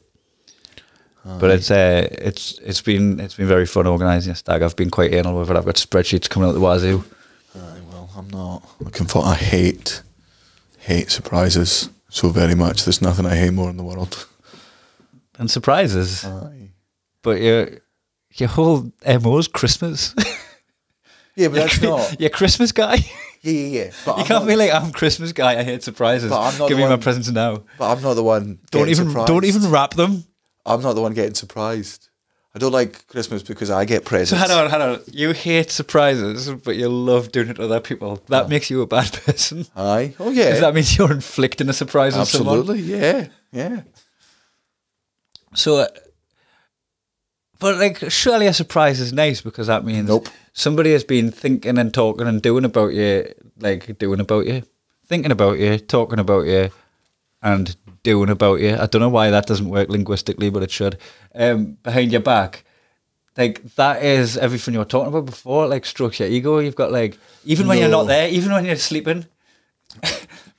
But 1.26 1.52
it's 1.52 1.72
uh, 1.72 2.08
it's 2.12 2.60
it's 2.60 2.82
been 2.82 3.20
it's 3.22 3.36
been 3.36 3.48
very 3.48 3.66
fun 3.66 3.88
organising 3.88 4.34
a 4.34 4.36
stag. 4.36 4.62
I've 4.62 4.76
been 4.76 4.90
quite 4.90 5.14
anal 5.14 5.40
with 5.40 5.50
it. 5.50 5.56
I've 5.56 5.64
got 5.66 5.76
spreadsheets 5.76 6.30
coming 6.30 6.50
out 6.50 6.52
the 6.54 6.60
wazoo. 6.60 7.06
Aye, 7.56 7.80
well, 7.90 8.10
I'm 8.18 8.30
not 8.30 8.62
looking 8.82 9.08
for. 9.08 9.24
I 9.24 9.36
hate 9.36 10.02
hate 10.80 11.10
surprises 11.12 11.90
so 12.10 12.28
very 12.28 12.56
much. 12.56 12.84
There's 12.84 13.02
nothing 13.02 13.26
I 13.26 13.36
hate 13.38 13.52
more 13.54 13.70
in 13.70 13.78
the 13.78 13.84
world. 13.86 14.28
and 15.40 15.50
surprises. 15.50 16.26
Aye. 16.26 16.72
But 17.22 17.40
your 17.40 17.70
your 18.34 18.50
whole 18.50 18.92
MO 19.08 19.38
is 19.38 19.48
Christmas. 19.48 20.14
Yeah, 21.38 21.48
but 21.48 21.56
that's 21.56 21.82
not. 21.90 22.20
You're 22.20 22.32
Christmas 22.32 22.74
guy. 22.74 22.98
Yeah, 23.44 23.52
yeah, 23.52 23.84
yeah. 23.84 23.92
But 24.06 24.16
You 24.18 24.22
I'm 24.22 24.28
can't 24.28 24.44
not, 24.44 24.48
be 24.48 24.56
like 24.56 24.74
I'm 24.74 24.92
Christmas 24.92 25.32
guy. 25.34 25.60
I 25.60 25.64
hate 25.64 25.84
surprises. 25.84 26.30
But 26.30 26.42
I'm 26.42 26.58
not 26.58 26.70
Give 26.70 26.78
me 26.78 26.86
my 26.88 26.98
presents 26.98 27.30
now. 27.30 27.64
But 27.78 27.92
I'm 27.92 28.02
not 28.02 28.14
the 28.16 28.24
one. 28.24 28.60
Don't 28.72 28.90
even 28.90 29.08
surprised. 29.08 29.28
don't 29.28 29.46
even 29.46 29.70
wrap 29.70 29.94
them. 29.96 30.24
I'm 30.66 30.82
not 30.82 30.94
the 30.94 31.02
one 31.02 31.14
getting 31.14 31.34
surprised. 31.36 32.08
I 32.56 32.60
don't 32.60 32.72
like 32.72 33.08
Christmas 33.08 33.42
because 33.44 33.70
I 33.72 33.84
get 33.84 34.06
presents. 34.06 34.30
So 34.42 34.48
hold 34.48 34.66
on, 34.66 34.70
hold 34.70 34.82
on. 35.00 35.02
You 35.12 35.32
hate 35.34 35.72
surprises, 35.72 36.50
but 36.64 36.76
you 36.76 36.88
love 36.88 37.32
doing 37.32 37.50
it 37.50 37.56
to 37.56 37.64
other 37.64 37.80
people. 37.80 38.22
That 38.28 38.48
makes 38.48 38.70
you 38.70 38.82
a 38.82 38.88
bad 38.88 39.12
person. 39.26 39.66
Aye. 39.76 40.14
Oh 40.20 40.30
yeah. 40.30 40.46
Because 40.46 40.62
that 40.62 40.74
means 40.76 40.96
you're 40.98 41.12
inflicting 41.12 41.68
a 41.68 41.74
surprise 41.74 42.16
on 42.16 42.26
someone. 42.28 42.60
Absolutely. 42.60 42.84
Yeah. 42.84 43.28
Yeah. 43.52 43.82
So, 45.56 45.78
uh, 45.78 45.88
but 47.64 47.78
like, 47.78 48.12
surely 48.12 48.46
a 48.48 48.54
surprise 48.54 49.00
is 49.00 49.14
nice 49.14 49.40
because 49.40 49.68
that 49.68 49.86
means 49.86 50.10
Nope. 50.10 50.28
somebody 50.52 50.92
has 50.92 51.06
been 51.06 51.32
thinking 51.32 51.78
and 51.78 51.94
talking 51.94 52.28
and 52.28 52.42
doing 52.42 52.66
about 52.66 52.94
you, 52.94 53.34
like 53.58 53.98
doing 53.98 54.20
about 54.20 54.46
you, 54.46 54.64
thinking 55.08 55.32
about 55.32 55.60
you, 55.60 55.80
talking 55.80 56.20
about 56.20 56.46
you, 56.46 56.72
and 57.42 57.74
doing 58.04 58.30
about 58.30 58.60
you. 58.60 58.76
I 58.76 58.86
don't 58.88 59.00
know 59.00 59.08
why 59.08 59.30
that 59.30 59.46
doesn't 59.46 59.70
work 59.70 59.88
linguistically, 59.88 60.50
but 60.50 60.62
it 60.62 60.72
should. 60.72 60.98
Um, 61.34 61.78
behind 61.84 62.12
your 62.12 62.20
back. 62.20 62.66
Like 63.38 63.64
that 63.76 64.04
is 64.04 64.38
everything 64.38 64.74
you 64.74 64.80
were 64.82 64.86
talking 64.86 65.08
about 65.08 65.26
before. 65.26 65.66
Like 65.68 65.86
strokes 65.86 66.20
your 66.20 66.28
ego. 66.28 66.60
You've 66.60 66.76
got 66.76 66.92
like 66.92 67.18
even 67.46 67.68
when 67.68 67.78
you're 67.78 67.88
not 67.88 68.08
there, 68.08 68.28
even 68.28 68.52
when 68.52 68.66
you're 68.66 68.76
sleeping, 68.76 69.26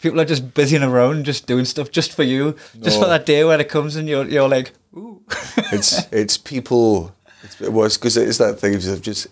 people 0.05 0.21
are 0.21 0.27
just 0.27 0.53
busy 0.53 0.77
busying 0.77 0.83
around, 0.83 1.25
just 1.25 1.47
doing 1.47 1.65
stuff 1.65 1.91
just 1.91 2.13
for 2.13 2.23
you, 2.23 2.55
just 2.83 3.01
for 3.01 3.07
that 3.07 3.25
day 3.25 3.43
when 3.43 3.59
it 3.59 3.71
comes 3.71 3.97
and 3.97 4.07
you're 4.07 4.27
you're 4.29 4.49
like, 4.49 4.73
ooh. 4.95 5.23
It's 5.73 5.91
it's 6.13 6.37
people. 6.37 7.15
It's 7.43 7.59
it 7.61 7.73
was 7.73 7.97
because 7.97 8.17
it's 8.19 8.39
that 8.39 8.61
thing 8.61 8.75
of 8.75 9.01
just 9.01 9.27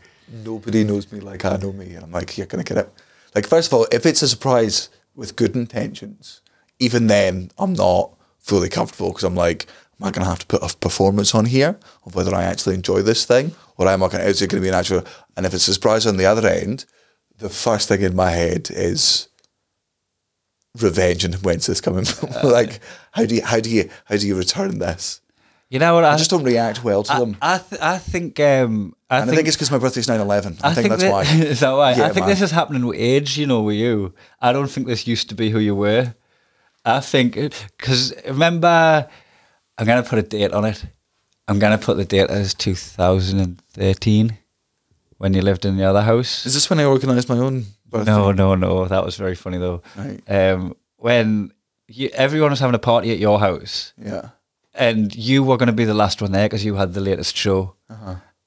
nobody 0.44 0.82
knows 0.82 1.12
me 1.12 1.20
like 1.20 1.44
I 1.44 1.56
know 1.58 1.72
me, 1.72 1.94
and 1.94 2.04
I'm 2.04 2.10
like, 2.10 2.38
you're 2.38 2.46
gonna 2.46 2.64
get 2.64 2.78
it. 2.78 2.88
Like 3.34 3.46
first 3.46 3.68
of 3.68 3.74
all, 3.74 3.86
if 3.92 4.06
it's 4.06 4.22
a 4.22 4.28
surprise 4.28 4.88
with 5.14 5.36
good 5.36 5.54
intentions, 5.54 6.40
even 6.78 7.06
then 7.06 7.50
I'm 7.58 7.74
not 7.74 8.14
fully 8.38 8.70
comfortable 8.70 9.10
because 9.10 9.24
I'm 9.24 9.36
like, 9.36 9.66
am 10.00 10.06
I 10.06 10.10
gonna 10.10 10.30
have 10.32 10.38
to 10.38 10.46
put 10.46 10.62
a 10.62 10.74
performance 10.74 11.34
on 11.34 11.44
here 11.44 11.78
of 12.06 12.14
whether 12.14 12.34
I 12.34 12.44
actually 12.44 12.76
enjoy 12.76 13.02
this 13.02 13.26
thing, 13.26 13.54
or 13.76 13.86
am 13.88 14.02
I 14.02 14.08
gonna? 14.08 14.24
Is 14.24 14.40
it 14.40 14.48
gonna 14.48 14.62
be 14.62 14.72
an 14.72 14.80
actual? 14.82 15.04
And 15.36 15.44
if 15.44 15.52
it's 15.52 15.68
a 15.68 15.74
surprise 15.74 16.06
on 16.06 16.16
the 16.16 16.26
other 16.32 16.48
end, 16.48 16.86
the 17.36 17.50
first 17.50 17.88
thing 17.88 18.00
in 18.00 18.16
my 18.16 18.30
head 18.30 18.70
is 18.70 19.28
revenge 20.80 21.24
and 21.24 21.34
when's 21.36 21.66
this 21.66 21.80
coming 21.80 22.04
from? 22.04 22.30
like, 22.50 22.80
how 23.12 23.26
do 23.26 23.34
you 23.34 23.42
how 23.42 23.60
do 23.60 23.70
you 23.70 23.88
how 24.04 24.16
do 24.16 24.26
you 24.26 24.36
return 24.36 24.78
this? 24.78 25.20
You 25.72 25.78
know 25.78 25.94
what? 25.94 26.04
I, 26.04 26.12
I 26.12 26.16
just 26.18 26.28
don't 26.28 26.44
react 26.44 26.84
well 26.84 27.02
to 27.04 27.12
I, 27.14 27.18
them. 27.18 27.36
I, 27.40 27.56
th- 27.58 27.80
I 27.80 27.96
think. 27.96 28.38
Um, 28.38 28.94
I 29.08 29.20
and 29.20 29.30
I 29.30 29.34
think 29.34 29.48
it's 29.48 29.56
because 29.56 29.70
my 29.70 29.78
birthday's 29.78 30.06
9 30.06 30.20
11. 30.20 30.58
I, 30.62 30.74
think, 30.74 30.90
that's 30.90 31.02
that, 31.02 31.10
why. 31.10 31.22
Is 31.24 31.60
that 31.60 31.72
why? 31.72 31.94
Yeah, 31.94 32.04
I 32.04 32.08
think 32.08 32.26
man. 32.26 32.28
this 32.28 32.42
is 32.42 32.50
happening 32.50 32.84
with 32.84 32.98
age. 32.98 33.38
You 33.38 33.46
know, 33.46 33.62
with 33.62 33.76
you. 33.76 34.12
I 34.38 34.52
don't 34.52 34.68
think 34.68 34.86
this 34.86 35.06
used 35.06 35.30
to 35.30 35.34
be 35.34 35.48
who 35.48 35.58
you 35.58 35.74
were. 35.74 36.14
I 36.84 37.00
think 37.00 37.34
because 37.34 38.12
remember, 38.26 39.08
I'm 39.78 39.86
gonna 39.86 40.02
put 40.02 40.18
a 40.18 40.22
date 40.22 40.52
on 40.52 40.66
it. 40.66 40.84
I'm 41.48 41.58
gonna 41.58 41.78
put 41.78 41.96
the 41.96 42.04
date 42.04 42.28
as 42.28 42.52
2013 42.52 44.38
when 45.16 45.32
you 45.32 45.40
lived 45.40 45.64
in 45.64 45.78
the 45.78 45.84
other 45.84 46.02
house. 46.02 46.44
Is 46.44 46.52
this 46.52 46.68
when 46.68 46.80
I 46.80 46.84
organised 46.84 47.30
my 47.30 47.38
own 47.38 47.64
birthday? 47.92 48.10
No, 48.10 48.32
no, 48.32 48.54
no. 48.54 48.86
That 48.86 49.04
was 49.04 49.16
very 49.16 49.34
funny 49.34 49.58
though. 49.58 49.82
Right. 49.96 50.20
Um, 50.28 50.74
when 50.96 51.52
you, 51.88 52.08
everyone 52.14 52.50
was 52.50 52.60
having 52.60 52.74
a 52.74 52.78
party 52.78 53.12
at 53.12 53.18
your 53.18 53.38
house, 53.40 53.92
Yeah. 53.96 54.30
and 54.74 55.14
you 55.14 55.42
were 55.42 55.56
going 55.56 55.66
to 55.68 55.72
be 55.72 55.84
the 55.84 55.94
last 55.94 56.20
one 56.22 56.32
there 56.32 56.46
because 56.48 56.64
you 56.64 56.74
had 56.76 56.94
the 56.94 57.00
latest 57.00 57.36
show. 57.36 57.74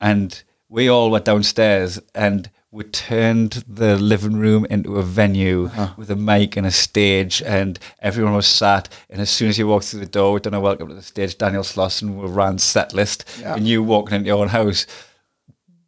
And 0.01 0.43
we 0.69 0.89
all 0.89 1.09
went 1.11 1.25
downstairs 1.25 1.99
and 2.13 2.49
we 2.71 2.83
turned 2.83 3.63
the 3.67 3.95
living 3.95 4.37
room 4.37 4.65
into 4.69 4.97
a 4.97 5.01
venue 5.03 5.69
with 5.95 6.11
a 6.11 6.15
mic 6.17 6.57
and 6.57 6.67
a 6.67 6.71
stage, 6.71 7.41
and 7.43 7.79
everyone 8.01 8.33
was 8.33 8.47
sat. 8.47 8.89
And 9.09 9.21
as 9.21 9.29
soon 9.29 9.47
as 9.47 9.57
you 9.57 9.65
walked 9.67 9.85
through 9.85 10.01
the 10.01 10.05
door, 10.07 10.33
we'd 10.33 10.43
done 10.43 10.53
a 10.53 10.59
welcome 10.59 10.89
to 10.89 10.93
the 10.93 11.01
stage. 11.01 11.37
Daniel 11.37 11.63
Slosson 11.63 12.17
we 12.21 12.27
ran 12.27 12.57
set 12.57 12.93
list, 12.93 13.23
Yeah. 13.39 13.55
and 13.55 13.65
you 13.65 13.81
walking 13.81 14.15
into 14.17 14.27
your 14.27 14.41
own 14.41 14.49
house. 14.49 14.85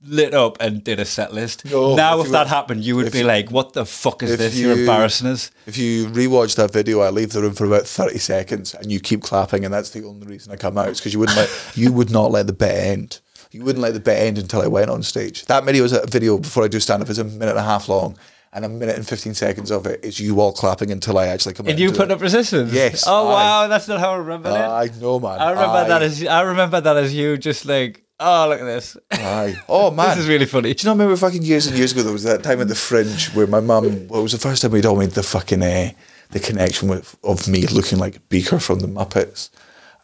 Lit 0.05 0.33
up 0.35 0.57
and 0.59 0.83
did 0.83 0.99
a 0.99 1.05
set 1.05 1.33
list. 1.33 1.65
No, 1.65 1.95
now, 1.95 2.19
if 2.19 2.27
if, 2.27 2.31
that 2.31 2.43
were- 2.45 2.49
happened, 2.49 2.83
you 2.83 2.95
would 2.95 3.11
be 3.11 3.19
you- 3.19 3.23
like, 3.25 3.49
"What 3.49 3.73
the 3.73 3.83
fuck 3.85 4.21
is 4.21 4.37
this? 4.37 4.55
You're 4.55 4.77
embarrassing 4.77 5.27
us." 5.27 5.49
If 5.65 5.75
you 5.77 6.05
rewatch 6.07 6.55
that 6.57 6.71
video, 6.71 7.01
I 7.01 7.09
leave 7.09 7.31
the 7.31 7.41
room 7.41 7.53
for 7.53 7.65
about 7.65 7.87
30 7.87 8.19
seconds 8.19 8.75
and 8.75 8.91
you 8.91 8.99
keep 8.99 9.23
clapping, 9.23 9.65
and 9.65 9.73
that's 9.73 9.89
the 9.89 10.05
only 10.05 10.27
reason 10.27 10.53
I 10.53 10.55
come 10.55 10.77
out. 10.77 10.89
It's 10.89 10.99
because 10.99 11.13
you 11.13 11.19
wouldn't 11.19 11.37
let 11.37 11.49
you 11.75 11.91
would 11.91 12.11
not 12.11 12.29
let 12.31 12.45
the 12.45 12.53
bit 12.53 12.75
end. 12.75 13.19
You 13.51 13.63
wouldn't 13.63 13.81
let 13.81 13.95
the 13.95 13.99
bit 13.99 14.19
end 14.19 14.37
until 14.37 14.61
I 14.61 14.67
went 14.67 14.91
on 14.91 15.01
stage. 15.01 15.45
That 15.45 15.63
video 15.65 15.83
is 15.83 15.93
a 15.93 16.05
video 16.05 16.37
before 16.37 16.63
I 16.63 16.67
do 16.67 16.79
stand 16.79 17.01
up 17.01 17.09
is 17.09 17.17
a 17.17 17.23
minute 17.23 17.49
and 17.49 17.57
a 17.59 17.63
half 17.63 17.89
long, 17.89 18.17
and 18.53 18.65
a 18.65 18.69
minute 18.69 18.97
and 18.97 19.07
15 19.07 19.33
seconds 19.33 19.71
of 19.71 19.87
it 19.87 20.05
is 20.05 20.19
you 20.19 20.39
all 20.39 20.51
clapping 20.53 20.91
until 20.91 21.17
I 21.17 21.25
actually 21.27 21.55
come 21.55 21.65
out. 21.65 21.71
And 21.71 21.79
you 21.79 21.91
put 21.91 22.01
it. 22.09 22.11
up 22.11 22.21
resistance. 22.21 22.71
Yes, 22.71 23.03
Oh 23.07 23.29
aye. 23.29 23.33
wow, 23.33 23.67
that's 23.67 23.87
not 23.87 23.99
how 23.99 24.11
I 24.11 24.17
remember 24.17 24.49
it. 24.49 24.53
I 24.53 24.89
know, 25.01 25.19
man. 25.19 25.39
I 25.39 25.49
remember 25.51 25.77
Aye. 25.77 25.87
that 25.87 26.01
as 26.03 26.23
I 26.23 26.41
remember 26.41 26.79
that 26.81 26.97
as 26.97 27.15
you 27.15 27.35
just 27.37 27.65
like 27.65 28.03
Oh, 28.19 28.47
look 28.49 28.59
at 28.61 28.65
this. 28.65 28.97
Aye. 29.11 29.55
Oh 29.69 29.91
man, 29.91 30.09
This 30.09 30.19
is 30.19 30.29
really 30.29 30.45
funny. 30.45 30.73
Do 30.73 30.81
you 30.83 30.87
not 30.89 30.93
remember 30.93 31.15
fucking 31.17 31.43
years 31.43 31.67
and 31.67 31.77
years 31.77 31.91
ago? 31.91 32.01
There 32.03 32.11
was 32.13 32.23
that 32.23 32.43
time 32.43 32.61
at 32.61 32.67
the 32.67 32.75
Fringe 32.75 33.27
where 33.33 33.47
my 33.47 33.59
mum. 33.59 34.07
Well, 34.07 34.21
it 34.21 34.23
was 34.23 34.31
the 34.31 34.39
first 34.39 34.61
time 34.61 34.71
we'd 34.71 34.85
all 34.85 34.95
made 34.97 35.11
the 35.11 35.23
fucking 35.23 35.61
uh, 35.61 35.91
the 36.31 36.39
connection 36.39 36.87
with 36.89 37.15
of 37.23 37.47
me 37.47 37.67
looking 37.67 37.99
like 37.99 38.27
Beaker 38.29 38.59
from 38.59 38.79
the 38.79 38.87
Muppets, 38.87 39.49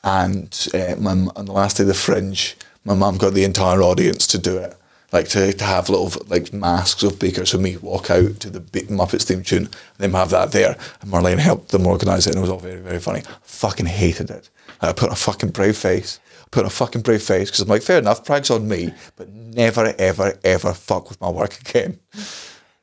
and 0.04 0.68
uh, 0.74 0.96
my 1.00 1.12
on 1.36 1.46
the 1.46 1.52
last 1.52 1.78
day 1.78 1.84
of 1.84 1.88
the 1.88 1.94
Fringe, 1.94 2.56
my 2.86 2.94
mum 2.94 3.18
got 3.18 3.34
the 3.34 3.44
entire 3.44 3.82
audience 3.82 4.28
to 4.28 4.38
do 4.38 4.58
it. 4.58 4.76
Like 5.12 5.28
to, 5.30 5.54
to 5.54 5.64
have 5.64 5.90
little 5.90 6.12
like 6.28 6.52
masks 6.54 7.04
of 7.04 7.20
Beaker, 7.20 7.46
so 7.46 7.58
me 7.60 7.78
walk 7.78 8.10
out 8.10 8.40
to 8.42 8.50
the 8.50 8.60
Muppets 8.60 9.24
theme 9.24 9.44
tune, 9.44 9.66
and 9.66 9.72
them 9.98 10.14
have 10.14 10.30
that 10.32 10.52
there, 10.52 10.76
and 11.02 11.12
Marlene 11.12 11.38
helped 11.40 11.70
them 11.70 11.86
organise 11.88 12.26
it, 12.26 12.32
and 12.32 12.38
it 12.40 12.42
was 12.42 12.50
all 12.50 12.60
very 12.60 12.80
very 12.82 13.00
funny. 13.00 13.22
Fucking 13.44 13.86
hated 13.88 14.30
it. 14.30 14.50
I 14.82 14.92
put 14.92 15.12
a 15.12 15.16
fucking 15.16 15.52
brave 15.52 15.78
face 15.78 16.20
put 16.54 16.66
a 16.66 16.70
fucking 16.70 17.02
brave 17.02 17.24
face 17.24 17.50
because 17.50 17.62
I'm 17.62 17.68
like, 17.68 17.82
fair 17.82 17.98
enough, 17.98 18.24
prag's 18.24 18.52
on 18.52 18.68
me, 18.68 18.94
but 19.16 19.28
never, 19.30 19.94
ever, 19.98 20.38
ever 20.44 20.74
fuck 20.74 21.10
with 21.10 21.20
my 21.20 21.30
work 21.30 21.60
again. 21.70 22.00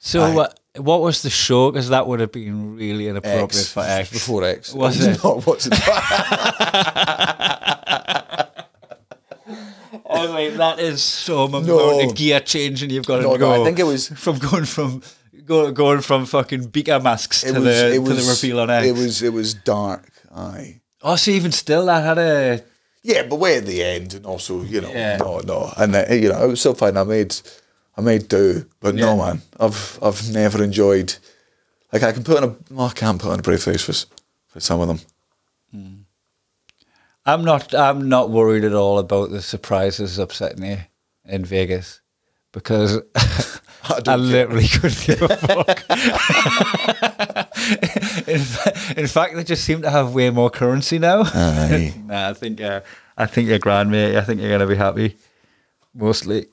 So, 0.00 0.22
uh, 0.40 0.48
what 0.76 1.00
was 1.02 1.22
the 1.22 1.30
show? 1.30 1.70
Because 1.70 1.88
that 1.90 2.06
would 2.06 2.20
have 2.20 2.32
been 2.32 2.74
really 2.76 3.06
inappropriate 3.08 3.54
X. 3.54 3.72
for 3.72 3.82
X. 3.84 4.10
Before 4.10 4.44
X. 4.44 4.72
Was 4.74 5.04
it? 5.04 5.22
Not, 5.22 5.46
what's 5.46 5.66
it? 5.66 5.74
Oh, 10.12 10.34
wait, 10.34 10.56
that 10.56 10.78
is 10.80 11.02
so 11.02 11.44
amount 11.44 11.66
No. 11.66 12.10
gear 12.12 12.40
change, 12.40 12.82
and 12.82 12.90
you've 12.92 13.06
got 13.06 13.16
to 13.16 13.22
No, 13.22 13.32
no, 13.32 13.38
go. 13.38 13.62
I 13.62 13.64
think 13.64 13.78
it 13.78 13.84
was- 13.84 14.08
from 14.08 14.38
going 14.38 14.64
from 14.64 15.02
go, 15.44 15.70
going 15.72 16.00
from 16.00 16.26
fucking 16.26 16.66
beaker 16.68 16.98
masks 17.00 17.44
It 17.44 17.52
to 17.54 17.60
was, 17.60 17.64
the 17.64 17.90
to 17.92 17.98
was, 18.00 18.26
the 18.26 18.32
reveal 18.48 18.60
on 18.60 18.70
X. 18.70 18.86
It 18.86 18.92
was, 18.92 19.22
it 19.22 19.32
was 19.32 19.54
dark. 19.54 20.10
Aye. 20.34 20.80
oh, 21.02 21.16
so 21.16 21.30
even 21.30 21.52
still, 21.52 21.86
that 21.86 22.04
had 22.04 22.18
a 22.18 22.64
Yeah, 23.02 23.22
but 23.22 23.36
way 23.36 23.56
at 23.56 23.64
the 23.66 23.82
end, 23.82 24.12
and 24.14 24.26
also, 24.26 24.62
you 24.62 24.80
know, 24.80 24.90
Yeah. 24.90 25.16
no, 25.16 25.38
no, 25.40 25.72
and 25.78 25.96
uh, 25.96 26.04
you 26.10 26.28
know, 26.28 26.44
it 26.44 26.48
was 26.48 26.60
still 26.60 26.74
fine. 26.74 26.96
I 26.98 27.04
made, 27.04 27.34
I 27.96 28.02
made 28.02 28.28
do, 28.28 28.66
but 28.80 28.94
no, 28.94 29.16
man, 29.16 29.40
I've, 29.58 29.98
I've 30.02 30.30
never 30.30 30.62
enjoyed. 30.62 31.14
Like 31.92 32.02
I 32.02 32.12
can 32.12 32.22
put 32.24 32.42
on 32.42 32.56
a, 32.76 32.82
I 32.82 32.90
can't 32.90 33.20
put 33.20 33.32
on 33.32 33.38
a 33.38 33.42
brave 33.42 33.62
face 33.62 33.82
for, 33.82 33.94
for 34.48 34.60
some 34.60 34.80
of 34.80 34.88
them. 34.88 35.00
I'm 37.26 37.44
not. 37.44 37.74
I'm 37.74 38.08
not 38.08 38.30
worried 38.30 38.64
at 38.64 38.72
all 38.74 38.98
about 38.98 39.30
the 39.30 39.42
surprises 39.42 40.18
upsetting 40.18 40.64
you 40.64 40.78
in 41.26 41.44
Vegas 41.44 42.00
because 42.52 42.98
I, 43.14 44.00
don't 44.02 44.30
literally 44.30 44.66
couldn't 44.68 45.04
give 45.06 45.22
a 45.22 45.36
fuck. 45.36 45.84
in, 48.26 48.40
fa- 48.40 49.00
in 49.00 49.06
fact, 49.06 49.34
they 49.34 49.44
just 49.44 49.64
seem 49.64 49.82
to 49.82 49.90
have 49.90 50.14
way 50.14 50.30
more 50.30 50.50
currency 50.50 50.98
now. 50.98 51.22
Nah, 52.06 52.28
I 52.30 52.34
think. 52.34 52.60
Uh, 52.60 52.80
I 53.16 53.26
think 53.26 53.48
you're 53.48 53.58
grand, 53.58 53.90
mate. 53.90 54.16
I 54.16 54.22
think 54.22 54.40
you're 54.40 54.50
gonna 54.50 54.66
be 54.66 54.76
happy. 54.76 55.16
Mostly. 55.94 56.46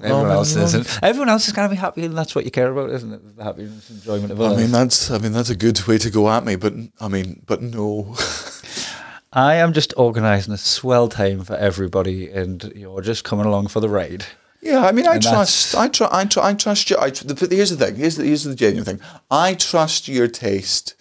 Everyone 0.00 0.30
else 0.30 0.54
isn't. 0.54 0.98
Everyone 1.02 1.28
else 1.28 1.48
is 1.48 1.52
gonna 1.52 1.68
be 1.68 1.76
happy, 1.76 2.04
and 2.04 2.16
that's 2.16 2.34
what 2.34 2.44
you 2.44 2.50
care 2.50 2.70
about, 2.70 2.90
isn't 2.90 3.12
it? 3.12 3.36
The 3.36 3.44
happiness, 3.44 3.90
enjoyment 3.90 4.30
of 4.30 4.40
I 4.40 4.56
mean, 4.56 4.70
that's, 4.70 5.10
I 5.10 5.18
mean, 5.18 5.32
that's 5.32 5.50
a 5.50 5.56
good 5.56 5.80
way 5.88 5.98
to 5.98 6.10
go 6.10 6.30
at 6.30 6.44
me, 6.44 6.54
but 6.56 6.72
I 7.00 7.08
mean, 7.08 7.42
but 7.46 7.62
no. 7.62 8.14
I 9.32 9.56
am 9.56 9.72
just 9.72 9.92
organising 9.96 10.54
a 10.54 10.58
swell 10.58 11.08
time 11.08 11.42
for 11.44 11.54
everybody, 11.56 12.30
and 12.30 12.72
you're 12.74 13.02
just 13.02 13.24
coming 13.24 13.44
along 13.44 13.68
for 13.68 13.80
the 13.80 13.88
ride. 13.88 14.24
Yeah, 14.60 14.84
I 14.84 14.92
mean, 14.92 15.06
I 15.06 15.14
And 15.14 15.22
trust, 15.22 15.74
I, 15.76 15.88
tr- 15.88 16.04
I, 16.10 16.24
tr- 16.24 16.40
I 16.40 16.54
trust 16.54 16.90
you. 16.90 16.96
I 16.98 17.10
tr- 17.10 17.24
the, 17.24 17.34
but 17.34 17.52
here's 17.52 17.70
the 17.70 17.76
thing. 17.76 17.96
Here's 17.96 18.16
the, 18.16 18.24
here's 18.24 18.44
the 18.44 18.54
genuine 18.54 18.84
thing. 18.84 19.00
I 19.30 19.54
trust 19.54 20.08
your 20.08 20.26
taste 20.26 20.94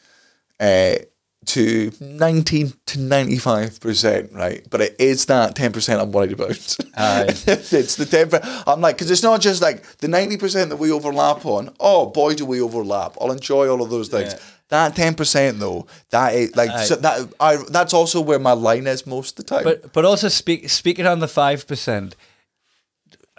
uh, 0.60 0.96
to 1.48 1.91
ninety 2.00 2.74
to 2.88 3.00
ninety 3.00 3.38
five 3.38 3.80
percent, 3.80 4.32
right? 4.34 4.65
But 4.70 4.82
it 4.82 4.96
is 5.00 5.26
that 5.26 5.56
ten 5.56 5.72
percent 5.72 6.02
I'm 6.02 6.12
worried 6.12 6.34
about. 6.34 6.78
Aye. 6.96 7.26
it's 7.48 7.96
the 7.96 8.06
ten. 8.06 8.30
I'm 8.67 8.82
like, 8.82 8.96
because 8.98 9.10
it's 9.10 9.24
not 9.24 9.41
just 9.41 9.62
like 9.62 9.82
the 9.98 10.08
ninety 10.08 10.38
percent 10.38 10.70
that 10.70 10.78
we 10.78 10.91
overlap 10.91 11.46
on. 11.46 11.74
Oh 11.80 12.08
boy, 12.08 12.36
do 12.36 12.46
we 12.46 12.62
overlap! 12.62 13.15
I'll 13.20 13.32
enjoy 13.32 13.70
all 13.70 13.82
of 13.82 13.89
those 13.89 14.10
things. 14.10 14.34
Yeah. 14.34 14.39
That 14.70 14.96
ten 14.98 15.15
percent 15.15 15.60
though, 15.60 15.88
that 16.10 16.36
is 16.36 16.56
like 16.56 16.86
so 16.86 16.96
that. 16.98 17.30
I 17.39 17.58
that's 17.70 17.93
also 17.93 18.20
where 18.20 18.39
my 18.39 18.52
line 18.52 18.86
is 18.86 19.08
most 19.08 19.39
of 19.39 19.46
the 19.46 19.56
time. 19.56 19.63
But 19.63 19.93
but 19.93 20.04
also 20.04 20.28
speak, 20.28 20.70
speaking 20.70 21.06
on 21.06 21.20
the 21.20 21.28
five 21.30 21.65
percent, 21.65 22.17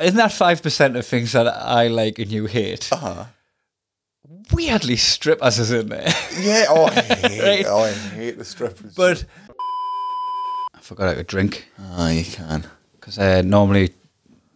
isn't 0.01 0.17
that 0.17 0.33
five 0.33 0.63
percent 0.63 0.97
of 0.97 1.07
things 1.07 1.33
that 1.33 1.47
I 1.47 1.89
like 1.89 2.19
and 2.19 2.31
you 2.31 2.47
hate? 2.47 2.89
Uh-huh. 2.93 3.25
Weirdly, 4.53 4.97
strippers 4.97 5.59
is 5.59 5.71
in 5.71 5.89
there, 5.89 6.09
yeah, 6.41 6.67
oh, 6.69 6.87
I 6.87 6.91
hate, 7.01 7.43
Right. 7.43 7.65
oh, 7.69 7.83
I 7.83 7.93
hate 7.93 8.39
the 8.39 8.45
strippers. 8.45 8.95
but 8.95 9.25
I 10.75 10.81
forgot 10.81 11.09
I 11.09 11.15
could 11.15 11.27
drink 11.27 11.69
Ah, 11.79 12.09
you 12.11 12.25
can. 12.25 12.67
because 12.93 13.19
uh, 13.19 13.43
normally, 13.45 13.93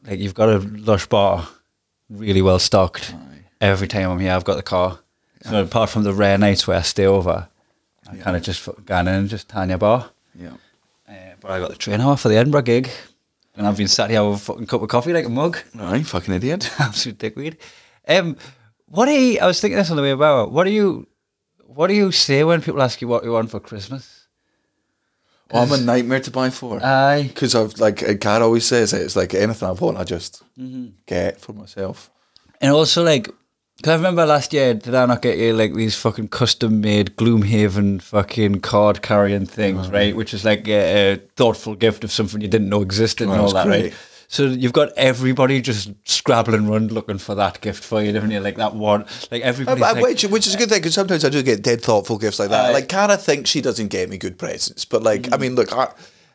like 0.06 0.18
you've 0.18 0.34
got 0.34 0.48
a 0.48 0.58
lush 0.58 1.06
bar, 1.06 1.46
really 2.08 2.42
well 2.42 2.58
stocked. 2.58 3.14
Every 3.60 3.86
time 3.86 4.10
I'm 4.10 4.18
here, 4.18 4.32
I've 4.32 4.44
got 4.44 4.56
the 4.56 4.62
car. 4.62 4.98
So 5.44 5.62
apart 5.62 5.90
from 5.90 6.02
the 6.04 6.12
rare 6.14 6.38
nights 6.38 6.66
where 6.66 6.78
I 6.78 6.82
stay 6.82 7.06
over, 7.06 7.48
I 8.10 8.16
kind 8.16 8.36
of 8.36 8.42
just 8.42 8.68
gone 8.86 9.08
in 9.08 9.14
and 9.14 9.28
just 9.28 9.48
Tanya 9.48 9.76
bar. 9.78 10.10
Yeah. 10.34 10.54
Uh, 11.08 11.12
but 11.40 11.50
I 11.50 11.60
got 11.60 11.70
the 11.70 11.76
train 11.76 12.00
hour 12.00 12.16
for 12.16 12.28
the 12.28 12.36
Edinburgh 12.36 12.62
gig, 12.62 12.90
and 13.56 13.66
I've 13.66 13.76
been 13.76 13.88
sat 13.88 14.10
here 14.10 14.24
with 14.24 14.36
a 14.36 14.40
fucking 14.40 14.66
cup 14.66 14.82
of 14.82 14.88
coffee 14.88 15.12
like 15.12 15.26
a 15.26 15.30
mug. 15.30 15.58
Right, 15.74 16.06
fucking 16.06 16.34
idiot. 16.34 16.70
Absolute 16.78 17.18
dickweed. 17.18 17.58
Um, 18.08 18.36
what 18.86 19.06
do 19.06 19.12
you? 19.12 19.40
I 19.40 19.46
was 19.46 19.60
thinking 19.60 19.78
this 19.78 19.90
on 19.90 19.96
the 19.96 20.02
way 20.02 20.10
about. 20.10 20.52
What 20.52 20.64
do 20.64 20.70
you? 20.70 21.06
What 21.64 21.86
do 21.86 21.94
you 21.94 22.12
say 22.12 22.44
when 22.44 22.60
people 22.60 22.82
ask 22.82 23.00
you 23.00 23.08
what 23.08 23.24
you 23.24 23.32
want 23.32 23.50
for 23.50 23.60
Christmas? 23.60 24.26
Oh, 25.52 25.62
I'm 25.62 25.72
a 25.72 25.78
nightmare 25.78 26.20
to 26.20 26.30
buy 26.30 26.50
for. 26.50 26.82
Aye. 26.82 27.24
Because 27.24 27.54
I've 27.54 27.78
like 27.78 28.00
a 28.02 28.16
cat 28.16 28.40
always 28.42 28.64
says 28.64 28.92
it. 28.92 29.02
It's 29.02 29.16
like 29.16 29.34
anything 29.34 29.68
I 29.68 29.72
want, 29.72 29.98
I 29.98 30.04
just 30.04 30.42
get 31.06 31.40
for 31.40 31.52
myself. 31.52 32.10
And 32.60 32.72
also 32.72 33.02
like, 33.02 33.28
cause 33.82 33.92
I 33.92 33.96
remember 33.96 34.24
last 34.24 34.52
year, 34.52 34.74
did 34.74 34.94
I 34.94 35.06
not 35.06 35.22
get 35.22 35.38
you 35.38 35.52
like 35.52 35.74
these 35.74 35.96
fucking 35.96 36.28
custom 36.28 36.80
made 36.80 37.16
Gloomhaven 37.16 38.00
fucking 38.00 38.60
card 38.60 39.02
carrying 39.02 39.46
things, 39.46 39.88
oh. 39.88 39.90
right? 39.90 40.14
Which 40.16 40.32
is 40.32 40.44
like 40.44 40.68
a, 40.68 41.12
a 41.12 41.16
thoughtful 41.36 41.74
gift 41.74 42.04
of 42.04 42.12
something 42.12 42.40
you 42.40 42.48
didn't 42.48 42.68
know 42.68 42.82
existed 42.82 43.28
and 43.28 43.40
Oh, 43.40 43.44
all 43.44 43.52
that, 43.52 43.66
great. 43.66 43.84
right? 43.84 43.94
So 44.28 44.44
you've 44.44 44.72
got 44.72 44.92
everybody 44.96 45.60
just 45.60 45.90
scrabbling 46.04 46.66
around 46.66 46.90
looking 46.90 47.18
for 47.18 47.34
that 47.34 47.60
gift 47.60 47.84
for 47.84 48.02
you, 48.02 48.14
haven't 48.14 48.30
you? 48.30 48.40
Like 48.40 48.56
that 48.56 48.74
one, 48.74 49.04
like 49.30 49.42
everybody. 49.42 49.82
everybody's 49.82 49.82
uh, 49.82 49.86
uh, 49.86 49.94
like, 49.94 50.02
which, 50.02 50.22
which 50.24 50.46
is 50.46 50.54
a 50.54 50.58
good 50.58 50.70
thing 50.70 50.78
because 50.78 50.94
sometimes 50.94 51.22
I 51.22 51.28
do 51.28 51.42
get 51.42 51.62
dead 51.62 51.82
thoughtful 51.82 52.16
gifts 52.16 52.38
like 52.38 52.48
that. 52.48 52.70
Aye. 52.70 52.72
like 52.72 52.88
Cara 52.88 53.18
thinks 53.18 53.50
she 53.50 53.60
doesn't 53.60 53.88
get 53.88 54.08
me 54.08 54.16
good 54.16 54.38
presents, 54.38 54.86
but 54.86 55.02
like 55.02 55.26
I 55.26 55.36
mm. 55.36 55.40
mean, 55.40 55.54
look, 55.54 55.70
I, 55.74 55.92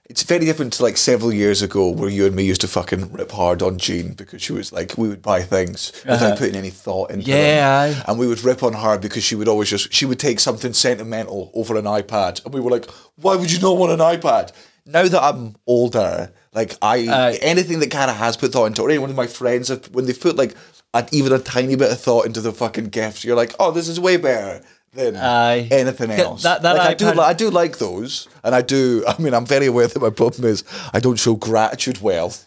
it's 0.09 0.23
very 0.23 0.45
different 0.45 0.71
to 0.73 0.83
like 0.83 0.95
several 0.95 1.33
years 1.33 1.61
ago 1.61 1.89
where 1.89 2.09
you 2.09 2.25
and 2.25 2.35
me 2.35 2.43
used 2.43 2.61
to 2.61 2.67
fucking 2.67 3.11
rip 3.11 3.31
hard 3.31 3.61
on 3.61 3.77
Jean 3.77 4.13
because 4.13 4.41
she 4.41 4.53
was 4.53 4.71
like 4.71 4.97
we 4.97 5.09
would 5.09 5.21
buy 5.21 5.41
things 5.41 5.91
without 6.05 6.21
uh-huh. 6.21 6.35
putting 6.37 6.55
any 6.55 6.69
thought 6.69 7.11
into 7.11 7.29
Yeah, 7.29 7.89
them, 7.89 8.03
and 8.07 8.19
we 8.19 8.27
would 8.27 8.43
rip 8.43 8.63
on 8.63 8.73
her 8.73 8.97
because 8.97 9.23
she 9.23 9.35
would 9.35 9.47
always 9.47 9.69
just 9.69 9.93
she 9.93 10.05
would 10.05 10.19
take 10.19 10.39
something 10.39 10.73
sentimental 10.73 11.51
over 11.53 11.75
an 11.75 11.85
iPad, 11.85 12.43
and 12.45 12.53
we 12.53 12.61
were 12.61 12.71
like, 12.71 12.89
why 13.15 13.35
would 13.35 13.51
you 13.51 13.59
not 13.59 13.77
want 13.77 13.91
an 13.91 13.99
iPad? 13.99 14.53
Now 14.85 15.05
that 15.05 15.21
I'm 15.21 15.57
older, 15.67 16.31
like 16.53 16.77
I 16.81 17.07
Aye. 17.07 17.39
anything 17.41 17.79
that 17.79 17.91
Cara 17.91 18.13
has 18.13 18.37
put 18.37 18.53
thought 18.53 18.67
into, 18.67 18.81
or 18.81 18.89
any 18.89 18.99
one 18.99 19.09
of 19.09 19.15
my 19.17 19.27
friends 19.27 19.67
have 19.67 19.93
when 19.93 20.05
they've 20.05 20.19
put 20.19 20.37
like 20.37 20.55
a, 20.93 21.05
even 21.11 21.33
a 21.33 21.39
tiny 21.39 21.75
bit 21.75 21.91
of 21.91 21.99
thought 21.99 22.25
into 22.25 22.39
the 22.39 22.53
fucking 22.53 22.85
gift, 22.85 23.25
you're 23.25 23.35
like, 23.35 23.53
oh, 23.59 23.71
this 23.71 23.89
is 23.89 23.99
way 23.99 24.15
better 24.15 24.63
than 24.97 25.15
Aye. 25.15 25.67
anything 25.71 26.11
else. 26.11 26.43
that- 26.43 26.61
that 26.63 26.75
like, 26.75 26.89
I 26.89 26.93
do, 26.95 27.05
iPad- 27.05 27.15
li- 27.15 27.23
I 27.23 27.33
do 27.33 27.49
like 27.49 27.77
those, 27.77 28.27
and 28.43 28.53
I 28.53 28.61
do. 28.61 29.03
I 29.07 29.21
mean, 29.21 29.33
I'm 29.33 29.45
very 29.45 29.67
aware 29.67 29.87
that 29.87 30.01
my 30.01 30.09
problem 30.09 30.49
is 30.49 30.63
I 30.93 30.99
don't 30.99 31.17
show 31.17 31.35
gratitude 31.35 32.01
well. 32.01 32.33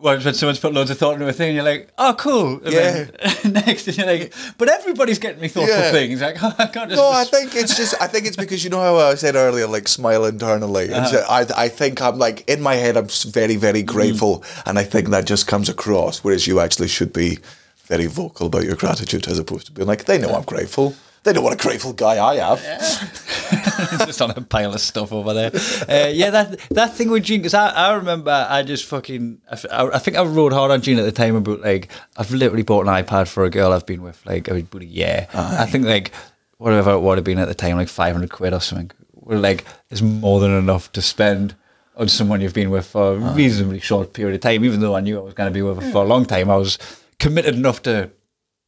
when 0.00 0.20
when 0.22 0.32
someone's 0.34 0.60
put 0.60 0.72
loads 0.72 0.90
of 0.90 0.98
thought 0.98 1.14
into 1.14 1.26
a 1.26 1.32
thing, 1.32 1.48
and 1.48 1.56
you're 1.56 1.64
like, 1.64 1.88
oh, 1.98 2.14
cool. 2.16 2.60
And 2.64 2.72
then 2.72 3.10
next, 3.52 3.88
and 3.88 3.96
you're 3.98 4.06
like, 4.06 4.32
but 4.56 4.68
everybody's 4.68 5.18
getting 5.18 5.40
me 5.40 5.48
thoughtful 5.48 5.74
Yeah. 5.76 5.90
things. 5.90 6.20
Like, 6.20 6.40
I 6.42 6.66
can't 6.66 6.88
just. 6.90 7.02
No, 7.02 7.10
I 7.10 7.24
think 7.24 7.56
it's 7.56 7.76
just. 7.76 8.00
I 8.00 8.06
think 8.06 8.24
it's 8.26 8.36
because 8.36 8.62
you 8.62 8.70
know 8.70 8.80
how 8.80 8.96
I 8.96 9.16
said 9.16 9.34
earlier, 9.34 9.66
like 9.66 9.88
smile 9.88 10.24
internally. 10.24 10.92
Uh-huh. 10.92 11.06
so 11.06 11.24
I, 11.28 11.46
I 11.64 11.68
think 11.68 12.00
I'm 12.00 12.16
like 12.18 12.48
in 12.48 12.60
my 12.62 12.76
head, 12.76 12.96
I'm 12.96 13.08
very, 13.26 13.56
very 13.56 13.82
grateful, 13.82 14.44
and 14.66 14.78
I 14.78 14.84
think 14.84 15.08
that 15.08 15.24
just 15.26 15.48
comes 15.48 15.68
across. 15.68 16.22
Whereas 16.22 16.46
you 16.46 16.60
actually 16.60 16.88
should 16.88 17.12
be 17.12 17.38
very 17.86 18.06
vocal 18.06 18.46
about 18.46 18.64
your 18.64 18.76
gratitude, 18.76 19.26
as 19.26 19.38
opposed 19.38 19.66
to 19.66 19.72
being 19.72 19.88
like, 19.88 20.04
they 20.04 20.18
know 20.18 20.30
I'm 20.34 20.42
grateful. 20.44 20.94
They 21.24 21.32
know 21.32 21.42
what 21.42 21.52
a 21.52 21.56
grateful 21.56 21.92
guy 21.92 22.24
I 22.24 22.36
have. 22.36 22.60
just 24.06 24.22
on 24.22 24.30
a 24.30 24.40
pile 24.40 24.72
of 24.74 24.80
stuff 24.80 25.12
over 25.12 25.34
there. 25.34 25.50
Uh, 25.88 26.08
yeah, 26.08 26.30
that 26.30 26.58
that 26.70 26.94
thing 26.94 27.10
with 27.10 27.24
Gene, 27.24 27.40
because 27.40 27.54
I, 27.54 27.68
I 27.68 27.92
remember 27.94 28.46
I 28.48 28.62
just 28.62 28.84
fucking, 28.86 29.40
I 29.50 29.98
think 29.98 30.16
I 30.16 30.22
rode 30.24 30.52
hard 30.52 30.70
on 30.70 30.80
Gene 30.82 30.98
at 30.98 31.04
the 31.04 31.12
time 31.12 31.36
about 31.36 31.60
like, 31.60 31.88
I've 32.16 32.30
literally 32.30 32.62
bought 32.62 32.86
an 32.86 32.92
iPad 32.92 33.28
for 33.28 33.44
a 33.44 33.50
girl 33.50 33.72
I've 33.72 33.86
been 33.86 34.02
with 34.02 34.24
like 34.26 34.48
about 34.48 34.82
a 34.82 34.86
year. 34.86 35.28
I 35.34 35.66
think 35.66 35.84
like, 35.86 36.12
whatever 36.58 36.92
it 36.92 37.00
would 37.00 37.18
have 37.18 37.24
been 37.24 37.38
at 37.38 37.48
the 37.48 37.54
time, 37.54 37.76
like 37.76 37.88
500 37.88 38.30
quid 38.30 38.52
or 38.52 38.60
something. 38.60 38.90
We're 39.14 39.38
like, 39.38 39.64
is 39.90 40.02
more 40.02 40.40
than 40.40 40.52
enough 40.52 40.90
to 40.92 41.02
spend 41.02 41.54
on 41.96 42.08
someone 42.08 42.40
you've 42.40 42.54
been 42.54 42.70
with 42.70 42.86
for 42.86 43.14
a 43.14 43.18
reasonably 43.18 43.80
short 43.80 44.12
period 44.12 44.34
of 44.34 44.40
time. 44.40 44.64
Even 44.64 44.80
though 44.80 44.94
I 44.94 45.00
knew 45.00 45.18
I 45.18 45.22
was 45.22 45.34
going 45.34 45.50
to 45.50 45.54
be 45.54 45.62
with 45.62 45.82
her 45.82 45.90
for 45.90 46.04
a 46.04 46.06
long 46.06 46.24
time, 46.24 46.50
I 46.50 46.56
was 46.56 46.78
committed 47.18 47.54
enough 47.54 47.82
to 47.82 48.10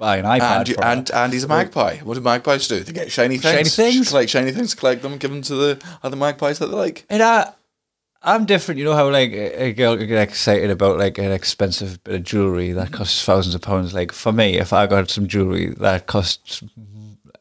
buy 0.01 0.16
an 0.16 0.24
iPad 0.24 0.40
And, 0.59 0.68
you- 0.68 0.74
for 0.74 0.84
her. 0.84 0.90
and 0.90 1.11
and 1.12 1.32
he's 1.32 1.44
a 1.44 1.48
magpie. 1.48 1.98
What 1.98 2.14
do 2.14 2.20
magpies 2.20 2.66
do? 2.66 2.80
They 2.80 2.92
get 2.92 3.12
shiny 3.12 3.38
things. 3.38 3.72
Shiny 3.74 3.92
things? 3.92 4.09
Collect 4.09 4.30
shiny 4.30 4.51
things, 4.51 4.74
collect 4.74 5.03
them, 5.03 5.16
give 5.18 5.30
them 5.30 5.42
to 5.42 5.55
the 5.55 5.82
other 6.03 6.16
magpies 6.16 6.59
that 6.59 6.66
they 6.66 6.76
like. 6.76 7.05
And 7.09 7.22
I, 7.22 7.53
I'm 8.22 8.44
different. 8.44 8.78
You 8.78 8.84
know 8.84 8.94
how 8.96 9.09
like 9.11 9.30
a 9.32 9.72
girl 9.72 9.96
could 9.96 10.09
get 10.09 10.20
excited 10.28 10.70
about 10.70 10.98
like 10.98 11.16
an 11.18 11.32
expensive 11.32 12.03
bit 12.05 12.16
of 12.16 12.22
jewelry 12.24 12.72
that 12.72 12.92
costs 12.92 13.24
thousands 13.24 13.55
of 13.55 13.62
pounds. 13.62 13.94
Like 13.94 14.12
for 14.12 14.32
me, 14.32 14.59
if 14.59 14.72
I 14.72 14.86
got 14.86 15.09
some 15.09 15.26
jewelry 15.28 15.68
that 15.78 16.07
costs 16.07 16.62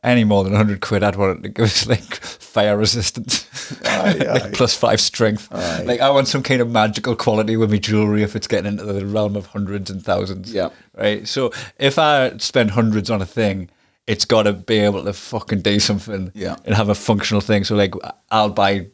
any 0.04 0.24
more 0.24 0.44
than 0.44 0.54
hundred 0.54 0.82
quid, 0.82 1.04
I'd 1.04 1.16
want 1.16 1.40
it 1.40 1.44
to 1.44 1.50
give 1.50 1.66
us 1.66 1.88
like 1.96 2.16
fire 2.16 2.78
resistance, 2.78 3.46
like 3.84 4.54
plus 4.54 4.76
five 4.76 5.00
strength. 5.02 5.52
Like 5.52 6.00
I 6.00 6.10
want 6.10 6.28
some 6.28 6.44
kind 6.44 6.62
of 6.62 6.70
magical 6.72 7.16
quality 7.16 7.58
with 7.58 7.72
my 7.72 7.78
jewelry 7.78 8.24
if 8.24 8.36
it's 8.36 8.48
getting 8.48 8.72
into 8.72 8.86
the 8.86 9.06
realm 9.06 9.36
of 9.36 9.48
hundreds 9.48 9.90
and 9.90 10.04
thousands. 10.04 10.54
Yeah. 10.54 10.70
Right. 10.96 11.28
So 11.28 11.52
if 11.78 12.00
I 12.00 12.38
spend 12.38 12.72
hundreds 12.72 13.10
on 13.10 13.22
a 13.22 13.26
thing. 13.26 13.70
It's 14.08 14.26
got 14.26 14.44
to 14.44 14.54
be 14.54 14.80
able 14.80 15.04
to 15.04 15.14
fucking 15.14 15.62
do 15.62 15.80
something 15.80 16.32
Yeah. 16.34 16.56
and 16.66 16.74
have 16.74 16.90
a 16.90 16.96
functional 16.96 17.42
thing. 17.42 17.64
So, 17.64 17.76
like, 17.76 17.94
I'll 18.32 18.50
buy 18.50 18.88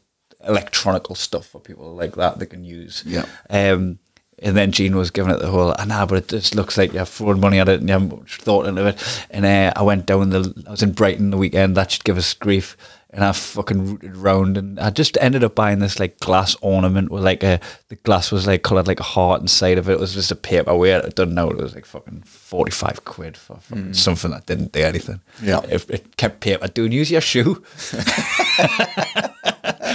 electronical 0.45 1.16
stuff 1.16 1.45
for 1.47 1.62
people 1.62 1.95
like 1.95 2.16
that 2.16 2.38
they 2.39 2.45
can 2.45 2.66
use. 2.66 3.01
Yeah. 3.06 3.26
Um, 3.49 3.99
and 4.40 4.56
then 4.56 4.72
Gene 4.72 4.96
was 4.96 5.12
giving 5.12 5.34
it 5.34 5.40
the 5.40 5.50
whole, 5.50 5.74
ah, 5.78 5.86
nah, 5.86 6.06
but 6.06 6.18
it 6.18 6.28
just 6.28 6.56
looks 6.56 6.78
like 6.78 6.94
you're 6.94 7.06
throwing 7.06 7.40
money 7.40 7.60
at 7.60 7.70
it 7.70 7.80
and 7.80 7.88
you 7.90 7.94
haven't 7.94 8.20
much 8.20 8.38
thought 8.38 8.68
into 8.68 8.86
it. 8.86 9.26
And 9.30 9.46
uh, 9.46 9.72
I 9.76 9.82
went 9.82 10.06
down 10.06 10.30
the, 10.30 10.54
I 10.68 10.72
was 10.72 10.84
in 10.84 10.92
Brighton 10.92 11.30
the 11.32 11.38
weekend, 11.38 11.76
that 11.78 11.92
should 11.92 12.04
give 12.04 12.18
us 12.18 12.34
grief. 12.34 12.76
And 13.12 13.24
I 13.24 13.32
fucking 13.32 13.86
rooted 13.86 14.18
round 14.18 14.58
and 14.58 14.78
I 14.78 14.90
just 14.90 15.18
ended 15.22 15.42
up 15.42 15.56
buying 15.56 15.80
this 15.80 16.02
like 16.02 16.20
glass 16.20 16.58
ornament 16.60 17.12
with 17.12 17.24
like 17.24 17.44
a, 17.44 17.62
the 17.88 17.96
glass 17.96 18.30
was 18.30 18.46
like 18.46 18.62
coloured 18.62 18.88
like 18.88 19.00
a 19.00 19.04
heart 19.04 19.40
inside 19.40 19.78
of 19.78 19.88
it. 19.88 19.94
It 19.94 20.00
was 20.02 20.14
just 20.14 20.32
a 20.32 20.36
paperweight. 20.36 21.06
I 21.06 21.10
don't 21.10 21.34
know. 21.34 21.50
It 21.50 21.56
was 21.56 21.74
like 21.74 21.86
fucking 21.86 22.24
45 22.24 23.06
quid 23.06 23.38
for 23.38 23.56
fucking 23.56 23.94
something 23.94 24.32
that 24.32 24.46
didn't 24.48 24.74
do 24.74 24.82
anything. 24.82 25.22
Yeah. 25.42 25.62
It, 25.62 25.90
it 25.90 26.18
kept 26.18 26.42
paper 26.42 26.68
doing. 26.68 26.92
Use 26.92 27.10
your 27.10 27.22
shoe. 27.22 27.64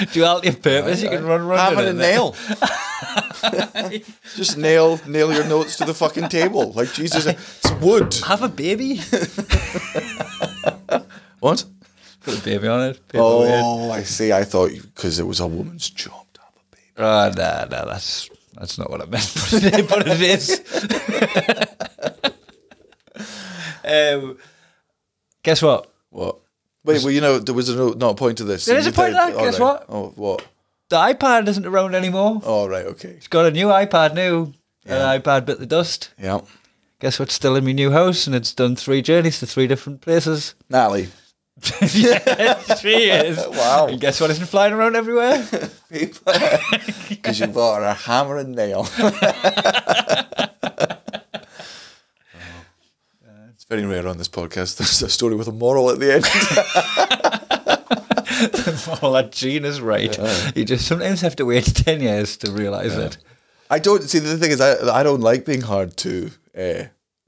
Duality 0.12 0.49
of 0.49 0.62
purpose. 0.62 1.03
You 1.03 1.11
can 1.11 1.24
run, 1.24 1.43
in 1.74 1.78
and 1.78 1.88
it. 1.88 2.01
nail. 2.01 2.34
Just 4.36 4.57
nail 4.59 5.01
nail 5.07 5.32
your 5.32 5.45
notes 5.45 5.76
to 5.76 5.84
the 5.84 5.95
fucking 5.95 6.28
table. 6.28 6.72
Like 6.72 6.93
Jesus, 6.93 7.26
it's 7.26 7.70
wood. 7.80 8.14
Have 8.26 8.43
a 8.43 8.49
baby. 8.49 9.01
What? 11.41 11.64
Put 12.20 12.38
a 12.38 12.43
baby 12.43 12.68
on 12.68 12.91
it. 12.91 13.01
Oh, 13.14 13.91
I 13.91 14.03
see. 14.03 14.32
I 14.32 14.45
thought 14.45 14.70
because 14.70 15.18
it 15.18 15.26
was 15.26 15.41
a 15.41 15.47
woman's 15.47 15.88
job 15.88 16.26
to 16.34 16.41
have 16.41 16.55
a 16.55 16.76
baby. 16.76 16.86
Oh, 16.99 17.32
nah, 17.34 17.64
nah, 17.64 17.84
that's 17.86 18.28
that's 18.55 18.78
not 18.78 18.91
what 18.91 19.01
I 19.01 19.07
meant, 19.07 19.32
but 19.34 19.53
it, 19.55 19.88
but 19.88 20.07
it 20.07 20.20
is. 20.20 20.61
um, 23.84 24.36
guess 25.43 25.62
what? 25.62 25.91
What? 26.11 26.36
Wait, 26.84 27.03
well, 27.03 27.11
you 27.11 27.20
know, 27.20 27.38
there 27.38 27.55
was 27.55 27.70
a 27.70 27.76
no, 27.76 27.91
not 27.91 28.11
a 28.11 28.14
point 28.14 28.38
to 28.38 28.45
this. 28.45 28.66
There 28.66 28.78
is 28.78 28.86
a 28.86 28.93
point 28.93 29.11
to 29.11 29.14
that, 29.14 29.36
guess 29.36 29.59
right. 29.59 29.66
what? 29.66 29.86
Oh, 29.88 30.12
what? 30.16 30.47
The 30.91 30.97
iPad 30.97 31.47
isn't 31.49 31.64
around 31.66 31.95
anymore. 31.95 32.41
Oh, 32.45 32.66
right, 32.68 32.84
okay. 32.84 33.11
It's 33.11 33.28
got 33.28 33.47
a 33.47 33.51
new 33.53 33.68
iPad 33.68 34.14
new. 34.14 34.53
Yeah. 34.84 35.12
An 35.12 35.20
iPad 35.20 35.45
bit 35.47 35.59
the 35.61 35.66
dust. 35.66 36.11
Yeah. 36.18 36.41
Guess 36.99 37.18
what's 37.20 37.32
still 37.32 37.55
in 37.57 37.64
my 37.64 37.72
new 37.72 37.93
house, 37.93 38.26
and 38.26 38.34
it's 38.36 38.53
done 38.53 38.74
three 38.76 39.01
journeys 39.01 39.38
to 39.41 39.47
three 39.47 39.66
different 39.68 40.01
places. 40.01 40.55
Natalie. 40.68 41.09
yeah, 41.93 42.55
three 42.74 43.05
years. 43.05 43.38
Wow. 43.51 43.86
And 43.88 44.01
guess 44.01 44.20
what 44.20 44.30
isn't 44.30 44.47
flying 44.47 44.72
around 44.72 44.97
everywhere? 44.97 45.47
Because 47.09 47.41
you 47.41 47.47
bought 47.49 47.80
her 47.80 47.84
a 47.88 47.95
hammer 47.95 48.36
and 48.38 48.55
nail. 48.55 48.86
it's 53.49 53.64
very 53.68 53.84
rare 53.84 54.07
on 54.09 54.18
this 54.18 54.28
podcast. 54.28 54.78
There's 54.78 55.03
a 55.03 55.09
story 55.09 55.34
with 55.34 55.49
a 55.49 55.53
moral 55.53 55.91
at 55.91 55.99
the 55.99 56.14
end. 56.14 57.16
well, 59.03 59.12
that 59.12 59.30
gene 59.32 59.64
is 59.64 59.80
right. 59.80 60.16
You 60.57 60.64
just 60.64 60.86
sometimes 60.86 61.20
have 61.20 61.36
to 61.36 61.45
wait 61.45 61.64
ten 61.74 62.01
years 62.01 62.36
to 62.38 62.51
realise 62.51 62.95
it. 62.95 63.18
I 63.70 63.78
don't 63.78 64.03
see 64.03 64.18
the 64.18 64.36
thing 64.36 64.51
is 64.51 64.61
I 64.61 65.01
I 65.01 65.03
don't 65.03 65.20
like 65.20 65.45
being 65.45 65.62
hard 65.62 65.97
to 65.99 66.30
uh, 66.59 66.84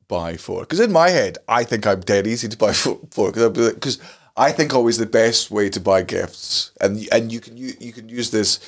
buy 0.09 0.37
for 0.37 0.61
because 0.61 0.81
in 0.81 0.93
my 0.93 1.11
head 1.11 1.39
I 1.49 1.65
think 1.65 1.87
I'm 1.87 2.01
dead 2.01 2.27
easy 2.27 2.49
to 2.49 2.57
buy 2.57 2.73
for 2.73 2.99
because 3.11 3.73
because 3.75 3.99
I 4.37 4.51
think 4.51 4.75
always 4.75 4.99
the 4.99 5.07
best 5.07 5.51
way 5.51 5.69
to 5.71 5.81
buy 5.81 6.03
gifts 6.03 6.73
and 6.81 7.07
and 7.13 7.33
you 7.33 7.41
can 7.41 7.57
you, 7.57 7.75
you 7.79 7.93
can 7.93 8.09
use 8.09 8.31
this 8.31 8.59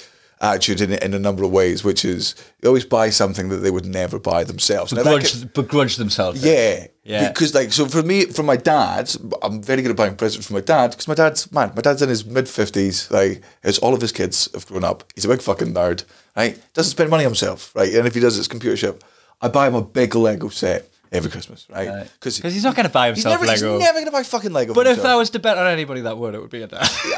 attitude 0.41 0.81
in 0.81 0.93
in 0.93 1.15
a 1.15 1.19
number 1.19 1.43
of 1.45 1.51
ways 1.51 1.85
which 1.85 2.05
is 2.05 2.35
you 2.63 2.69
always 2.69 2.85
buy 2.85 3.11
something 3.11 3.49
that 3.49 3.59
they 3.59 3.71
would 3.71 3.87
never 3.87 4.19
buy 4.19 4.45
themselves 4.45 4.93
Begrudge, 4.93 5.41
can- 5.41 5.51
begrudge 5.55 5.97
themselves. 5.97 6.45
yeah. 6.45 6.87
Yeah. 7.07 7.29
Because 7.29 7.55
like 7.55 7.71
so 7.71 7.85
for 7.87 8.03
me, 8.03 8.25
for 8.25 8.43
my 8.43 8.57
dad, 8.57 9.15
I'm 9.43 9.63
very 9.63 9.83
good 9.83 9.91
at 9.91 9.97
buying 9.97 10.17
presents 10.17 10.47
for 10.47 10.55
my 10.55 10.63
dad 10.63 10.93
because 10.93 11.07
my 11.07 11.13
dad's 11.15 11.53
man, 11.53 11.71
my 11.77 11.83
dad's 11.83 12.01
in 12.01 12.09
his 12.09 12.25
mid 12.25 12.49
fifties. 12.49 13.11
Like, 13.11 13.43
it's 13.63 13.79
all 13.79 13.93
of 13.93 14.01
his 14.01 14.11
kids 14.11 14.49
have 14.55 14.67
grown 14.67 14.85
up. 14.85 15.05
He's 15.15 15.27
a 15.27 15.29
big 15.29 15.43
fucking 15.43 15.75
nerd, 15.75 16.05
right? 16.35 16.59
Doesn't 16.73 16.93
spend 16.93 17.11
money 17.11 17.25
on 17.25 17.31
himself, 17.33 17.75
right? 17.77 17.93
And 17.93 18.07
if 18.07 18.15
he 18.15 18.21
does, 18.21 18.39
it's 18.39 18.49
computer 18.49 18.75
ship. 18.79 19.05
I 19.43 19.49
buy 19.49 19.69
him 19.69 19.75
a 19.75 19.83
big 19.83 20.15
Lego 20.15 20.49
set 20.49 20.89
every 21.15 21.31
Christmas, 21.31 21.67
right? 21.71 22.09
Because 22.15 22.39
he's 22.39 22.65
not 22.65 22.75
going 22.75 22.87
to 22.87 22.93
buy 22.93 23.09
he's 23.09 23.23
himself 23.23 23.41
never, 23.41 23.47
Lego. 23.47 23.75
he's 23.75 23.83
never 23.83 23.99
gonna 24.01 24.11
buy 24.11 24.23
fucking 24.23 24.53
Lego. 24.53 24.75
but 24.75 24.87
if 24.87 25.05
I 25.05 25.17
was 25.17 25.31
to 25.31 25.39
bet 25.39 25.57
on 25.57 25.67
anybody 25.67 26.03
that 26.03 26.19
would, 26.19 26.35
it 26.35 26.41
would 26.41 26.51
be 26.51 26.63
a 26.63 26.67
dad. 26.67 26.83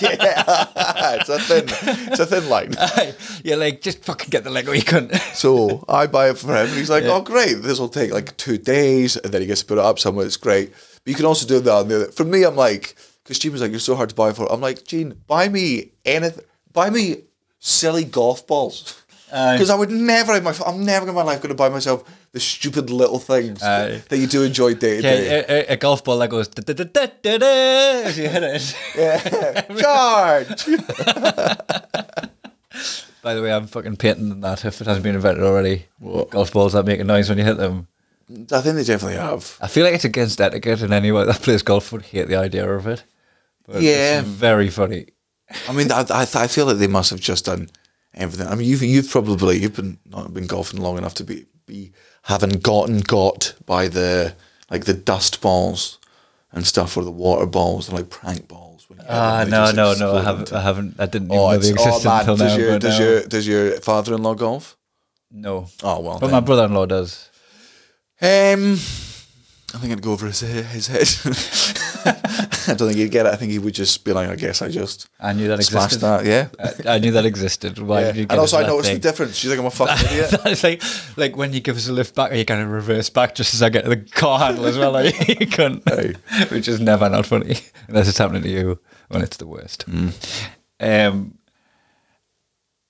yeah, 0.00 1.16
it's 1.18 1.28
a 1.28 1.38
thin, 1.40 1.64
it's 2.12 2.20
a 2.20 2.26
thin 2.26 2.48
line. 2.48 2.74
You're 3.44 3.56
like, 3.56 3.80
just 3.80 4.04
fucking 4.04 4.30
get 4.30 4.44
the 4.44 4.50
Lego 4.50 4.72
you 4.72 4.82
couldn't. 4.82 5.14
So 5.34 5.84
I 5.88 6.06
buy 6.06 6.30
it 6.30 6.38
for 6.38 6.48
him, 6.48 6.68
and 6.68 6.76
he's 6.76 6.90
like, 6.90 7.04
"Oh, 7.04 7.22
great! 7.22 7.62
This 7.62 7.78
will 7.78 7.88
take 7.88 8.12
like 8.12 8.36
two 8.36 8.58
days, 8.58 9.16
and 9.16 9.32
then 9.32 9.40
he 9.40 9.46
gets 9.46 9.60
to 9.60 9.66
put 9.66 9.78
it 9.78 9.84
up 9.84 9.98
somewhere. 9.98 10.26
It's 10.26 10.36
great." 10.36 10.72
But 10.72 11.06
you 11.06 11.14
can 11.14 11.24
also 11.24 11.46
do 11.46 11.60
that. 11.60 11.72
On 11.72 11.88
the 11.88 11.96
other. 11.96 12.12
For 12.12 12.24
me, 12.24 12.44
I'm 12.44 12.56
like, 12.56 12.94
because 13.24 13.38
Gene 13.38 13.52
was 13.52 13.62
like, 13.62 13.70
"You're 13.70 13.80
so 13.80 13.96
hard 13.96 14.10
to 14.10 14.14
buy 14.14 14.32
for." 14.32 14.50
I'm 14.52 14.60
like, 14.60 14.84
Gene, 14.84 15.14
buy 15.26 15.48
me 15.48 15.92
anything. 16.04 16.44
Buy 16.72 16.90
me 16.90 17.22
silly 17.58 18.04
golf 18.04 18.46
balls. 18.46 18.96
Because 19.30 19.70
I 19.70 19.76
would 19.76 19.90
never 19.90 20.34
in 20.34 20.42
my 20.42 20.54
I'm 20.66 20.84
never 20.84 21.08
in 21.08 21.14
my 21.14 21.22
life 21.22 21.38
going 21.40 21.50
to 21.50 21.54
buy 21.54 21.68
myself 21.68 22.02
the 22.32 22.40
stupid 22.40 22.90
little 22.90 23.18
things 23.18 23.62
Aye. 23.62 24.02
that 24.08 24.16
you 24.18 24.26
do 24.26 24.42
enjoy 24.44 24.74
day 24.74 24.96
to 24.96 25.02
day. 25.02 25.44
Yeah, 25.48 25.72
a, 25.72 25.76
golf 25.76 26.04
ball 26.04 26.18
that 26.18 26.30
goes 26.30 26.48
da, 26.48 26.62
da, 26.62 26.72
da, 26.74 26.84
da, 26.84 27.06
da, 27.22 27.38
da, 27.38 28.02
as 28.04 28.18
you 28.18 28.28
hit 28.28 28.42
it. 28.42 28.76
Yeah, 28.96 29.62
charge. 29.80 30.66
By 33.22 33.34
the 33.34 33.42
way, 33.42 33.52
I'm 33.52 33.66
fucking 33.66 33.96
patenting 33.96 34.40
that 34.40 34.64
if 34.64 34.80
it 34.80 34.86
hasn't 34.86 35.02
been 35.02 35.14
invented 35.14 35.44
already. 35.44 35.86
Golf 36.30 36.52
balls 36.52 36.72
that 36.72 36.86
make 36.86 37.00
a 37.00 37.04
noise 37.04 37.28
when 37.28 37.36
you 37.38 37.44
hit 37.44 37.58
them. 37.58 37.86
I 38.52 38.60
think 38.60 38.76
they 38.76 38.84
definitely 38.84 39.16
have. 39.16 39.58
I 39.60 39.66
feel 39.66 39.84
like 39.84 39.94
it's 39.94 40.04
against 40.04 40.40
etiquette, 40.40 40.82
and 40.82 40.94
anyone 40.94 41.26
that 41.26 41.42
plays 41.42 41.62
golf 41.62 41.92
would 41.92 42.02
hate 42.02 42.28
the 42.28 42.36
idea 42.36 42.70
of 42.70 42.86
it. 42.86 43.04
But 43.66 43.82
Yeah. 43.82 44.20
it's 44.20 44.28
very 44.28 44.68
funny. 44.70 45.08
I 45.68 45.72
mean, 45.72 45.90
I, 45.90 46.02
I, 46.08 46.22
I 46.34 46.46
feel 46.46 46.66
like 46.66 46.76
they 46.78 46.86
must 46.86 47.10
have 47.10 47.20
just 47.20 47.44
done 47.46 47.68
everything. 48.14 48.46
I 48.46 48.54
mean, 48.54 48.68
you've 48.68 48.82
you've 48.82 49.10
probably 49.10 49.58
you've 49.58 49.74
been 49.74 49.98
not 50.06 50.32
been 50.32 50.46
golfing 50.46 50.80
long 50.80 50.96
enough 50.96 51.14
to 51.14 51.24
be 51.24 51.46
be 51.66 51.92
having 52.22 52.58
gotten 52.60 53.00
got 53.00 53.54
by 53.66 53.88
the 53.88 54.34
like 54.70 54.84
the 54.84 54.94
dust 54.94 55.40
balls 55.40 55.98
and 56.52 56.66
stuff 56.66 56.96
or 56.96 57.04
the 57.04 57.10
water 57.10 57.46
balls 57.46 57.88
and 57.88 57.96
like 57.96 58.10
prank 58.10 58.46
balls. 58.48 58.88
when 58.88 58.98
you 58.98 59.04
hit 59.04 59.12
Ah, 59.12 59.44
they 59.44 59.50
no, 59.50 59.70
no, 59.72 59.94
no. 59.94 60.16
I 60.16 60.22
haven't. 60.22 60.52
I 60.52 60.62
haven't. 60.62 60.94
I 61.00 61.06
didn't 61.06 61.28
even 61.28 61.38
Oh, 61.38 61.48
know 61.50 61.56
it's, 61.56 61.66
they 61.66 61.72
existed 61.72 62.08
oh 62.10 62.18
until 62.18 62.36
does 62.36 62.56
now. 62.56 62.62
your 62.64 62.78
does 62.78 62.98
no. 62.98 63.04
your 63.04 63.22
does 63.26 63.46
your 63.48 63.80
father-in-law 63.80 64.34
golf? 64.34 64.76
no. 65.30 65.66
Oh 65.82 66.00
well, 66.00 66.14
But 66.18 66.26
then. 66.28 66.30
my 66.32 66.40
brother-in-law 66.40 66.86
does. 66.86 67.28
Um, 68.22 68.78
I 69.72 69.78
think 69.78 69.92
I'd 69.92 70.02
go 70.02 70.12
over 70.12 70.26
his 70.26 70.40
his 70.40 70.86
head. 70.88 71.06
I 72.68 72.74
don't 72.74 72.88
think 72.88 72.96
he'd 72.98 73.10
get 73.10 73.26
it. 73.26 73.32
I 73.32 73.36
think 73.36 73.52
he 73.52 73.58
would 73.58 73.74
just 73.74 74.04
be 74.04 74.12
like, 74.12 74.28
I 74.28 74.34
guess 74.36 74.62
I 74.62 74.68
just 74.68 75.08
I 75.20 75.32
knew 75.32 75.48
that 75.48 75.62
smashed 75.62 75.94
existed. 75.94 76.00
that. 76.00 76.24
Yeah. 76.24 76.48
I, 76.88 76.94
I 76.96 76.98
knew 76.98 77.12
that 77.12 77.24
existed. 77.24 77.78
Why 77.78 78.00
Yeah. 78.00 78.06
did 78.12 78.16
you 78.16 78.22
get 78.24 78.32
And 78.32 78.40
also, 78.40 78.58
I 78.58 78.66
noticed 78.66 78.88
thing? 78.90 78.96
the 79.00 79.08
difference. 79.08 79.44
You 79.44 79.50
think 79.50 79.60
I'm 79.60 79.66
a 79.66 79.70
fucking 79.70 80.06
idiot? 80.10 80.34
it's 80.46 80.64
like 80.64 80.82
like 81.16 81.36
when 81.36 81.52
you 81.52 81.60
give 81.60 81.76
us 81.76 81.88
a 81.88 81.92
lift 81.92 82.14
back, 82.14 82.32
you 82.34 82.44
kind 82.44 82.62
of 82.62 82.68
reverse 82.70 83.10
back 83.10 83.34
just 83.34 83.54
as 83.54 83.62
I 83.62 83.68
get 83.68 83.84
to 83.84 83.90
the 83.90 83.96
car 83.96 84.38
handle 84.40 84.66
as 84.66 84.76
well. 84.76 84.92
Like 84.92 85.28
you 85.40 85.46
couldn't, 85.46 85.82
Aye. 85.90 86.14
which 86.50 86.66
is 86.68 86.80
never 86.80 87.08
not 87.08 87.26
funny 87.26 87.56
unless 87.88 88.08
it's 88.08 88.18
happening 88.18 88.42
to 88.42 88.48
you 88.50 88.78
when 89.08 89.22
it's 89.22 89.36
the 89.36 89.46
worst. 89.46 89.84
Mm. 89.88 90.12
Um, 90.80 91.38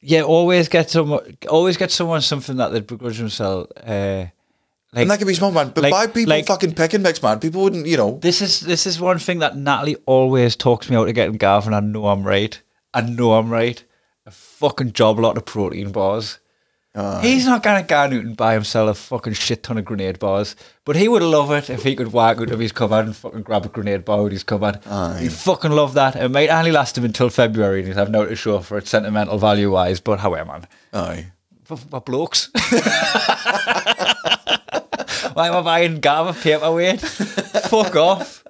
yeah, 0.01 0.23
always 0.23 0.69
get 0.69 0.89
someone, 0.89 1.37
always 1.49 1.77
get 1.77 1.91
someone 1.91 2.23
something 2.23 2.57
that 2.57 2.71
they 2.73 2.81
begrudge 2.81 3.19
themselves. 3.19 3.71
Uh, 3.73 4.29
like 4.93 5.03
And 5.03 5.11
that 5.11 5.19
could 5.19 5.27
be 5.29 5.35
small, 5.35 5.53
man. 5.53 5.71
But 5.75 5.83
like- 5.85 5.93
by 5.93 6.07
people 6.09 6.31
like- 6.31 6.47
fucking 6.47 6.75
pick 6.75 6.95
and 6.95 7.03
mix, 7.03 7.23
man, 7.23 7.39
people 7.39 7.63
wouldn't, 7.63 7.87
you 7.87 7.97
know. 7.97 8.19
this 8.23 8.41
is 8.43 8.61
this 8.61 8.87
is 8.87 9.01
one 9.01 9.19
thing 9.19 9.39
that 9.39 9.57
Natalie 9.57 9.97
always 10.07 10.57
talks 10.57 10.91
me 10.91 10.97
out 10.97 11.09
of 11.09 11.15
getting 11.15 11.37
Gav, 11.37 11.67
and 11.67 11.75
I 11.75 11.81
know 11.81 12.09
I'm 12.09 12.25
right. 12.25 12.61
I 12.93 13.01
know 13.03 13.35
I'm 13.35 13.51
right. 13.51 13.83
A 14.27 14.31
fucking 14.31 14.93
job 14.93 15.19
lot 15.19 15.37
of 15.37 15.45
protein 15.45 15.93
bars. 15.93 16.39
He's 17.23 17.47
not 17.47 17.63
gonna 17.63 17.85
go 17.85 17.97
out 17.97 18.13
and 18.13 18.37
buy 18.37 18.55
himself 18.55 18.91
a 18.91 18.95
fucking 18.95 19.35
shit 19.35 19.63
ton 19.63 19.79
of 19.79 19.85
grenade 19.85 20.19
bars, 20.19 20.57
but 20.85 20.97
he 20.97 21.07
would 21.07 21.23
love 21.23 21.53
it 21.53 21.71
if 21.71 21.85
he 21.85 21.95
could 21.95 22.13
walk 22.13 22.39
out 22.41 22.51
of 22.51 22.59
his 22.59 22.73
cupboard 22.73 23.07
and 23.07 23.15
fucking 23.15 23.43
grab 23.43 23.65
a 23.65 23.69
grenade 23.69 24.05
bar 24.05 24.19
out 24.19 24.27
of 24.27 24.33
his 24.33 24.43
cupboard. 24.43 24.81
He'd 25.21 25.33
fucking 25.33 25.71
love 25.71 25.95
that. 25.95 26.17
It 26.17 26.29
might 26.31 26.51
only 26.51 26.73
last 26.73 26.99
him 26.99 27.05
until 27.05 27.31
February, 27.31 27.79
and 27.79 27.87
he'd 27.89 27.97
have 27.97 28.11
no 28.11 28.27
to 28.27 28.35
show 28.35 28.59
for 28.59 28.77
it 28.77 28.89
sentimental 28.89 29.39
value 29.39 29.71
wise. 29.71 30.01
But 30.01 30.19
however, 30.19 30.45
man, 30.51 30.67
Aye. 30.93 31.27
for, 31.63 31.77
for 31.77 32.01
blokes. 32.01 32.51
Why 35.33 35.49
am 35.49 35.55
I 35.57 35.63
buying 35.63 36.01
Gav 36.01 36.27
a 36.37 36.41
paperweight? 36.41 37.01
Fuck 37.01 37.97
off. 37.97 38.45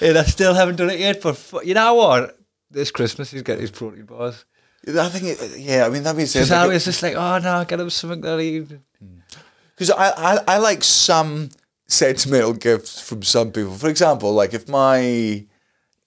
and 0.00 0.18
I 0.18 0.22
still 0.24 0.54
haven't 0.54 0.76
done 0.76 0.90
it 0.90 1.00
yet, 1.00 1.20
but 1.22 1.36
fu- 1.36 1.64
you 1.64 1.74
know 1.74 1.94
what? 1.94 2.38
this 2.74 2.90
Christmas 2.90 3.30
he's 3.30 3.42
getting 3.42 3.62
his 3.62 3.70
protein 3.70 4.04
bars. 4.04 4.44
I 4.86 5.08
think, 5.08 5.24
it, 5.40 5.58
yeah, 5.58 5.86
I 5.86 5.88
mean, 5.88 6.02
that 6.02 6.14
means 6.14 6.34
Because 6.34 6.52
I 6.52 6.66
was 6.66 6.84
just 6.84 7.02
like, 7.02 7.14
oh 7.14 7.38
no, 7.38 7.64
get 7.64 7.80
him 7.80 7.88
something 7.88 8.20
that 8.20 8.38
he. 8.38 8.66
Because 9.70 9.90
I, 9.90 10.10
I, 10.10 10.38
I 10.46 10.58
like 10.58 10.84
some 10.84 11.48
sentimental 11.86 12.52
gifts 12.52 13.00
from 13.00 13.22
some 13.22 13.50
people. 13.50 13.72
For 13.72 13.88
example, 13.88 14.32
like 14.32 14.52
if 14.52 14.68
my 14.68 15.46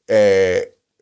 uh, 0.09 0.59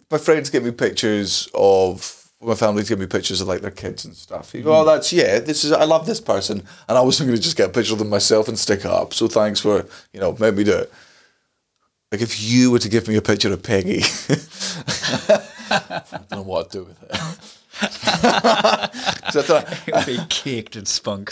my 0.10 0.18
friends 0.18 0.50
give 0.50 0.64
me 0.64 0.72
pictures 0.72 1.50
of 1.54 2.25
my 2.42 2.54
family's 2.56 2.90
give 2.90 3.00
me 3.00 3.06
pictures 3.08 3.42
of 3.42 3.48
like 3.48 3.62
their 3.62 3.72
kids 3.72 4.06
and 4.06 4.16
stuff. 4.16 4.54
You 4.54 4.62
go, 4.64 4.76
oh, 4.82 4.86
that's 4.86 5.12
yeah. 5.14 5.40
This 5.40 5.64
is 5.64 5.72
I 5.72 5.84
love 5.86 6.06
this 6.06 6.20
person, 6.22 6.64
and 6.88 6.98
I 6.98 7.02
wasn't 7.02 7.28
going 7.28 7.38
to 7.38 7.44
just 7.44 7.58
get 7.58 7.70
a 7.70 7.74
picture 7.74 7.94
of 7.94 8.00
them 8.00 8.10
myself 8.10 8.48
and 8.48 8.58
stick 8.60 8.80
it 8.82 8.86
up. 8.88 9.14
So 9.14 9.28
thanks 9.28 9.60
for 9.60 9.86
you 10.14 10.20
know 10.20 10.36
maybe 10.40 10.64
do 10.64 10.74
it. 10.78 10.92
Like 12.12 12.22
if 12.22 12.42
you 12.42 12.72
were 12.72 12.80
to 12.80 12.90
give 12.90 13.08
me 13.08 13.16
a 13.16 13.22
picture 13.22 13.52
of 13.52 13.64
Peggy, 13.64 14.02
I 15.70 16.04
don't 16.12 16.32
know 16.32 16.42
what 16.44 16.72
to 16.72 16.78
do 16.80 16.84
with 16.86 17.02
it. 17.04 17.16
so 19.32 19.40
I 19.40 19.44
thought, 19.44 19.68
It 19.88 19.94
would 19.94 20.06
be 20.06 20.20
caked 20.30 20.76
and 20.78 20.88
spunk. 20.88 21.30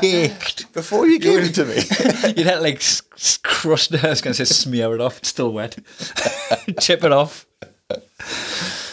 caked. 0.00 0.70
before 0.74 1.06
you 1.06 1.18
gave 1.18 1.44
it 1.44 1.54
to 1.54 1.64
me, 1.64 1.76
You'd 2.36 2.46
have 2.46 2.60
like 2.60 2.76
s- 2.76 3.00
s- 3.14 3.38
crushed 3.42 3.94
it. 3.94 4.04
I 4.04 4.10
was 4.10 4.20
going 4.20 4.34
to 4.34 4.44
say 4.44 4.52
smear 4.52 4.94
it 4.94 5.00
off. 5.00 5.18
It's 5.18 5.28
still 5.28 5.52
wet. 5.52 5.78
Chip 6.80 7.02
it 7.04 7.12
off. 7.12 7.46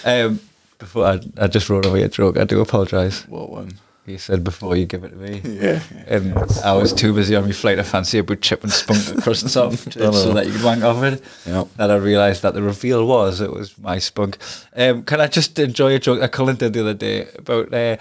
Um, 0.05 0.39
before 0.77 1.05
I, 1.05 1.19
I 1.37 1.47
just 1.47 1.69
wrote 1.69 1.85
over 1.85 1.97
your 1.97 2.07
joke. 2.07 2.37
I 2.37 2.43
do 2.43 2.61
apologise. 2.61 3.27
what 3.27 3.49
one? 3.49 3.73
You 4.05 4.19
said 4.19 4.43
before 4.43 4.75
you 4.75 4.85
give 4.85 5.03
it 5.03 5.09
to 5.09 5.15
me. 5.15 5.41
Yeah. 5.61 5.81
And 6.05 6.37
I 6.63 6.73
was 6.73 6.93
too 6.93 7.11
busy 7.11 7.35
on 7.35 7.45
my 7.45 7.51
flight 7.53 7.79
of 7.79 7.87
fancy 7.87 8.19
about 8.19 8.41
chip 8.41 8.61
and 8.61 8.71
spunk 8.71 9.03
the 9.05 9.19
crusts 9.19 9.55
off 9.55 9.83
to, 9.91 10.13
so 10.13 10.33
that 10.33 10.45
you 10.45 10.51
could 10.53 10.63
wank 10.63 10.83
off 10.83 11.01
it. 11.01 11.23
Yep. 11.47 11.69
That 11.77 11.89
I 11.89 11.95
realised 11.95 12.43
that 12.43 12.53
the 12.53 12.61
reveal 12.61 13.07
was 13.07 13.41
it 13.41 13.51
was 13.51 13.77
my 13.79 13.97
spunk. 13.97 14.37
Um, 14.75 15.03
can 15.03 15.21
I 15.21 15.27
just 15.27 15.57
enjoy 15.57 15.95
a 15.95 15.99
joke 15.99 16.19
that 16.19 16.31
Cullen 16.31 16.55
did 16.55 16.73
the 16.73 16.81
other 16.81 16.93
day 16.93 17.27
about 17.35 17.73
uh, 17.73 17.97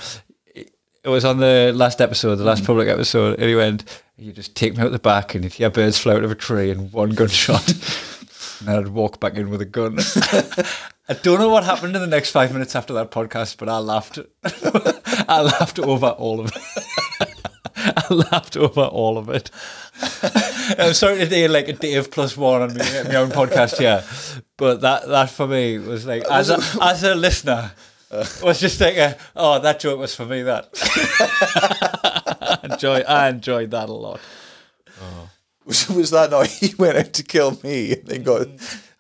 it 1.05 1.09
was 1.09 1.25
on 1.25 1.39
the 1.39 1.72
last 1.75 2.01
episode, 2.01 2.37
the 2.37 2.45
last 2.45 2.64
public 2.64 2.89
episode, 2.89 3.39
and 3.39 3.49
he 3.49 3.55
went, 3.55 4.03
You 4.18 4.33
just 4.33 4.55
take 4.55 4.77
me 4.77 4.83
out 4.83 4.93
the 4.93 4.99
back 4.99 5.35
and 5.35 5.45
you'd 5.45 5.53
hear 5.55 5.70
birds 5.70 5.99
fly 5.99 6.14
out 6.14 6.25
of 6.25 6.31
a 6.31 6.35
tree 6.35 6.70
and 6.70 6.93
one 6.93 7.11
gunshot. 7.11 7.66
and 8.61 8.70
I'd 8.70 8.89
walk 8.89 9.20
back 9.20 9.35
in 9.35 9.51
with 9.51 9.61
a 9.61 9.66
gun. 9.66 9.99
I 11.07 11.12
don't 11.12 11.38
know 11.38 11.50
what 11.50 11.64
happened 11.64 11.94
in 11.94 12.00
the 12.00 12.09
next 12.09 12.30
five 12.30 12.50
minutes 12.52 12.74
after 12.74 12.94
that 12.94 13.11
podcast, 13.11 13.59
but 13.59 13.68
I 13.68 13.76
laughed. 13.76 14.18
I 15.28 15.42
laughed 15.42 15.78
over 15.78 16.07
all 16.07 16.40
of 16.40 16.50
it. 16.57 17.42
I 17.76 18.14
laughed 18.14 18.57
over 18.57 18.84
all 18.84 19.18
of 19.18 19.28
it. 19.28 19.50
I'm 20.78 20.94
sorry 20.94 21.18
to 21.18 21.26
do 21.26 21.48
like 21.48 21.68
a 21.68 21.74
Dave 21.74 22.11
plus 22.11 22.38
one 22.38 22.62
on 22.62 22.74
my, 22.74 23.14
own 23.16 23.28
podcast 23.28 23.76
here, 23.76 24.02
but 24.57 24.80
that 24.80 25.07
that 25.09 25.28
for 25.28 25.46
me 25.46 25.76
was 25.78 26.07
like 26.07 26.24
as 26.24 26.48
a, 26.48 26.59
as 26.80 27.02
a 27.05 27.14
listener 27.14 27.72
was 28.42 28.59
just 28.61 28.80
like 28.80 28.96
a, 28.96 29.18
oh 29.36 29.59
that 29.59 29.80
joke 29.80 29.98
was 29.98 30.14
for 30.14 30.24
me 30.24 30.42
that. 30.42 30.70
I 32.40 32.72
enjoy 32.72 33.00
I 33.00 33.28
enjoyed 33.28 33.70
that 33.72 33.90
a 33.90 33.92
lot. 33.92 34.20
Was, 35.66 35.88
was 35.88 36.11
that 36.11 36.30
not 36.30 36.46
he 36.46 36.74
went 36.78 36.96
out 36.96 37.12
to 37.12 37.22
kill 37.22 37.59
me 37.62 37.92
and 37.92 38.07
then 38.07 38.22
got 38.22 38.46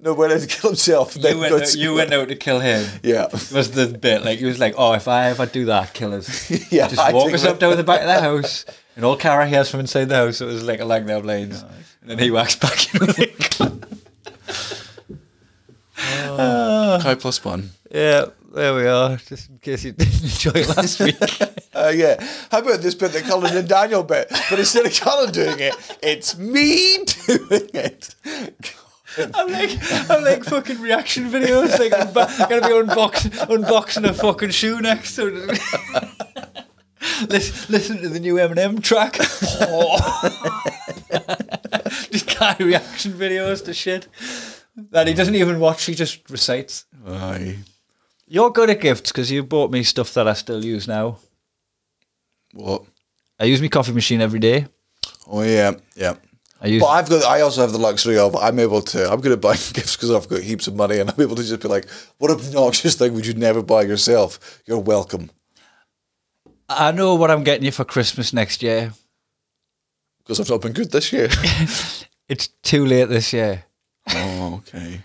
no 0.04 0.12
went 0.14 0.32
out 0.32 0.40
to 0.40 0.46
kill 0.46 0.70
himself 0.70 1.16
and 1.16 1.24
then 1.24 1.34
You 1.36 1.40
went 1.40 1.52
got 1.52 1.62
out, 1.62 1.74
you 1.74 1.94
went 1.94 2.12
out 2.12 2.28
to 2.28 2.36
kill 2.36 2.60
him. 2.60 2.86
yeah 3.02 3.28
Was 3.32 3.70
the 3.72 3.86
bit 3.88 4.22
like 4.22 4.38
he 4.38 4.44
was 4.44 4.58
like, 4.58 4.74
oh, 4.76 4.92
if 4.92 5.08
I 5.08 5.30
ever 5.30 5.46
do 5.46 5.64
that, 5.64 5.94
kill 5.94 6.12
us. 6.14 6.50
yeah 6.72 6.88
Just 6.88 7.00
I 7.00 7.12
walk 7.12 7.32
us 7.32 7.44
up 7.44 7.58
down 7.58 7.76
the 7.76 7.82
back 7.84 8.02
of 8.02 8.06
the 8.06 8.20
house, 8.20 8.66
and 8.96 9.04
all 9.04 9.16
Cara 9.16 9.46
hears 9.48 9.70
from 9.70 9.80
inside 9.80 10.04
the 10.10 10.16
house. 10.16 10.40
It 10.40 10.44
was 10.46 10.62
like 10.62 10.80
along 10.80 11.06
them 11.06 11.24
lanes, 11.24 11.62
and 12.02 12.10
then 12.10 12.18
he 12.18 12.30
walks 12.30 12.54
back 12.56 12.94
in 12.94 13.00
with 13.00 13.18
it. 13.18 13.40
Kai 15.96 17.14
plus 17.14 17.44
one 17.44 17.70
Yeah, 17.90 18.26
there 18.54 18.74
we 18.74 18.86
are. 18.86 19.16
Just 19.16 19.48
in 19.50 19.58
case 19.58 19.84
you 19.84 19.92
didn't 19.92 20.22
enjoy 20.22 20.52
it 20.54 20.76
last 20.76 21.00
week. 21.00 21.16
uh, 21.74 21.92
yeah 21.94 22.22
how 22.50 22.58
about 22.58 22.80
this 22.80 22.94
bit 22.94 23.12
that 23.12 23.24
Cullen 23.24 23.56
and 23.56 23.68
Daniel 23.68 24.02
bit 24.04 24.28
but 24.50 24.58
instead 24.58 24.86
of 24.86 24.92
Cullen 24.94 25.32
doing 25.32 25.58
it 25.58 25.74
it's 26.02 26.36
me 26.38 26.98
doing 27.26 27.68
it 27.74 28.14
I'm 29.34 29.52
like, 29.52 29.70
I'm 30.10 30.24
like 30.24 30.44
fucking 30.44 30.80
reaction 30.80 31.30
videos. 31.30 31.78
Like 31.78 31.92
I'm 31.92 32.12
ba- 32.12 32.30
gonna 32.48 32.62
be 32.62 32.68
unboxing, 32.74 33.30
unboxing 33.48 34.08
a 34.08 34.12
fucking 34.14 34.50
shoe 34.50 34.80
next 34.80 35.14
to 35.16 35.30
listen, 37.28 37.72
listen 37.72 38.00
to 38.02 38.08
the 38.08 38.20
new 38.20 38.34
Eminem 38.36 38.82
track. 38.82 39.14
just 42.10 42.26
kind 42.28 42.60
of 42.60 42.66
reaction 42.66 43.12
videos 43.12 43.64
to 43.64 43.74
shit 43.74 44.08
that 44.90 45.06
he 45.06 45.14
doesn't 45.14 45.34
even 45.34 45.60
watch. 45.60 45.84
He 45.84 45.94
just 45.94 46.28
recites. 46.30 46.86
aye 47.06 47.58
You're 48.26 48.50
good 48.50 48.70
at 48.70 48.80
gifts 48.80 49.12
because 49.12 49.30
you 49.30 49.42
bought 49.42 49.70
me 49.70 49.82
stuff 49.82 50.14
that 50.14 50.26
I 50.26 50.32
still 50.32 50.64
use 50.64 50.88
now. 50.88 51.18
what 52.52 52.82
I 53.38 53.44
use 53.44 53.60
my 53.60 53.68
coffee 53.68 53.92
machine 53.92 54.20
every 54.20 54.40
day. 54.40 54.66
oh 55.26 55.42
yeah 55.42 55.72
yeah 55.96 56.12
I 56.12 56.16
use 56.66 56.80
but 56.82 56.88
I've 56.88 57.08
got 57.08 57.24
I 57.24 57.40
also 57.40 57.60
have 57.60 57.72
the 57.72 57.78
luxury 57.78 58.18
of 58.18 58.34
I'm 58.36 58.58
able 58.58 58.82
to 58.82 59.10
I'm 59.10 59.20
good 59.20 59.32
at 59.32 59.40
buying 59.40 59.58
gifts 59.72 59.96
because 59.96 60.10
I've 60.10 60.28
got 60.28 60.40
heaps 60.42 60.66
of 60.66 60.74
money 60.74 60.98
and 60.98 61.10
I'm 61.10 61.20
able 61.20 61.36
to 61.36 61.42
just 61.42 61.60
be 61.60 61.68
like 61.68 61.88
what 62.18 62.30
obnoxious 62.30 62.94
thing 62.96 63.14
would 63.14 63.26
you 63.26 63.34
never 63.34 63.62
buy 63.62 63.82
yourself 63.82 64.62
you're 64.66 64.78
welcome 64.78 65.30
I 66.68 66.92
know 66.92 67.14
what 67.14 67.30
I'm 67.30 67.44
getting 67.44 67.64
you 67.64 67.72
for 67.72 67.84
Christmas 67.84 68.32
next 68.32 68.62
year. 68.62 68.92
because 70.18 70.40
I've 70.40 70.48
not 70.48 70.62
been 70.62 70.72
good 70.72 70.90
this 70.90 71.12
year 71.12 71.28
It's 72.28 72.48
too 72.62 72.86
late 72.86 73.10
this 73.10 73.32
year. 73.34 73.64
oh 74.10 74.54
okay 74.66 75.00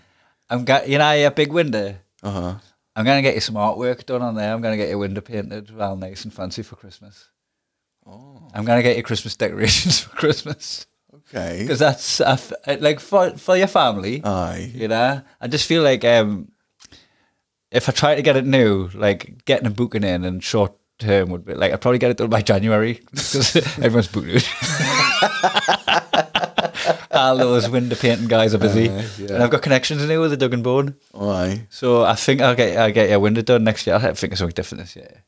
I'm 0.48 0.64
got 0.64 0.88
you 0.88 0.98
know 0.98 1.10
a 1.26 1.30
big 1.30 1.52
window. 1.52 1.96
uh 2.22 2.30
huh 2.30 2.54
I'm 2.96 3.04
gonna 3.04 3.22
get 3.22 3.34
you 3.34 3.40
some 3.40 3.54
artwork 3.54 4.04
done 4.04 4.20
on 4.20 4.34
there. 4.34 4.52
I'm 4.52 4.60
gonna 4.60 4.76
get 4.76 4.88
your 4.88 4.98
window 4.98 5.20
painted 5.20 5.74
well 5.74 5.96
nice 5.96 6.24
and 6.24 6.34
fancy 6.34 6.62
for 6.62 6.74
Christmas. 6.76 7.28
Oh. 8.04 8.48
I'm 8.52 8.64
gonna 8.64 8.82
get 8.82 8.96
you 8.96 9.02
Christmas 9.02 9.36
decorations 9.36 10.00
for 10.04 10.10
Christmas 10.16 10.86
okay 11.34 11.62
because 11.62 11.78
that's 11.78 12.20
uh, 12.20 12.36
like 12.80 13.00
for 13.00 13.30
for 13.38 13.56
your 13.56 13.66
family. 13.68 14.20
aye 14.24 14.70
You 14.74 14.88
know, 14.88 15.22
I 15.40 15.46
just 15.48 15.66
feel 15.66 15.82
like 15.82 16.04
um, 16.04 16.50
if 17.70 17.88
I 17.88 17.92
try 17.92 18.14
to 18.16 18.22
get 18.22 18.36
it 18.36 18.44
new, 18.46 18.88
like 18.94 19.44
getting 19.46 19.66
a 19.66 19.70
booking 19.70 20.04
in 20.04 20.24
and 20.24 20.42
short 20.42 20.72
term 20.98 21.30
would 21.30 21.44
be 21.44 21.54
like 21.54 21.72
I'd 21.72 21.80
probably 21.80 21.98
get 21.98 22.10
it 22.10 22.16
done 22.18 22.28
by 22.30 22.42
January 22.42 23.00
because 23.10 23.56
everyone's 23.78 24.08
booked. 24.08 24.48
All 27.12 27.36
those 27.36 27.68
window 27.68 27.96
painting 27.96 28.28
guys 28.28 28.54
are 28.54 28.58
busy, 28.58 28.88
Uh, 28.88 29.02
yeah. 29.18 29.34
and 29.34 29.42
I've 29.42 29.50
got 29.50 29.62
connections 29.62 30.02
now 30.06 30.20
with 30.20 30.30
the 30.30 30.36
Duggan 30.36 30.62
Bone. 30.62 30.94
aye 31.14 31.66
So 31.68 32.02
I 32.04 32.14
think 32.14 32.40
I'll 32.40 32.54
get 32.54 32.76
I'll 32.76 32.92
get 32.92 33.10
your 33.10 33.18
window 33.20 33.42
done 33.42 33.64
next 33.64 33.86
year. 33.86 33.96
I 33.96 34.12
think 34.14 34.32
it's 34.32 34.38
something 34.38 34.54
different 34.54 34.84
this 34.84 34.96
year. 34.96 35.24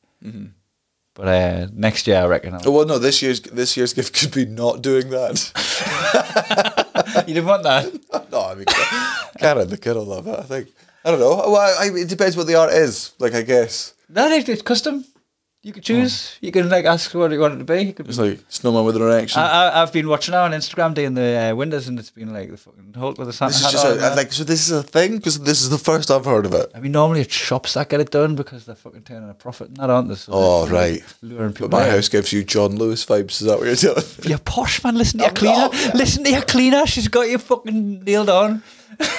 But 1.23 1.29
uh, 1.29 1.69
next 1.73 2.09
year 2.09 2.17
I 2.17 2.27
reckon. 2.27 2.53
Oh, 2.55 2.59
I'll, 2.65 2.73
well, 2.73 2.85
no. 2.85 2.99
This 2.99 3.23
year's 3.23 3.41
this 3.43 3.77
year's 3.77 3.93
gift 3.95 4.13
could 4.19 4.33
be 4.33 4.45
not 4.45 4.83
doing 4.83 5.09
that. 5.11 5.53
you 7.29 7.35
didn't 7.35 7.47
want 7.47 7.63
that. 7.63 7.93
no, 8.33 8.41
I 8.41 8.57
mean, 8.57 8.65
Karen, 9.39 9.69
the 9.69 9.79
kid 9.79 9.95
will 9.95 10.05
love 10.05 10.27
it. 10.27 10.37
I 10.37 10.43
think. 10.43 10.71
I 11.05 11.13
don't 11.13 11.21
know. 11.21 11.37
Well, 11.37 11.77
I, 11.79 11.91
it 11.95 12.09
depends 12.09 12.37
what 12.37 12.49
the 12.49 12.57
art 12.57 12.73
is. 12.73 13.13
Like, 13.21 13.35
I 13.35 13.43
guess 13.43 13.95
No, 14.09 14.29
it's 14.33 14.63
custom. 14.63 15.05
You 15.65 15.73
could 15.73 15.85
choose. 15.85 16.39
You 16.41 16.51
can 16.51 16.69
like 16.69 16.85
ask 16.87 17.15
what 17.15 17.31
you 17.31 17.39
want 17.39 17.55
it 17.55 17.59
to 17.59 17.65
be. 17.65 17.83
You 17.83 17.93
could 17.93 18.09
it's 18.09 18.19
like 18.19 18.41
snowman 18.49 18.85
with 18.85 18.97
an 18.97 19.03
erection. 19.03 19.41
I, 19.41 19.69
I, 19.69 19.83
I've 19.83 19.93
been 19.93 20.09
watching 20.09 20.35
her 20.35 20.41
on 20.41 20.51
Instagram 20.51 20.93
doing 20.93 21.15
the 21.15 21.51
uh, 21.53 21.55
windows, 21.55 21.87
and 21.87 21.97
it's 22.01 22.11
been 22.11 22.33
like 22.33 22.51
the 22.51 22.57
fucking 22.57 22.93
Hulk 22.99 23.17
with 23.17 23.29
the 23.29 23.33
Santa 23.33 23.53
this 23.53 23.61
is 23.61 23.65
hat 23.67 23.73
just 23.73 23.87
on. 23.87 24.13
a, 24.13 24.17
like 24.17 24.33
so. 24.33 24.43
This 24.43 24.63
is 24.69 24.73
a 24.73 24.83
thing 24.83 25.19
because 25.19 25.39
this 25.39 25.63
is 25.63 25.71
the 25.71 25.79
first 25.79 26.11
I've 26.11 26.25
heard 26.25 26.47
of 26.47 26.53
it. 26.55 26.73
I 26.75 26.81
mean, 26.81 26.91
normally 26.91 27.21
it's 27.21 27.33
shops 27.33 27.75
that 27.75 27.89
get 27.91 28.01
it 28.01 28.11
done 28.11 28.35
because 28.35 28.67
they're 28.67 28.75
fucking 28.75 29.03
turning 29.03 29.31
a 29.31 29.35
profit, 29.35 29.69
and 29.69 29.77
that 29.77 29.89
aren't 29.89 30.09
they? 30.09 30.17
So 30.17 30.33
Oh, 30.35 30.65
they're 30.65 30.75
right. 30.75 31.15
luring 31.23 31.53
people. 31.53 31.69
But 31.69 31.77
my 31.79 31.87
in. 31.87 31.93
house 31.93 32.09
gives 32.09 32.33
you 32.33 32.43
John 32.43 32.75
Lewis 32.75 33.07
vibes. 33.07 33.41
Is 33.41 33.47
that 33.47 33.59
what 33.59 33.67
you're 33.69 33.77
telling 33.77 34.03
me? 34.25 34.31
You're 34.31 34.39
posh, 34.39 34.83
man. 34.83 34.97
Listen 34.97 35.19
to 35.21 35.25
your 35.27 35.29
I'm 35.31 35.37
cleaner. 35.37 35.57
not. 35.59 35.95
Listen 35.95 36.25
to 36.25 36.31
your 36.31 36.43
cleaner. 36.43 36.87
She's 36.87 37.07
got 37.07 37.29
you 37.31 37.39
fucking 37.39 38.03
nailed 38.03 38.31
on. 38.31 38.65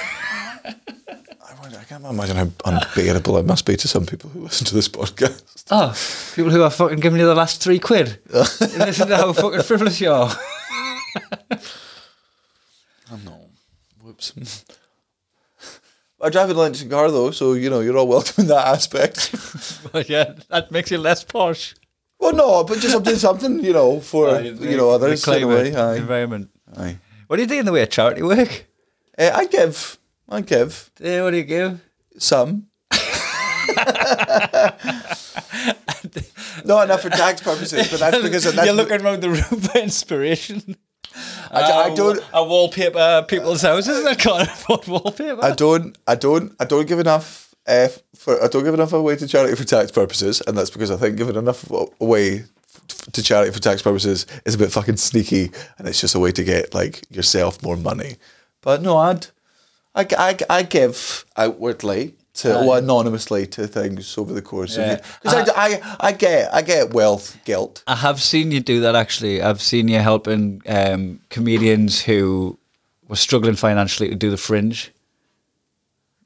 I 1.66 1.84
can't 1.88 2.04
imagine 2.04 2.36
how 2.36 2.48
unbearable 2.66 3.38
it 3.38 3.46
must 3.46 3.66
be 3.66 3.78
to 3.78 3.88
some 3.88 4.06
people 4.06 4.30
who 4.30 4.42
listen 4.42 4.66
to 4.68 4.76
this 4.76 4.90
podcast. 4.90 5.64
Oh, 5.72 5.96
people 6.36 6.52
who 6.52 6.62
are 6.62 6.70
fucking 6.70 7.00
giving 7.00 7.20
you 7.20 7.26
the 7.26 7.36
last 7.36 7.64
three 7.64 7.80
quid. 7.80 8.20
Listen 8.30 9.08
to 9.08 9.16
how 9.16 9.32
fucking 9.32 9.62
frivolous 9.62 10.02
you 10.02 10.12
are. 10.12 10.30
Oh 13.12 13.20
no. 13.26 13.50
Whoops. 14.02 14.66
I 16.22 16.30
drive 16.30 16.50
an 16.50 16.58
electric 16.58 16.90
car 16.90 17.10
though, 17.12 17.32
so 17.32 17.54
you 17.54 17.70
know 17.70 17.80
you're 17.80 17.98
all 17.98 18.08
welcome 18.08 18.44
in 18.44 18.48
that 18.48 18.68
aspect. 18.68 19.34
But 19.94 20.10
yeah, 20.10 20.34
that 20.50 20.72
makes 20.72 20.90
you 20.92 20.98
less 20.98 21.24
posh. 21.24 21.76
well, 22.20 22.34
no, 22.34 22.64
but 22.64 22.80
just 22.80 22.94
something, 22.94 23.16
something, 23.16 23.64
you 23.64 23.74
know, 23.74 24.00
for 24.00 24.42
you 24.42 24.76
know 24.78 24.90
others 24.90 25.26
in 25.28 25.44
a 25.44 25.48
way. 25.48 25.76
Aye, 25.76 25.98
environment. 25.98 26.50
aye. 26.76 26.98
What 27.28 27.36
do 27.38 27.44
you 27.44 27.48
do 27.48 27.60
in 27.60 27.66
the 27.66 27.72
way 27.72 27.84
of 27.84 27.90
charity 27.90 28.22
work? 28.24 28.66
Uh, 29.18 29.30
I 29.34 29.46
give, 29.46 30.00
I 30.30 30.42
give 30.42 30.90
Eh, 31.02 31.22
what 31.22 31.32
do 31.32 31.38
you 31.38 31.44
give? 31.44 31.82
some. 32.18 32.68
Not 36.66 36.86
enough 36.86 37.02
for 37.02 37.10
tax 37.10 37.42
purposes, 37.42 37.90
but 37.90 38.00
that's 38.00 38.22
because 38.22 38.44
that's 38.44 38.66
You're 38.66 38.76
looking 38.76 39.02
around 39.02 39.22
the 39.22 39.30
room 39.30 39.42
for 39.62 39.78
inspiration. 39.80 40.76
I, 41.52 41.62
I 41.62 41.96
don't. 41.96 42.24
A 42.34 42.44
wallpaper 42.44 43.26
people's 43.28 43.62
houses 43.62 44.04
that 44.04 44.20
can't 44.20 44.48
afford 44.48 44.88
wallpaper. 44.88 45.44
I 45.44 45.52
don't. 45.52 45.98
I 46.08 46.16
don't. 46.16 46.54
I 46.60 46.66
don't 46.66 46.88
give 46.88 47.00
enough 47.00 47.54
uh, 47.68 47.90
for 48.16 48.42
I 48.44 48.48
don't 48.48 48.64
give 48.64 48.74
enough 48.74 48.94
away 48.94 49.16
to 49.18 49.28
charity 49.28 49.56
for 49.56 49.64
tax 49.64 49.92
purposes, 49.92 50.42
and 50.48 50.58
that's 50.58 50.70
because 50.70 50.92
I 50.92 50.98
think 50.98 51.18
giving 51.18 51.36
enough 51.36 51.70
away 52.00 52.46
to 53.12 53.22
charity 53.24 53.52
for 53.52 53.60
tax 53.60 53.82
purposes 53.82 54.26
is 54.46 54.56
a 54.56 54.58
bit 54.58 54.72
fucking 54.72 54.98
sneaky, 54.98 55.52
and 55.78 55.88
it's 55.88 56.02
just 56.02 56.16
a 56.16 56.20
way 56.20 56.32
to 56.32 56.44
get 56.44 56.74
like 56.74 57.04
yourself 57.12 57.62
more 57.62 57.78
money. 57.78 58.16
But 58.62 58.82
no, 58.82 58.98
I'd 58.98 59.28
I, 59.96 60.08
I, 60.18 60.38
I 60.50 60.64
give 60.64 61.26
outwardly 61.38 62.16
to 62.36 62.60
or 62.66 62.78
anonymously 62.80 63.46
to 63.46 63.68
things 63.68 64.18
over 64.18 64.34
the 64.34 64.42
course 64.42 64.76
Yeah. 64.76 64.94
of 64.94 65.20
because 65.22 65.50
I, 65.50 65.66
I 65.76 65.96
I 66.00 66.12
get 66.14 66.52
I 66.54 66.62
get 66.64 66.92
wealth 66.94 67.38
guilt. 67.46 67.84
I 67.86 67.96
have 67.96 68.20
seen 68.22 68.50
you 68.52 68.60
do 68.60 68.80
that 68.82 68.96
actually. 68.96 69.42
I've 69.44 69.62
seen 69.62 69.88
you 69.88 70.00
helping 70.00 70.62
um, 70.68 71.20
comedians 71.30 72.02
who 72.02 72.58
were 73.08 73.16
struggling 73.18 73.56
financially 73.56 74.10
to 74.10 74.16
do 74.16 74.32
the 74.32 74.38
fringe. 74.38 74.92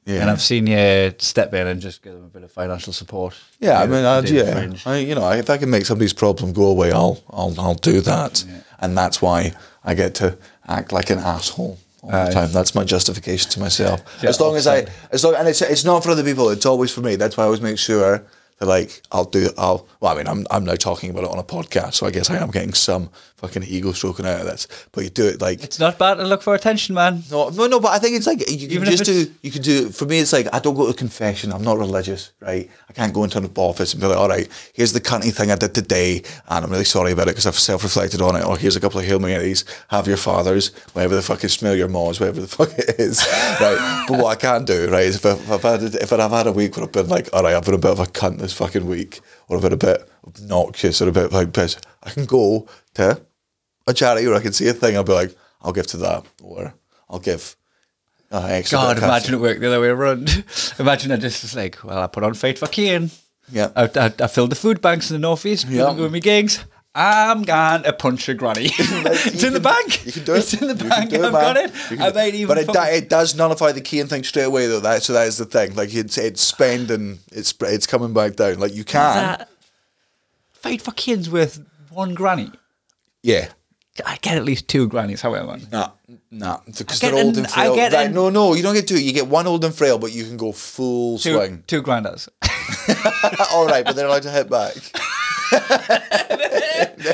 Yeah, 0.06 0.22
And 0.22 0.30
I've 0.30 0.40
seen 0.40 0.66
you 0.66 1.12
step 1.18 1.52
in 1.52 1.66
and 1.66 1.82
just 1.82 2.00
give 2.02 2.14
them 2.14 2.24
a 2.24 2.28
bit 2.28 2.42
of 2.42 2.50
financial 2.50 2.94
support. 2.94 3.34
Yeah, 3.60 3.78
I 3.82 3.86
mean, 3.86 4.24
do 4.24 4.34
yeah. 4.34 4.72
I, 4.86 4.96
you 5.00 5.14
know, 5.14 5.30
if 5.32 5.50
I 5.50 5.58
can 5.58 5.68
make 5.68 5.84
somebody's 5.84 6.14
problem 6.14 6.54
go 6.54 6.68
away, 6.68 6.92
I'll, 6.92 7.22
I'll, 7.28 7.54
I'll 7.60 7.74
do 7.74 8.00
that, 8.00 8.42
and 8.80 8.96
that's 8.96 9.20
why 9.20 9.52
I 9.84 9.92
get 9.92 10.14
to 10.14 10.38
act 10.66 10.92
like 10.92 11.10
an 11.10 11.18
asshole 11.18 11.78
all 12.02 12.10
the 12.10 12.32
time. 12.32 12.52
That's 12.52 12.74
my 12.74 12.84
justification 12.84 13.50
to 13.52 13.60
myself. 13.60 14.02
Yeah, 14.22 14.30
as 14.30 14.40
long 14.40 14.56
as 14.56 14.66
I, 14.66 14.86
as 15.10 15.24
long, 15.24 15.34
and 15.34 15.48
it's, 15.48 15.62
it's 15.62 15.84
not 15.84 16.04
for 16.04 16.10
other 16.10 16.24
people. 16.24 16.50
It's 16.50 16.66
always 16.66 16.92
for 16.92 17.00
me. 17.00 17.16
That's 17.16 17.36
why 17.36 17.44
I 17.44 17.46
always 17.46 17.60
make 17.60 17.78
sure 17.78 18.24
that, 18.58 18.66
like, 18.66 19.02
I'll 19.12 19.24
do, 19.24 19.48
I'll. 19.56 19.86
Well, 20.00 20.12
I 20.12 20.16
mean, 20.16 20.26
I'm, 20.26 20.46
I'm 20.50 20.64
now 20.64 20.74
talking 20.74 21.10
about 21.10 21.24
it 21.24 21.30
on 21.30 21.38
a 21.38 21.44
podcast, 21.44 21.94
so 21.94 22.06
I 22.06 22.10
guess 22.10 22.30
I 22.30 22.36
am 22.36 22.50
getting 22.50 22.74
some 22.74 23.10
fucking 23.38 23.62
ego 23.62 23.92
stroking 23.92 24.26
out 24.26 24.40
of 24.40 24.46
this. 24.46 24.66
But 24.92 25.04
you 25.04 25.10
do 25.10 25.26
it 25.26 25.40
like 25.40 25.62
It's 25.62 25.78
not 25.78 25.96
bad 25.98 26.14
to 26.14 26.24
look 26.24 26.42
for 26.42 26.54
attention, 26.54 26.94
man. 26.94 27.22
no, 27.30 27.48
no, 27.50 27.66
no, 27.66 27.80
but 27.80 27.92
I 27.92 27.98
think 27.98 28.16
it's 28.16 28.26
like 28.26 28.40
you 28.50 28.68
can 28.68 28.84
just 28.84 29.04
do. 29.04 29.32
You 29.42 29.50
can 29.50 29.62
do. 29.62 29.88
For 29.90 30.04
me, 30.04 30.18
it's 30.18 30.32
like 30.32 30.48
I 30.52 30.58
don't 30.58 30.74
go 30.74 30.86
to 30.86 30.92
confession. 30.92 31.52
I'm 31.52 31.62
not 31.62 31.78
religious, 31.78 32.32
right? 32.40 32.68
I 32.88 32.92
can't 32.92 33.14
go 33.14 33.24
into 33.24 33.38
an 33.38 33.50
office 33.56 33.94
and 33.94 34.00
be 34.00 34.08
like, 34.08 34.18
"All 34.18 34.28
right, 34.28 34.48
here's 34.74 34.92
the 34.92 35.00
cunty 35.00 35.32
thing 35.32 35.50
I 35.50 35.56
did 35.56 35.74
today, 35.74 36.22
and 36.48 36.64
I'm 36.64 36.70
really 36.70 36.84
sorry 36.84 37.12
about 37.12 37.28
it 37.28 37.30
because 37.30 37.46
I've 37.46 37.58
self-reflected 37.58 38.20
on 38.20 38.36
it." 38.36 38.44
Or 38.44 38.58
here's 38.58 38.76
a 38.76 38.80
couple 38.80 39.00
of 39.00 39.06
hail 39.06 39.20
marys. 39.20 39.64
Have 39.88 40.08
your 40.08 40.16
fathers, 40.16 40.68
whatever 40.92 41.14
the 41.14 41.22
fuck 41.22 41.44
is, 41.44 41.52
smell 41.52 41.76
your 41.76 41.88
maws, 41.88 42.18
whatever 42.20 42.40
the 42.40 42.48
fuck 42.58 42.70
it 42.76 42.98
is, 42.98 43.24
right? 43.60 44.04
But 44.08 44.18
what 44.18 44.36
I 44.36 44.40
can 44.40 44.64
do, 44.64 44.90
right, 44.90 45.06
is 45.06 45.16
if, 45.16 45.26
I, 45.26 45.30
if 45.30 45.50
I've 45.50 45.62
had 45.62 45.82
if 45.94 46.12
I've 46.12 46.30
had 46.30 46.46
a 46.48 46.52
week 46.52 46.76
where 46.76 46.84
I've 46.84 46.92
been 46.92 47.08
like, 47.08 47.28
"All 47.32 47.44
right, 47.44 47.54
I've 47.54 47.64
been 47.64 47.74
a 47.74 47.78
bit 47.78 47.92
of 47.92 48.00
a 48.00 48.06
cunt 48.06 48.38
this 48.38 48.52
fucking 48.52 48.86
week," 48.86 49.20
or 49.46 49.56
I've 49.56 49.62
been 49.62 49.72
a 49.72 49.76
bit 49.76 50.08
obnoxious 50.28 51.00
or 51.00 51.08
a 51.08 51.12
bit 51.12 51.32
like 51.32 51.52
piss, 51.52 51.76
I 52.02 52.10
can 52.10 52.26
go 52.26 52.66
to 52.94 53.20
a 53.88 53.94
charity 53.94 54.26
or 54.26 54.34
I 54.34 54.40
can 54.40 54.52
see 54.52 54.68
a 54.68 54.72
thing. 54.72 54.96
I'll 54.96 55.02
be 55.04 55.12
like, 55.12 55.34
"I'll 55.62 55.72
give 55.72 55.86
to 55.88 55.96
that," 55.98 56.24
or 56.42 56.74
I'll 57.10 57.18
give. 57.18 57.56
Uh, 58.30 58.46
extra 58.50 58.76
God, 58.76 58.88
bit 58.88 58.96
of 58.98 59.00
cash. 59.00 59.08
imagine 59.08 59.34
it 59.34 59.40
worked 59.40 59.60
the 59.62 59.66
other 59.68 59.80
way 59.80 59.88
around. 59.88 60.44
imagine 60.78 61.10
I 61.12 61.16
just 61.16 61.42
was 61.42 61.56
like, 61.56 61.82
well, 61.82 61.98
I 61.98 62.06
put 62.08 62.22
on 62.22 62.34
Fight 62.34 62.58
for 62.58 62.66
Kane. 62.66 63.10
Yeah. 63.50 63.70
I, 63.74 63.84
I, 63.84 64.12
I 64.20 64.26
filled 64.26 64.50
the 64.50 64.54
food 64.56 64.82
banks 64.82 65.10
in 65.10 65.14
the 65.14 65.18
northeast. 65.18 65.66
Yeah. 65.66 65.84
Yeah. 65.84 65.92
With 65.94 66.12
my 66.12 66.18
gigs. 66.18 66.62
I'm 66.94 67.42
going 67.44 67.84
to 67.84 67.92
punch 67.94 68.28
a 68.28 68.34
granny. 68.34 68.66
it's 68.70 69.42
in 69.42 69.54
the 69.54 69.60
bank. 69.60 70.04
You 70.04 70.12
can 70.12 70.24
do 70.24 70.34
it. 70.34 70.38
It's 70.40 70.52
in 70.52 70.68
the 70.68 70.74
You 70.84 70.90
bank. 70.90 71.08
do 71.08 71.16
I've 71.24 71.32
man. 71.32 71.54
got 71.54 71.56
it. 71.56 71.72
I 71.92 72.10
do- 72.10 72.14
might 72.16 72.34
even. 72.34 72.48
But 72.48 72.58
it, 72.58 72.66
fucking- 72.66 72.82
do- 72.82 72.96
it 72.98 73.08
does 73.08 73.34
nullify 73.34 73.72
the 73.72 73.80
key 73.80 74.02
thing 74.02 74.24
straight 74.24 74.42
away, 74.44 74.66
though. 74.66 74.80
That 74.80 75.02
so 75.02 75.14
that 75.14 75.26
is 75.26 75.38
the 75.38 75.46
thing. 75.46 75.74
Like 75.74 75.94
it's 75.94 76.18
it's 76.18 76.42
spending, 76.42 77.20
it's 77.32 77.54
it's 77.62 77.86
coming 77.86 78.12
back 78.12 78.36
down. 78.36 78.58
Like 78.58 78.74
you 78.74 78.84
can, 78.84 79.14
that 79.14 79.48
Fight 80.52 80.82
for 80.82 80.90
Kane's 80.92 81.30
worth 81.30 81.64
one 81.88 82.12
granny. 82.12 82.50
yeah. 83.22 83.48
I 84.06 84.16
get 84.22 84.36
at 84.36 84.44
least 84.44 84.68
two 84.68 84.86
grannies, 84.88 85.20
however. 85.22 85.58
Nah, 85.72 85.90
nah, 86.30 86.58
because 86.66 87.00
they're 87.00 87.14
old 87.14 87.36
an- 87.36 87.44
and 87.44 87.50
frail. 87.52 87.72
I 87.72 87.76
get 87.76 87.92
Right, 87.92 88.06
an- 88.08 88.14
no, 88.14 88.30
no, 88.30 88.54
you 88.54 88.62
don't 88.62 88.74
get 88.74 88.86
two. 88.88 89.00
You 89.02 89.12
get 89.12 89.26
one 89.26 89.46
old 89.46 89.64
and 89.64 89.74
frail, 89.74 89.98
but 89.98 90.12
you 90.12 90.24
can 90.24 90.36
go 90.36 90.52
full 90.52 91.18
Two, 91.18 91.34
swing. 91.34 91.64
two 91.66 91.82
granddas. 91.82 92.28
All 93.52 93.66
right, 93.66 93.84
but 93.84 93.96
they're 93.96 94.06
allowed 94.06 94.22
to 94.22 94.30
hit 94.30 94.48
back. 94.50 94.74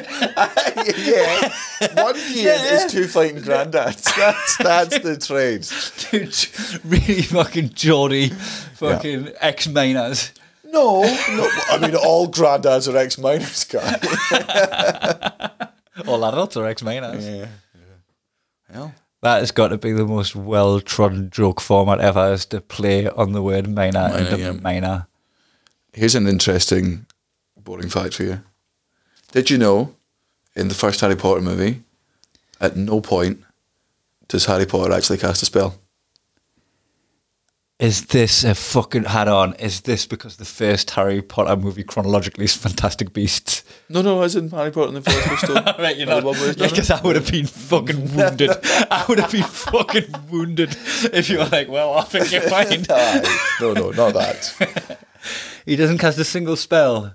yeah, 0.96 1.52
one 2.02 2.14
kid 2.14 2.72
is 2.72 2.92
two 2.92 3.06
fighting 3.06 3.42
granddads. 3.42 4.04
That's 4.16 4.56
that's 4.58 4.98
the 4.98 5.16
trade. 5.16 5.62
Two 5.98 6.28
really 6.88 7.22
fucking 7.22 7.70
Geordie, 7.74 8.28
fucking 8.74 9.32
ex 9.40 9.68
miners. 9.68 10.32
No, 10.64 11.02
no. 11.02 11.48
I 11.70 11.78
mean, 11.80 11.94
all 11.94 12.26
granddads 12.28 12.92
are 12.92 12.96
ex 12.96 13.16
miners, 13.18 13.64
guy. 13.64 13.98
All 16.06 16.24
adults 16.24 16.56
are 16.56 16.66
ex 16.66 16.82
miners. 16.82 17.26
Yeah. 17.26 17.46
Well, 18.72 18.94
That 19.22 19.38
has 19.40 19.52
got 19.52 19.68
to 19.68 19.78
be 19.78 19.92
the 19.92 20.04
most 20.04 20.34
well 20.34 20.80
trodden 20.80 21.30
joke 21.30 21.60
format 21.60 22.00
ever 22.00 22.32
is 22.32 22.46
to 22.46 22.60
play 22.60 23.08
on 23.08 23.32
the 23.32 23.42
word 23.42 23.68
Miner, 23.68 24.10
and 24.12 24.38
yeah. 24.38 24.52
the 24.52 24.60
miner. 24.60 25.06
here's 25.92 26.14
an 26.14 26.26
interesting, 26.26 27.06
boring 27.62 27.88
fact 27.88 28.14
for 28.14 28.24
you. 28.24 28.42
Did 29.32 29.50
you 29.50 29.58
know, 29.58 29.94
in 30.56 30.68
the 30.68 30.74
first 30.74 31.00
Harry 31.00 31.16
Potter 31.16 31.40
movie, 31.40 31.82
at 32.60 32.76
no 32.76 33.00
point 33.00 33.42
does 34.28 34.46
Harry 34.46 34.66
Potter 34.66 34.92
actually 34.92 35.18
cast 35.18 35.42
a 35.42 35.46
spell? 35.46 35.78
Is 37.80 38.06
this 38.06 38.44
a 38.44 38.54
fucking 38.54 39.04
hat 39.04 39.26
on? 39.26 39.54
Is 39.54 39.80
this 39.80 40.06
because 40.06 40.36
the 40.36 40.44
first 40.44 40.90
Harry 40.90 41.20
Potter 41.20 41.56
movie 41.60 41.82
chronologically 41.82 42.44
is 42.44 42.54
Fantastic 42.54 43.12
Beasts? 43.12 43.64
No, 43.88 44.00
no, 44.00 44.22
as 44.22 44.36
in 44.36 44.48
Harry 44.50 44.70
Potter 44.70 44.88
and 44.88 44.96
the 44.98 45.00
Philosopher's 45.00 45.40
Stone. 45.40 45.64
right, 45.80 45.96
you 45.96 46.06
know, 46.06 46.16
one 46.16 46.36
where 46.36 46.46
he's 46.46 46.56
done 46.56 46.70
because 46.70 46.90
I 46.92 47.00
would 47.02 47.16
have 47.16 47.28
been 47.28 47.46
fucking 47.46 48.14
wounded. 48.14 48.50
I 48.62 49.04
would 49.08 49.18
have 49.18 49.32
been 49.32 49.42
fucking 49.42 50.14
wounded 50.30 50.76
if 51.12 51.28
you 51.28 51.38
were 51.38 51.46
like, 51.46 51.68
"Well, 51.68 51.94
I 51.94 52.02
think 52.02 52.30
you're 52.30 52.42
fine." 52.48 52.84
No, 53.60 53.72
no, 53.72 53.90
not 53.90 54.14
that. 54.14 54.98
He 55.66 55.74
doesn't 55.74 55.98
cast 55.98 56.16
a 56.18 56.24
single 56.24 56.54
spell, 56.54 57.14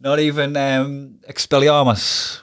not 0.00 0.18
even 0.18 0.56
um, 0.56 1.18
Expelliarmus. 1.28 2.40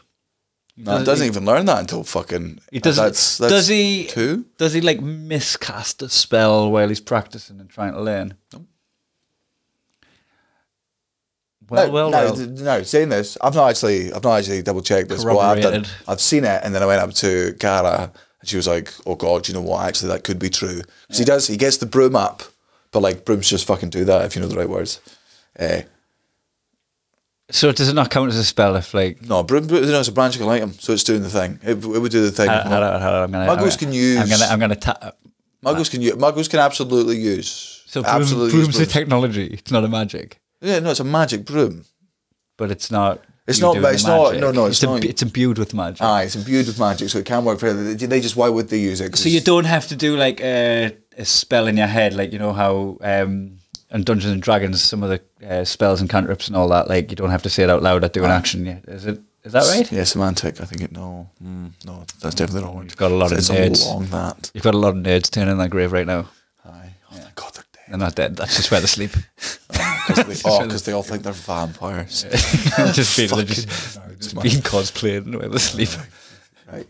No, 0.80 1.00
he 1.00 1.06
doesn't 1.06 1.26
even 1.26 1.44
learn 1.44 1.66
that 1.66 1.80
until 1.80 2.04
fucking. 2.04 2.60
He 2.72 2.80
doesn't. 2.80 3.04
That's, 3.04 3.40
that's 3.40 3.52
does 3.52 3.68
he? 3.68 4.06
Two? 4.06 4.46
Does 4.60 4.74
he 4.74 4.82
like 4.82 5.02
miscast 5.02 6.04
a 6.04 6.10
spell 6.10 6.70
while 6.70 6.88
he's 6.88 7.02
practicing 7.02 7.60
and 7.60 7.68
trying 7.68 7.94
to 7.94 8.02
learn? 8.02 8.36
Well, 11.70 11.88
no, 11.88 11.92
well, 11.92 12.10
no, 12.12 12.34
well. 12.34 12.48
no. 12.48 12.84
Saying 12.84 13.10
this, 13.10 13.38
I've 13.42 13.56
not 13.56 13.70
actually, 13.70 14.14
I've 14.14 14.24
not 14.24 14.38
actually 14.38 14.62
double 14.62 14.82
checked 14.82 15.10
this. 15.10 15.26
What 15.26 15.40
I've 15.40 15.62
done, 15.62 15.86
I've 16.08 16.22
seen 16.22 16.46
it, 16.46 16.62
and 16.64 16.74
then 16.74 16.84
I 16.84 16.86
went 16.86 17.02
up 17.02 17.12
to 17.16 17.56
Cara, 17.60 18.12
and 18.40 18.50
she 18.50 18.56
was 18.56 18.68
like, 18.68 18.94
"Oh 19.06 19.16
God, 19.16 19.48
you 19.48 19.56
know 19.56 19.62
what? 19.62 19.86
Actually, 19.86 20.10
that 20.10 20.24
could 20.24 20.38
be 20.38 20.50
true." 20.50 20.82
Because 21.08 21.18
he 21.18 21.26
does, 21.26 21.48
he 21.48 21.58
gets 21.58 21.78
the 21.78 21.88
broom 21.88 22.16
up, 22.16 22.44
but 22.92 23.02
like 23.02 23.26
brooms 23.26 23.50
just 23.50 23.66
fucking 23.66 23.90
do 23.90 24.06
that 24.06 24.26
if 24.26 24.36
you 24.36 24.42
know 24.42 24.48
the 24.48 24.58
right 24.58 24.70
words. 24.70 25.02
Uh, 25.60 25.82
So 27.50 27.72
does 27.72 27.88
it 27.88 27.94
not 27.94 28.10
count 28.10 28.30
as 28.30 28.36
a 28.38 28.44
spell 28.44 28.76
if 28.76 28.94
like? 28.94 29.22
no, 29.28 29.42
broom, 29.44 29.68
broom 29.68 29.84
no, 29.90 30.00
it's 30.00 30.10
a 30.10 30.12
branching 30.12 30.48
item, 30.48 30.74
so 30.74 30.92
it's 30.94 31.04
doing 31.04 31.22
the 31.24 31.30
thing. 31.30 31.60
It, 31.64 31.78
it 31.78 31.86
would 31.86 32.12
do 32.12 32.22
the 32.24 32.32
thing. 32.32 32.50
I, 32.50 32.60
I 32.60 32.64
don't, 32.64 32.74
I 32.84 33.00
don't, 33.00 33.24
I'm 33.24 33.32
gonna. 33.32 33.48
Muggles 33.48 33.74
I'm, 33.74 33.80
can 33.80 33.94
use- 33.94 34.18
I'm 34.20 34.30
gonna. 34.30 34.46
I'm 34.46 34.60
gonna. 34.60 34.76
Ta- 34.76 35.12
Muggles 35.66 35.90
can 35.90 36.02
use, 36.02 36.14
Muggles 36.16 36.50
can 36.50 36.60
absolutely 36.60 37.16
use. 37.18 37.84
so 37.88 38.02
broom, 38.04 38.16
absolutely 38.16 38.52
broom's 38.52 38.78
use 38.80 38.80
a 38.80 38.86
technology. 38.86 39.46
It's 39.48 39.72
not 39.72 39.84
a 39.86 39.88
magic, 39.88 40.40
Yeah, 40.62 40.80
no, 40.80 40.92
it's 40.92 41.00
a 41.00 41.04
magic 41.06 41.46
broom. 41.46 41.86
but 42.58 42.70
it's 42.70 42.92
not. 42.92 43.24
It's 43.48 43.62
not- 43.62 43.82
but 43.82 43.94
it's 43.94 44.06
not- 44.06 44.36
no, 44.36 44.52
no, 44.52 44.66
it's 44.66 44.82
imbu- 44.82 44.96
not. 44.96 45.06
it's 45.06 45.22
imbued 45.22 45.58
with 45.58 45.74
magic. 45.74 46.02
Aye, 46.02 46.24
it's 46.24 46.36
imbued 46.36 46.68
with 46.68 46.78
magic, 46.80 47.08
so 47.10 47.20
it 47.20 47.26
can 47.26 47.46
work 47.46 47.60
for 47.60 47.72
they, 47.72 47.94
they 47.94 48.20
just 48.20 48.36
why 48.36 48.50
would 48.50 48.68
they 48.68 48.78
use 48.80 49.00
it? 49.00 49.16
So 49.18 49.30
you 49.30 49.40
don't 49.40 49.64
have 49.64 49.88
to 49.88 49.96
do 49.96 50.18
like 50.18 50.42
a, 50.42 50.98
a 51.18 51.24
spell 51.24 51.68
in 51.68 51.78
your 51.78 51.88
head, 51.88 52.14
like 52.14 52.34
you 52.34 52.40
know 52.40 52.52
how 52.52 52.98
um, 53.02 53.60
in 53.92 54.04
Dungeons 54.04 54.34
and 54.34 54.42
Dragons, 54.42 54.82
some 54.82 55.04
of 55.04 55.10
the 55.10 55.48
uh, 55.48 55.64
spells 55.64 56.02
and 56.02 56.10
cantrips 56.10 56.48
and 56.48 56.58
all 56.58 56.68
that, 56.70 56.90
like 56.90 57.10
you 57.10 57.16
don't 57.16 57.30
have 57.30 57.44
to 57.44 57.50
say 57.50 57.64
it 57.64 57.70
out 57.70 57.84
loud 57.84 58.04
or 58.04 58.10
do 58.10 58.24
an 58.24 58.32
action 58.32 58.66
yet. 58.66 58.84
Is 58.88 59.06
it? 59.06 59.22
Is 59.44 59.54
that 59.54 59.64
right? 59.74 59.90
Yeah, 59.92 60.04
somatic. 60.04 60.60
I 60.60 60.66
think 60.66 60.82
it. 60.82 60.92
No, 60.92 61.30
mm, 61.42 61.72
no, 61.86 62.04
that's 62.22 62.36
definitely 62.36 62.68
wrong. 62.68 62.84
You've 62.84 62.98
got 62.98 63.12
a 63.12 63.16
lot 63.16 63.32
of 63.32 63.38
it's 63.38 63.50
nerds. 63.50 63.86
a 63.86 63.94
long 63.94 64.06
that. 64.08 64.52
You've 64.54 64.64
got 64.64 64.76
a 64.76 64.78
lot 64.78 64.90
of 64.90 64.96
nerds 64.96 65.32
turning 65.32 65.54
in 65.54 65.58
their 65.58 65.70
grave 65.70 65.94
right 65.94 66.06
now. 66.06 66.28
Aye. 66.66 66.90
Oh 67.12 67.16
thank 67.16 67.36
God 67.36 67.54
they're 67.54 67.64
dead. 67.72 67.84
They're 67.88 67.98
not 67.98 68.16
dead. 68.16 68.36
That's 68.36 68.58
just 68.58 68.72
where 68.72 68.82
they 68.82 68.88
sleep. 68.88 69.12
Cause 69.72 70.26
they, 70.26 70.42
oh, 70.50 70.64
because 70.66 70.84
they 70.84 70.92
all 70.92 71.04
think 71.04 71.24
they're 71.24 71.34
vampires. 71.34 72.24
just 72.94 73.16
being, 73.16 73.30
just, 73.46 73.68
just 74.20 74.42
being 74.42 74.62
cosplayed 74.62 75.34
where 75.38 75.48
they 75.48 75.58
sleep. 75.60 75.90
right. 76.72 76.88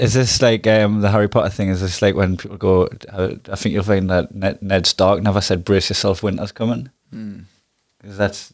Is 0.00 0.14
this 0.14 0.40
like 0.40 0.66
um, 0.66 1.00
the 1.00 1.10
Harry 1.10 1.28
Potter 1.28 1.50
thing? 1.50 1.68
Is 1.68 1.80
this 1.80 2.00
like 2.00 2.14
when 2.14 2.36
people 2.36 2.56
go? 2.56 2.88
I 3.12 3.38
I 3.50 3.56
think 3.56 3.74
you'll 3.74 3.84
find 3.84 4.08
that 4.10 4.34
Ned, 4.34 4.62
Ned 4.62 4.86
Stark 4.86 5.22
never 5.22 5.40
said 5.40 5.64
"brace 5.64 5.90
yourself, 5.90 6.22
winter's 6.22 6.52
coming." 6.52 6.90
Hmm. 7.10 7.40
Because 7.98 8.16
that's 8.16 8.52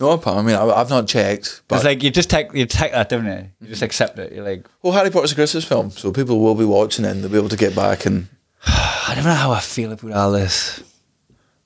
No, 0.00 0.20
I 0.24 0.42
mean, 0.42 0.56
I, 0.56 0.64
I've 0.64 0.88
not 0.88 1.06
checked. 1.06 1.62
But 1.68 1.76
it's 1.76 1.84
like 1.84 2.02
you 2.02 2.10
just 2.10 2.30
take 2.30 2.52
you 2.54 2.64
take 2.64 2.92
that, 2.92 3.08
don't 3.10 3.26
you? 3.26 3.50
You 3.60 3.68
just 3.68 3.82
accept 3.82 4.18
it. 4.18 4.32
You're 4.32 4.44
like, 4.44 4.66
well, 4.82 4.94
Harry 4.94 5.10
Potter's 5.10 5.32
a 5.32 5.34
Christmas 5.34 5.64
film, 5.64 5.90
so 5.90 6.10
people 6.10 6.40
will 6.40 6.54
be 6.54 6.64
watching 6.64 7.04
it 7.04 7.10
and 7.10 7.22
they'll 7.22 7.30
be 7.30 7.38
able 7.38 7.50
to 7.50 7.56
get 7.56 7.74
back 7.76 8.06
and 8.06 8.28
I 8.66 9.12
don't 9.14 9.24
know 9.24 9.34
how 9.34 9.52
I 9.52 9.60
feel 9.60 9.92
about 9.92 10.12
all 10.12 10.32
this. 10.32 10.82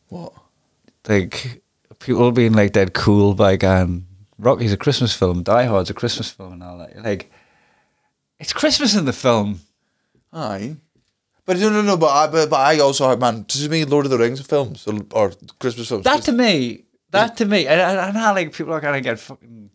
what? 0.08 0.32
Like 1.08 1.62
people 2.00 2.30
being 2.32 2.52
like 2.52 2.72
dead 2.72 2.92
cool 2.92 3.34
by 3.34 3.56
going, 3.56 4.06
Rocky's 4.38 4.72
a 4.72 4.76
Christmas 4.76 5.14
film, 5.14 5.42
Die 5.42 5.64
Hard's 5.64 5.90
a 5.90 5.94
Christmas 5.94 6.30
film, 6.30 6.54
and 6.54 6.62
all 6.62 6.78
that. 6.78 6.94
You're 6.94 7.02
like, 7.04 7.30
it's 8.42 8.52
Christmas 8.52 8.96
in 8.96 9.04
the 9.04 9.12
film. 9.12 9.60
Aye. 10.32 10.76
But 11.46 11.58
no, 11.58 11.70
no, 11.70 11.80
no. 11.80 11.96
But 11.96 12.08
I, 12.08 12.26
but, 12.26 12.50
but 12.50 12.60
I 12.60 12.80
also, 12.80 13.16
man, 13.16 13.44
to 13.44 13.68
me, 13.68 13.84
Lord 13.84 14.06
of 14.06 14.10
the 14.10 14.18
Rings 14.18 14.44
films 14.44 14.86
or, 14.86 14.98
or 15.12 15.32
Christmas 15.60 15.88
films. 15.88 16.04
That 16.04 16.22
to 16.24 16.32
me, 16.32 16.84
that 17.10 17.36
to 17.36 17.46
me, 17.46 17.66
and, 17.68 17.80
and, 17.80 17.98
and 17.98 18.16
how 18.16 18.34
like 18.34 18.52
people 18.52 18.72
are 18.72 18.80
gonna 18.80 19.00
get 19.00 19.18
fucking. 19.20 19.70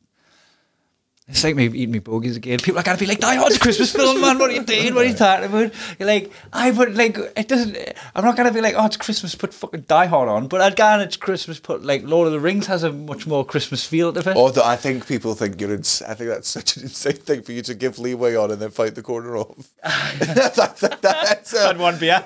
It's 1.29 1.43
like 1.43 1.57
me 1.57 1.65
eating 1.65 1.91
me 1.91 1.99
bogies 1.99 2.37
again. 2.37 2.59
People 2.59 2.79
are 2.79 2.83
gonna 2.83 2.97
be 2.97 3.05
like, 3.05 3.19
"Die 3.19 3.35
Hard's 3.35 3.57
a 3.57 3.59
Christmas 3.59 3.91
film, 3.91 4.21
man. 4.21 4.39
What 4.39 4.49
are 4.49 4.53
you 4.53 4.63
doing? 4.63 4.95
What 4.95 5.05
are 5.05 5.09
you 5.09 5.13
talking 5.13 5.45
about?" 5.45 5.73
You're 5.99 6.07
like, 6.07 6.31
I 6.53 6.71
would 6.71 6.95
like 6.95 7.17
it 7.35 7.49
doesn't. 7.49 7.77
I'm 8.15 8.23
not 8.23 8.37
gonna 8.37 8.53
be 8.53 8.61
like, 8.61 8.75
"Oh, 8.77 8.85
it's 8.85 8.95
Christmas." 8.95 9.35
Put 9.35 9.53
fucking 9.53 9.81
Die 9.81 10.05
Hard 10.05 10.29
on, 10.29 10.47
but 10.47 10.61
I'd 10.61 10.77
go 10.77 10.99
it's 10.99 11.17
Christmas. 11.17 11.59
Put 11.59 11.83
like 11.83 12.03
Lord 12.05 12.27
of 12.27 12.33
the 12.33 12.39
Rings 12.39 12.67
has 12.67 12.83
a 12.83 12.93
much 12.93 13.27
more 13.27 13.45
Christmas 13.45 13.85
feel 13.85 14.13
to 14.13 14.21
it. 14.21 14.37
Although 14.37 14.63
I 14.63 14.77
think 14.77 15.05
people 15.05 15.35
think 15.35 15.59
you're 15.59 15.73
ins- 15.73 16.01
I 16.01 16.13
think 16.13 16.29
that's 16.29 16.47
such 16.47 16.77
an 16.77 16.83
insane 16.83 17.17
thing 17.17 17.41
for 17.41 17.51
you 17.51 17.61
to 17.63 17.73
give 17.73 17.99
leeway 17.99 18.35
on 18.37 18.49
and 18.51 18.61
then 18.61 18.69
fight 18.69 18.95
the 18.95 19.03
corner 19.03 19.35
off. 19.35 19.69
that's, 20.19 20.55
that's, 20.55 21.53
uh, 21.53 21.67
Had 21.67 21.77
one 21.77 21.99
beer. 21.99 22.23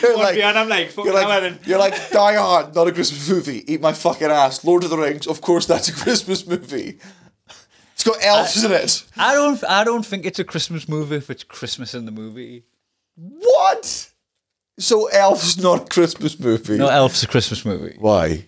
you're 0.00 0.12
one 0.14 0.22
like, 0.26 0.34
beer, 0.36 0.44
and 0.44 0.58
I'm 0.60 0.68
like, 0.68 0.90
fucking 0.90 1.10
you're 1.10 1.20
hell, 1.20 1.30
I 1.30 1.38
like, 1.40 1.66
you're 1.66 1.78
like, 1.78 2.10
Die 2.10 2.34
Hard, 2.36 2.72
not 2.74 2.86
a 2.86 2.92
Christmas 2.92 3.28
movie. 3.28 3.64
Eat 3.72 3.80
my 3.80 3.92
fucking 3.92 4.28
ass. 4.28 4.64
Lord 4.64 4.84
of 4.84 4.90
the 4.90 4.96
Rings, 4.98 5.26
of 5.26 5.40
course 5.40 5.66
that's 5.66 5.88
a 5.88 5.92
Christmas 5.92 6.46
movie. 6.46 7.00
It's 8.02 8.04
got 8.04 8.24
elves 8.24 8.64
in 8.64 8.72
it. 8.72 9.04
I 9.16 9.34
don't. 9.34 9.62
I 9.64 9.84
don't 9.84 10.04
think 10.04 10.26
it's 10.26 10.38
a 10.40 10.44
Christmas 10.44 10.88
movie 10.88 11.16
if 11.16 11.30
it's 11.30 11.44
Christmas 11.44 11.94
in 11.94 12.04
the 12.04 12.10
movie. 12.12 12.64
What? 13.16 14.10
So 14.78 15.06
elves 15.06 15.56
not 15.62 15.82
a 15.82 15.84
Christmas 15.88 16.40
movie? 16.40 16.78
No, 16.78 16.88
Elf's 16.88 17.22
a 17.22 17.28
Christmas 17.28 17.64
movie. 17.64 17.96
Why? 17.98 18.46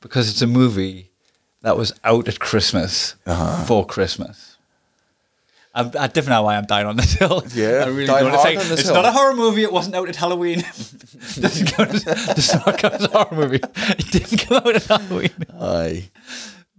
because 0.00 0.30
it's 0.30 0.40
a 0.42 0.46
movie 0.46 1.10
that 1.62 1.76
was 1.76 1.92
out 2.04 2.28
at 2.28 2.38
Christmas 2.38 3.16
Uh-huh. 3.26 3.64
for 3.64 3.84
Christmas. 3.84 4.56
I'm, 5.74 5.90
I 5.98 6.06
don't 6.06 6.28
know 6.28 6.42
why 6.42 6.56
I'm 6.56 6.64
dying 6.64 6.86
on 6.86 6.96
this 6.96 7.12
hill. 7.14 7.42
Yeah, 7.52 7.66
I 7.84 7.88
really 7.88 8.06
don't. 8.06 8.32
It's, 8.32 8.44
like, 8.44 8.58
on 8.58 8.72
it's 8.72 8.82
hill. 8.82 8.94
not 8.94 9.04
a 9.04 9.12
horror 9.12 9.34
movie. 9.34 9.64
It 9.64 9.72
wasn't 9.72 9.96
out 9.96 10.08
at 10.08 10.16
Halloween. 10.16 10.60
doesn't 11.40 11.66
count 11.72 11.94
as, 11.94 12.04
does 12.04 12.54
not 12.54 12.78
count 12.78 12.94
as 12.94 13.04
a 13.04 13.08
horror 13.08 13.34
movie. 13.36 13.60
It 13.76 14.10
didn't 14.12 14.38
come 14.38 14.56
out 14.58 14.76
at 14.76 14.84
Halloween. 14.84 15.30
Aye. 15.60 16.10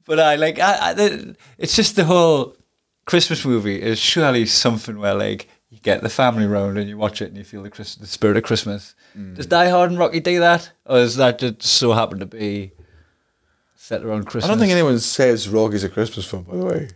But 0.10 0.20
I 0.20 0.36
like. 0.38 0.58
I, 0.60 0.90
I, 0.90 0.94
the- 0.94 1.36
it's 1.60 1.76
just 1.76 1.96
the 1.96 2.04
whole 2.06 2.58
Christmas 3.06 3.46
movie 3.46 3.80
is 3.80 4.00
surely 4.00 4.48
something 4.48 4.98
where 4.98 5.14
like 5.14 5.48
you 5.70 5.78
get 5.80 6.02
the 6.02 6.10
family 6.10 6.48
round 6.48 6.80
and 6.80 6.90
you 6.90 6.98
watch 6.98 7.22
it 7.22 7.28
and 7.30 7.38
you 7.38 7.44
feel 7.44 7.62
the, 7.62 7.70
Christ, 7.70 8.02
the 8.02 8.08
spirit 8.08 8.36
of 8.36 8.42
Christmas. 8.44 8.96
Mm. 9.16 9.36
Does 9.36 9.46
Die 9.46 9.70
Hard 9.70 9.92
and 9.92 10.00
Rocky 10.00 10.20
do 10.20 10.40
that, 10.40 10.72
or 10.88 10.98
is 10.98 11.16
that 11.18 11.38
just 11.38 11.62
so 11.62 11.94
happen 11.94 12.18
to 12.20 12.26
be 12.26 12.72
set 13.76 14.04
around 14.04 14.24
Christmas? 14.26 14.46
I 14.46 14.48
don't 14.48 14.58
think 14.60 14.72
anyone 14.72 14.98
says 14.98 15.48
Rocky's 15.48 15.84
a 15.84 15.90
Christmas 15.90 16.26
film, 16.26 16.42
by 16.44 16.58
the 16.58 16.66
way. 16.66 16.90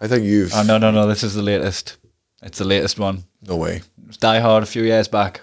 I 0.00 0.08
think 0.08 0.24
you've. 0.24 0.52
Oh 0.52 0.64
no, 0.64 0.76
no, 0.76 0.90
no! 0.90 1.06
This 1.06 1.22
is 1.22 1.34
the 1.34 1.42
latest. 1.42 1.98
It's 2.42 2.58
the 2.58 2.64
latest 2.64 2.98
one. 2.98 3.24
No 3.46 3.56
way. 3.56 3.76
It 3.76 4.06
was 4.08 4.16
Die 4.16 4.40
Hard 4.40 4.64
a 4.64 4.66
few 4.66 4.82
years 4.82 5.06
back. 5.06 5.42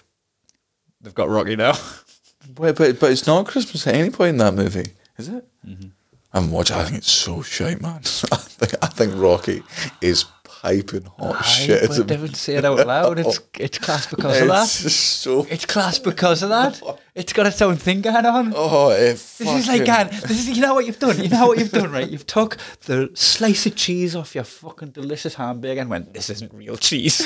They've 0.99 1.15
got 1.15 1.29
Rocky 1.29 1.55
now. 1.55 1.73
Wait, 2.57 2.75
but 2.75 2.99
but 2.99 3.11
it's 3.11 3.25
not 3.25 3.47
Christmas 3.47 3.87
at 3.87 3.95
any 3.95 4.09
point 4.09 4.31
in 4.31 4.37
that 4.39 4.53
movie, 4.53 4.91
is 5.17 5.29
it? 5.29 5.47
Mm-hmm. 5.65 5.87
I 6.33 6.41
haven't 6.41 6.71
I 6.71 6.83
think 6.85 6.97
it's 6.97 7.11
so 7.11 7.41
shite, 7.43 7.81
man. 7.81 7.97
I 8.31 8.37
think 8.37 8.73
I 8.81 8.87
think 8.87 9.13
Rocky 9.15 9.63
is 10.01 10.25
piping 10.63 11.05
hot 11.19 11.43
shit. 11.43 11.89
but 11.89 12.07
don't 12.07 12.35
say 12.35 12.55
it 12.55 12.63
out 12.65 12.87
loud. 12.87 13.19
It's 13.19 13.39
it's 13.59 13.77
class 13.77 14.07
because 14.07 14.41
of 14.41 14.47
that. 14.47 14.69
just 14.69 15.21
so. 15.21 15.45
It's 15.49 15.65
class 15.65 15.99
because 15.99 16.41
of 16.41 16.49
that. 16.49 16.81
It's 17.15 17.31
got 17.31 17.45
its 17.45 17.61
own 17.61 17.75
thing 17.75 18.01
going 18.01 18.25
on. 18.25 18.53
Oh, 18.55 18.89
it 18.89 19.13
This 19.13 19.41
is 19.41 19.67
like, 19.67 19.85
God, 19.85 20.09
this 20.09 20.31
is, 20.31 20.49
you 20.49 20.63
know 20.63 20.73
what 20.73 20.87
you've 20.87 20.97
done? 20.97 21.21
You 21.21 21.29
know 21.29 21.45
what 21.45 21.59
you've 21.59 21.69
done, 21.71 21.91
right? 21.91 22.09
You've 22.09 22.25
took 22.25 22.57
the 22.85 23.11
slice 23.13 23.67
of 23.67 23.75
cheese 23.75 24.15
off 24.15 24.33
your 24.33 24.43
fucking 24.43 24.89
delicious 24.89 25.35
hamburger 25.35 25.81
and 25.81 25.91
went, 25.91 26.11
this 26.15 26.31
isn't 26.31 26.51
real 26.51 26.75
cheese. 26.75 27.19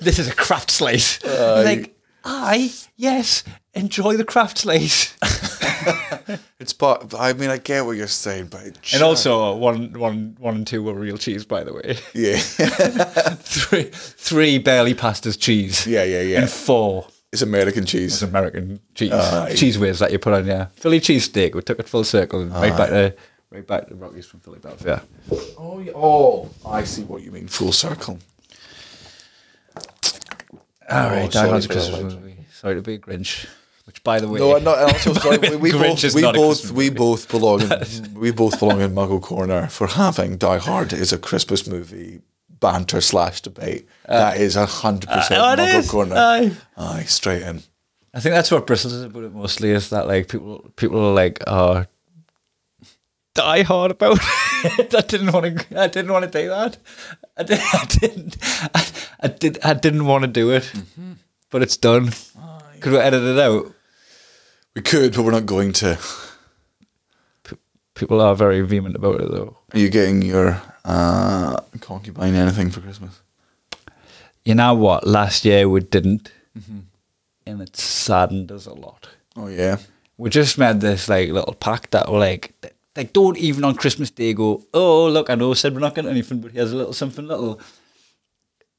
this 0.00 0.18
is 0.18 0.26
a 0.26 0.34
Kraft 0.34 0.72
slice. 0.72 1.22
Like, 1.24 1.93
I, 2.24 2.72
yes, 2.96 3.44
enjoy 3.74 4.16
the 4.16 4.24
Kraft 4.24 4.58
slice. 4.58 5.14
It's 6.58 6.72
part. 6.72 7.12
I 7.18 7.34
mean, 7.34 7.50
I 7.50 7.58
get 7.58 7.84
what 7.84 7.96
you're 7.98 8.06
saying, 8.06 8.46
but 8.46 8.62
it 8.62 8.66
And 8.68 8.76
just- 8.82 9.02
also, 9.02 9.52
uh, 9.52 9.54
one, 9.56 9.92
one, 9.92 10.34
one 10.38 10.54
and 10.54 10.66
two 10.66 10.82
were 10.82 10.94
real 10.94 11.18
cheese, 11.18 11.44
by 11.44 11.62
the 11.62 11.74
way. 11.74 11.98
yeah, 12.14 12.36
three, 13.38 13.90
three 13.92 14.56
barely 14.58 14.94
passed 14.94 15.26
as 15.26 15.36
cheese. 15.36 15.86
yeah, 15.86 16.04
yeah, 16.04 16.22
yeah. 16.22 16.40
And 16.42 16.50
four 16.50 17.06
It's 17.32 17.42
American 17.42 17.84
is 17.84 17.90
cheese. 17.90 18.22
American 18.22 18.80
cheese. 18.94 19.10
Ah, 19.12 19.44
Aye. 19.44 19.52
Cheez 19.52 19.76
Whiz 19.76 19.98
that 19.98 20.10
you 20.12 20.18
put 20.18 20.32
on 20.32 20.46
your 20.46 20.70
Philly 20.76 21.00
cheesesteak. 21.00 21.54
We 21.54 21.60
took 21.60 21.78
it 21.80 21.88
full 21.88 22.04
circle 22.04 22.40
and 22.40 22.52
right 22.52 22.72
ah, 22.72 22.76
back 22.78 22.88
to 22.90 23.14
right 23.50 23.66
back 23.66 23.88
to 23.88 23.94
Rocky's 23.96 24.24
from 24.26 24.40
Philadelphia. 24.40 25.02
Oh, 25.58 25.80
yeah. 25.80 25.92
oh, 25.94 26.48
I 26.64 26.84
see 26.84 27.02
what 27.02 27.22
you 27.22 27.30
mean. 27.32 27.48
Full 27.48 27.72
circle. 27.72 28.18
All 30.90 31.08
right, 31.10 31.22
Oh, 31.24 31.26
Die 31.26 31.30
sorry 31.32 31.48
Hard's 31.50 31.66
a 31.66 31.68
Christmas 31.68 32.14
movie. 32.14 32.36
Sorry 32.52 32.74
to 32.74 32.82
be 32.82 32.94
a 32.94 32.98
Grinch. 32.98 33.46
Which, 33.84 34.02
by 34.02 34.18
the 34.18 34.28
way, 34.28 34.38
No, 34.38 34.56
I'm 34.56 34.64
not. 34.64 34.78
Also, 34.78 35.12
sorry, 35.14 35.38
we, 35.50 35.56
we 35.56 35.70
Grinch 35.72 36.02
both 36.14 36.14
we 36.14 36.22
both 36.32 36.70
we 36.80 36.90
both 36.90 37.28
belong 37.28 37.60
in 37.62 38.14
we 38.14 38.30
both 38.30 38.58
belong 38.58 38.80
in 38.80 38.92
Muggle 38.94 39.20
Corner 39.20 39.68
for 39.68 39.86
having 39.86 40.36
Die 40.38 40.58
Hard 40.58 40.92
is 40.92 41.12
a 41.12 41.18
Christmas 41.18 41.66
movie 41.66 42.20
banter 42.48 43.00
slash 43.02 43.42
debate. 43.42 43.86
that 44.06 44.38
is 44.38 44.56
a 44.56 44.64
hundred 44.66 45.10
percent 45.10 45.40
oh, 45.40 45.54
Muggle 45.56 45.78
is. 45.78 45.90
Corner. 45.90 46.16
Aye. 46.16 46.52
Aye, 46.78 47.02
straight 47.02 47.42
in. 47.42 47.62
I 48.14 48.20
think 48.20 48.34
that's 48.34 48.50
what 48.50 48.66
bristles 48.66 48.92
is 48.94 49.02
about 49.02 49.24
it 49.24 49.32
mostly 49.34 49.70
is 49.70 49.90
that 49.90 50.06
like 50.06 50.28
people 50.28 50.70
people 50.76 51.00
are 51.04 51.12
like 51.12 51.40
uh 51.46 51.84
die 53.34 53.62
hard 53.64 53.90
about 53.90 54.18
it. 54.64 54.94
I 54.94 55.00
didn't 55.00 55.32
want 55.32 55.58
to 55.68 55.80
I 55.80 55.88
didn't 55.88 56.12
want 56.12 56.24
to 56.30 56.42
do 56.42 56.48
that. 56.48 56.78
I, 57.36 57.42
did, 57.42 57.58
I 57.72 57.84
didn't 57.88 58.36
I, 58.74 58.86
I 59.20 59.28
did 59.28 59.58
I 59.64 59.74
didn't 59.74 60.06
want 60.06 60.22
to 60.22 60.28
do 60.28 60.50
it. 60.50 60.70
But 61.50 61.62
it's 61.62 61.76
done. 61.76 62.10
Could 62.80 62.92
we 62.92 62.98
edit 62.98 63.22
it 63.22 63.38
out? 63.38 63.72
We 64.74 64.82
could, 64.82 65.14
but 65.14 65.22
we're 65.22 65.30
not 65.30 65.46
going 65.46 65.72
to. 65.74 65.98
People 67.94 68.20
are 68.20 68.34
very 68.34 68.60
vehement 68.62 68.96
about 68.96 69.20
it 69.20 69.30
though. 69.30 69.56
Are 69.72 69.78
you 69.78 69.88
getting 69.88 70.20
your 70.22 70.60
uh, 70.84 71.60
concubine 71.80 72.34
anything 72.34 72.70
for 72.70 72.80
Christmas? 72.80 73.20
You 74.44 74.56
know 74.56 74.74
what? 74.74 75.06
Last 75.06 75.44
year 75.44 75.68
we 75.68 75.80
didn't. 75.80 76.32
And 77.46 77.60
it 77.60 77.76
saddened 77.76 78.50
us 78.50 78.66
a 78.66 78.72
lot. 78.74 79.08
Oh 79.36 79.46
yeah. 79.48 79.78
we 80.18 80.30
just 80.30 80.58
made 80.58 80.80
this 80.80 81.08
like 81.08 81.30
little 81.30 81.54
pact 81.54 81.90
that 81.92 82.10
were 82.10 82.18
like 82.18 82.52
th- 82.62 82.73
like 82.96 83.12
don't 83.12 83.36
even 83.38 83.64
on 83.64 83.74
Christmas 83.74 84.10
Day 84.10 84.32
go 84.34 84.64
oh 84.72 85.06
look 85.08 85.30
I 85.30 85.34
know 85.34 85.50
I 85.50 85.54
said 85.54 85.74
we're 85.74 85.80
not 85.80 85.94
getting 85.94 86.10
anything 86.10 86.40
but 86.40 86.52
here's 86.52 86.72
a 86.72 86.76
little 86.76 86.92
something 86.92 87.26
little. 87.26 87.60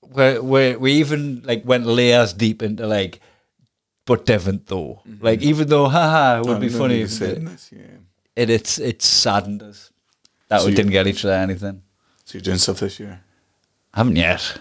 Where 0.01 0.41
where 0.41 0.77
we 0.77 0.93
even 0.93 1.41
like 1.43 1.65
went 1.65 1.85
layers 1.85 2.33
deep 2.33 2.61
into 2.61 2.85
like 2.87 3.19
but 4.05 4.25
Devon 4.25 4.61
though. 4.65 5.01
Mm-hmm. 5.07 5.25
Like 5.25 5.41
even 5.41 5.67
though 5.67 5.87
haha 5.87 6.39
it 6.39 6.45
would 6.45 6.57
I 6.57 6.59
be 6.59 6.69
funny 6.69 7.01
if 7.01 7.21
it, 7.21 7.43
this, 7.43 7.71
yeah. 7.75 7.81
it 8.35 8.49
it's 8.49 8.77
it's 8.77 9.05
saddened 9.05 9.63
us 9.63 9.91
that 10.49 10.61
So 10.61 10.67
we 10.67 10.75
didn't 10.75 10.91
get 10.91 11.07
each 11.07 11.25
other 11.25 11.33
anything. 11.33 11.81
So 12.23 12.37
you're 12.37 12.43
doing 12.43 12.57
stuff 12.57 12.79
this 12.79 12.99
year? 12.99 13.21
I 13.93 13.99
haven't 13.99 14.15
yet. 14.15 14.59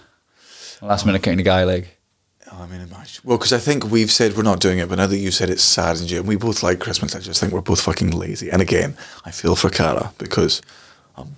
Last 0.83 1.07
minute 1.07 1.23
kind 1.23 1.41
of 1.41 1.47
guy 1.47 1.65
like 1.65 1.94
Oh, 2.57 2.63
I 2.63 2.67
mean, 2.67 2.81
imagine. 2.83 3.23
Well, 3.25 3.37
because 3.39 3.53
I 3.53 3.59
think 3.59 3.91
we've 3.91 4.11
said 4.13 4.37
we're 4.37 4.43
not 4.45 4.61
doing 4.61 4.79
it, 4.79 4.89
but 4.89 4.97
now 4.97 5.07
that 5.09 5.17
you 5.19 5.31
said 5.33 5.51
it's 5.51 5.63
sad 5.63 5.97
and 5.99 6.09
you, 6.11 6.23
we 6.23 6.37
both 6.37 6.63
like 6.63 6.79
Christmas, 6.79 7.15
I 7.17 7.19
just 7.21 7.41
think 7.41 7.53
we're 7.53 7.61
both 7.61 7.81
fucking 7.81 8.11
lazy. 8.13 8.49
And 8.51 8.63
again, 8.63 8.97
I 9.25 9.31
feel 9.33 9.57
for 9.57 9.71
Cara 9.71 10.13
because 10.19 10.63
I'm 11.17 11.35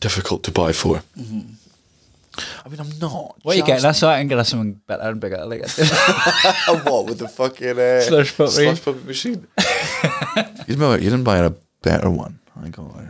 difficult 0.00 0.42
to 0.44 0.50
buy 0.50 0.72
for. 0.72 1.02
I 1.16 2.68
mean, 2.68 2.80
I'm 2.80 2.90
not. 3.00 3.36
what 3.42 3.52
are 3.52 3.56
you 3.56 3.62
just- 3.62 3.66
getting 3.66 3.84
us 3.86 3.98
so 3.98 4.08
I 4.08 4.18
can 4.18 4.28
get 4.28 4.38
us 4.38 4.50
something 4.50 4.74
better 4.86 5.04
and 5.04 5.18
bigger 5.20 5.42
like 5.46 5.62
A 5.62 6.76
what 6.84 7.06
with 7.06 7.18
the 7.18 7.28
fucking 7.28 7.78
uh, 7.78 8.00
Slush 8.02 8.36
puppy. 8.36 8.50
slush 8.50 8.84
puppy 8.84 9.04
machine? 9.06 9.46
you, 10.36 10.42
didn't 10.66 10.80
buy, 10.80 10.94
you 10.96 11.08
didn't 11.10 11.24
buy 11.24 11.38
a 11.38 11.50
better 11.80 12.10
one. 12.10 12.38
I 12.62 12.68
got 12.68 12.94
it. 13.00 13.08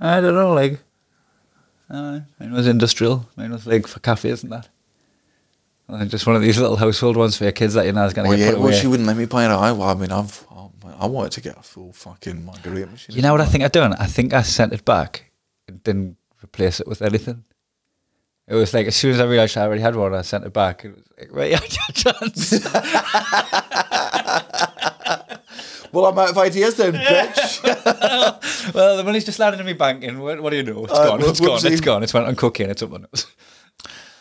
I 0.00 0.20
don't 0.22 0.34
know, 0.34 0.54
like, 0.54 0.80
uh, 1.90 2.20
mine 2.40 2.52
was 2.52 2.66
industrial. 2.66 3.28
Mine 3.36 3.52
was 3.52 3.66
like 3.66 3.86
for 3.86 4.00
cafes 4.00 4.42
and 4.42 4.52
that. 4.52 4.68
Uh, 5.88 6.04
just 6.06 6.26
one 6.26 6.34
of 6.34 6.42
these 6.42 6.58
little 6.58 6.76
household 6.76 7.16
ones 7.16 7.36
for 7.36 7.44
your 7.44 7.52
kids 7.52 7.74
that 7.74 7.84
you 7.86 7.92
know 7.92 8.04
is 8.06 8.14
going 8.14 8.30
to 8.30 8.36
get 8.36 8.42
yeah, 8.42 8.50
put 8.52 8.58
well, 8.60 8.68
away. 8.68 8.80
she 8.80 8.86
wouldn't 8.86 9.06
let 9.06 9.16
me 9.16 9.26
buy 9.26 9.44
it. 9.44 9.48
I, 9.48 9.70
I 9.70 9.94
mean, 9.94 10.10
I've, 10.12 10.46
I 10.98 11.06
wanted 11.06 11.32
to 11.32 11.40
get 11.42 11.58
a 11.58 11.62
full 11.62 11.92
fucking 11.92 12.44
margarita 12.44 12.90
machine. 12.90 13.16
you 13.16 13.22
know 13.22 13.32
what 13.32 13.40
I 13.42 13.46
think 13.46 13.64
I 13.64 13.68
done? 13.68 13.92
I 13.94 14.06
think 14.06 14.32
I 14.32 14.42
sent 14.42 14.72
it 14.72 14.84
back 14.84 15.30
and 15.68 15.82
didn't 15.84 16.16
replace 16.42 16.80
it 16.80 16.88
with 16.88 17.02
anything. 17.02 17.44
It 18.48 18.54
was 18.54 18.72
like 18.74 18.86
as 18.86 18.96
soon 18.96 19.12
as 19.12 19.20
I 19.20 19.24
realised 19.24 19.56
I 19.58 19.62
already 19.62 19.82
had 19.82 19.94
one, 19.96 20.14
I 20.14 20.22
sent 20.22 20.44
it 20.44 20.52
back. 20.52 20.84
It 20.84 20.94
was 20.94 21.04
like, 21.18 21.28
right, 21.32 21.50
you 21.50 21.56
had 21.56 22.04
your 22.04 22.14
chance. 22.14 22.68
Well, 25.92 26.06
I'm 26.06 26.18
out 26.18 26.30
of 26.30 26.38
ideas 26.38 26.74
then, 26.74 26.92
bitch. 26.94 28.74
well, 28.74 28.96
the 28.96 29.04
money's 29.04 29.24
just 29.24 29.38
landed 29.38 29.60
in 29.60 29.66
my 29.66 29.74
bank, 29.74 30.02
and 30.02 30.20
what, 30.20 30.42
what 30.42 30.50
do 30.50 30.56
you 30.56 30.64
know? 30.64 30.84
It's 30.86 30.92
Uh, 30.92 31.04
gone. 31.06 31.20
It's 31.22 31.40
whoopsie. 31.40 31.46
gone. 31.62 31.72
It's 31.72 31.80
gone. 31.80 32.02
It's 32.02 32.12
went 32.14 32.26
on 32.26 32.34
cooking. 32.34 32.68
It's 32.68 32.82
up 32.82 32.90
my 32.90 32.98
nose. 32.98 33.26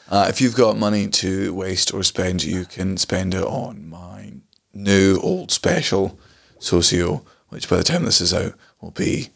Uh, 0.10 0.28
if 0.30 0.42
you've 0.42 0.56
got 0.56 0.78
money 0.78 1.08
to 1.08 1.54
waste 1.54 1.94
or 1.94 2.04
spend, 2.04 2.44
you 2.44 2.66
can 2.66 2.98
spend 2.98 3.34
it 3.34 3.44
on 3.44 3.90
my 3.90 4.34
new 4.74 5.20
old 5.22 5.52
special, 5.52 6.20
Socio, 6.60 7.26
which 7.50 7.70
by 7.70 7.78
the 7.78 7.84
time 7.84 8.04
this 8.06 8.22
is 8.22 8.34
out 8.34 8.54
will 8.82 8.92
be 8.92 9.30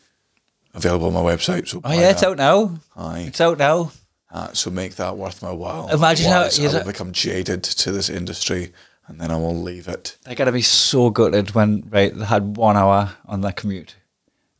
available 0.74 1.07
on 1.07 1.13
my 1.13 1.22
website. 1.22 1.68
So 1.68 1.82
Oh 1.84 1.91
yeah, 1.91 2.09
it's 2.11 2.24
out 2.24 2.38
now. 2.38 2.80
Aye. 2.95 3.26
It's 3.28 3.41
out 3.41 3.57
now. 3.57 3.91
Uh, 4.32 4.51
so 4.53 4.70
make 4.70 4.95
that 4.95 5.15
worth 5.18 5.41
my 5.41 5.51
while. 5.51 5.88
Imagine 5.89 6.32
how- 6.32 6.41
I 6.41 6.47
is 6.47 6.59
will 6.59 6.84
become 6.84 7.11
jaded 7.13 7.63
to 7.63 7.91
this 7.91 8.09
industry, 8.09 8.74
and 9.07 9.22
then 9.22 9.32
I 9.32 9.38
will 9.38 9.55
leave 9.59 9.88
it. 9.88 10.18
They 10.26 10.36
gotta 10.36 10.51
be 10.51 10.61
so 10.61 11.09
gutted 11.09 11.51
when 11.55 11.88
right 11.89 12.13
they 12.15 12.26
had 12.26 12.57
one 12.57 12.76
hour 12.76 13.13
on 13.26 13.41
their 13.41 13.53
commute, 13.53 13.95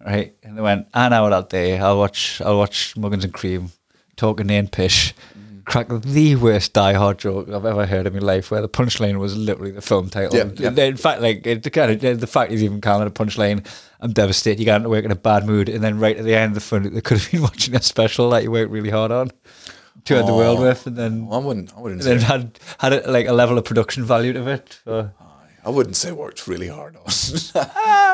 right, 0.04 0.34
and 0.42 0.58
they 0.58 0.62
went 0.62 0.88
an 0.94 1.12
hour 1.12 1.30
that 1.30 1.50
day. 1.50 1.78
I'll 1.78 1.98
watch 1.98 2.42
I'll 2.42 2.58
watch 2.58 2.96
Muggins 2.96 3.26
and 3.26 3.34
Cream 3.34 3.72
talking 4.16 4.50
Ian 4.50 4.70
Pish, 4.70 5.14
crack 5.68 5.88
the 5.90 6.36
worst 6.38 6.72
Die 6.74 6.94
Hard 6.94 7.20
joke 7.20 7.50
I've 7.50 7.66
ever 7.66 7.86
heard 7.86 8.08
in 8.08 8.14
my 8.14 8.20
life, 8.20 8.50
where 8.50 8.62
the 8.62 8.70
punchline 8.70 9.20
was 9.20 9.36
literally 9.38 9.72
the 9.72 9.82
film 9.82 10.10
title. 10.10 10.36
Yeah, 10.36 10.70
yeah. 10.72 10.84
In 10.86 10.98
fact, 10.98 11.22
like 11.22 11.46
it, 11.46 11.62
the 11.64 11.70
kind 11.70 11.92
of 12.04 12.20
the 12.22 12.26
fact 12.28 12.52
he's 12.52 12.64
even 12.64 12.80
calling 12.82 13.06
it 13.06 13.10
a 13.10 13.12
punchline, 13.24 13.68
I'm 14.00 14.14
devastated. 14.14 14.60
You 14.60 14.66
got 14.66 14.78
into 14.78 14.90
work 14.90 15.06
in 15.06 15.12
a 15.12 15.16
bad 15.16 15.46
mood, 15.46 15.68
and 15.70 15.84
then 15.84 16.00
right 16.00 16.18
at 16.18 16.24
the 16.24 16.34
end 16.36 16.52
of 16.52 16.56
the 16.56 16.62
fun, 16.62 16.92
they 16.94 17.02
could 17.02 17.20
have 17.20 17.32
been 17.32 17.42
watching 17.50 17.76
a 17.76 17.82
special 17.82 18.30
that 18.32 18.44
you 18.44 18.52
worked 18.52 18.72
really 18.72 18.90
hard 18.90 19.12
on, 19.12 19.28
to 19.30 19.34
toured 20.06 20.26
the 20.28 20.34
world 20.34 20.60
Oh. 20.60 20.64
with, 20.64 20.88
and 20.88 20.96
then. 20.96 21.28
I 21.32 21.38
wouldn't. 21.38 21.74
I 21.76 21.80
wouldn't. 21.82 22.02
and 22.06 22.20
then 22.20 22.26
had 22.26 22.60
had 22.80 22.94
a, 22.94 23.12
like 23.12 23.28
a 23.28 23.34
level 23.34 23.58
of 23.58 23.66
production 23.66 24.04
value 24.06 24.34
to 24.34 24.48
it. 24.50 24.80
So. 24.86 25.12
I 25.66 25.70
wouldn't 25.70 25.98
say 25.98 26.14
worked 26.14 26.48
really 26.48 26.70
hard 26.70 26.96
on. 26.96 27.04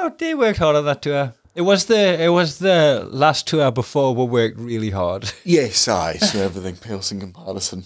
Oh, 0.06 0.12
they 0.18 0.34
worked 0.36 0.58
hard 0.58 0.76
on 0.76 0.84
that 0.86 1.02
tour. 1.04 1.34
It 1.56 1.62
was 1.62 1.86
the 1.86 2.22
it 2.24 2.30
was 2.30 2.58
the 2.60 3.08
last 3.12 3.48
tour 3.48 3.72
before 3.72 4.16
we 4.16 4.26
worked 4.26 4.58
really 4.60 4.90
hard 4.90 5.32
yes, 5.44 5.88
aye. 5.88 6.18
So 6.18 6.40
everything 6.44 6.76
pales 6.78 7.12
in 7.12 7.20
comparison. 7.20 7.84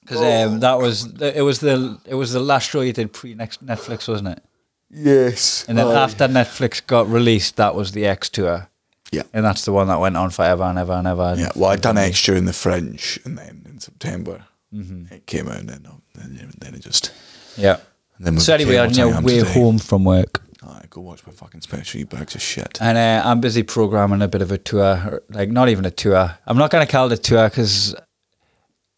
because 0.00 0.20
um, 0.20 0.60
that 0.60 0.78
was 0.78 1.12
the, 1.14 1.36
it 1.38 1.42
was 1.42 1.60
the 1.60 1.98
it 2.04 2.14
was 2.14 2.32
the 2.32 2.40
last 2.40 2.70
show 2.70 2.80
you 2.80 2.92
did 2.92 3.12
pre 3.12 3.34
next 3.34 3.64
Netflix, 3.64 4.08
wasn't 4.08 4.28
it? 4.28 4.42
Yes. 4.90 5.64
And 5.68 5.76
then 5.78 5.86
aye. 5.88 6.02
after 6.02 6.28
Netflix 6.28 6.84
got 6.86 7.08
released, 7.08 7.56
that 7.56 7.74
was 7.74 7.92
the 7.92 8.06
X 8.06 8.28
tour, 8.28 8.68
Yeah. 9.12 9.22
and 9.32 9.44
that's 9.44 9.64
the 9.64 9.72
one 9.72 9.88
that 9.88 9.98
went 10.00 10.16
on 10.16 10.30
forever 10.30 10.62
and 10.64 10.78
ever 10.78 10.92
and 10.92 11.06
ever. 11.08 11.34
Yeah, 11.36 11.50
well, 11.56 11.70
I'd 11.70 11.80
done 11.82 11.98
X 11.98 12.22
during 12.24 12.44
the 12.46 12.52
Fringe, 12.52 13.18
and 13.24 13.36
then 13.36 13.62
in 13.68 13.80
September 13.80 14.44
it 14.72 15.26
came 15.26 15.48
out, 15.48 15.58
and 15.58 15.68
then, 15.68 15.86
then, 16.14 16.52
then 16.58 16.74
it 16.74 16.82
just. 16.82 17.12
yeah. 17.56 17.78
And 18.18 18.26
then 18.26 18.34
we 18.34 18.40
So 18.40 18.54
anyway, 18.54 18.72
became 18.72 18.84
on 18.86 18.88
what 18.92 18.98
I 18.98 19.04
your 19.06 19.14
am 19.16 19.24
way 19.24 19.38
today. 19.40 19.52
home 19.60 19.78
from 19.78 20.04
work, 20.04 20.42
Aye, 20.68 20.86
go 20.90 21.00
watch 21.00 21.26
my 21.26 21.32
fucking 21.32 21.60
special, 21.60 22.00
you 22.00 22.06
bags 22.06 22.34
of 22.34 22.42
shit. 22.42 22.78
and 22.80 22.98
uh, 22.98 23.22
I'm 23.28 23.40
busy 23.40 23.62
programming 23.62 24.22
a 24.22 24.28
bit 24.28 24.42
of 24.42 24.50
a 24.50 24.58
tour, 24.58 25.22
like 25.30 25.50
not 25.50 25.68
even 25.68 25.84
a 25.84 25.90
tour. 25.90 26.36
I'm 26.46 26.58
not 26.58 26.70
going 26.70 26.84
to 26.84 26.90
call 26.90 27.06
it 27.12 27.18
a 27.18 27.22
tour 27.22 27.48
because 27.48 27.94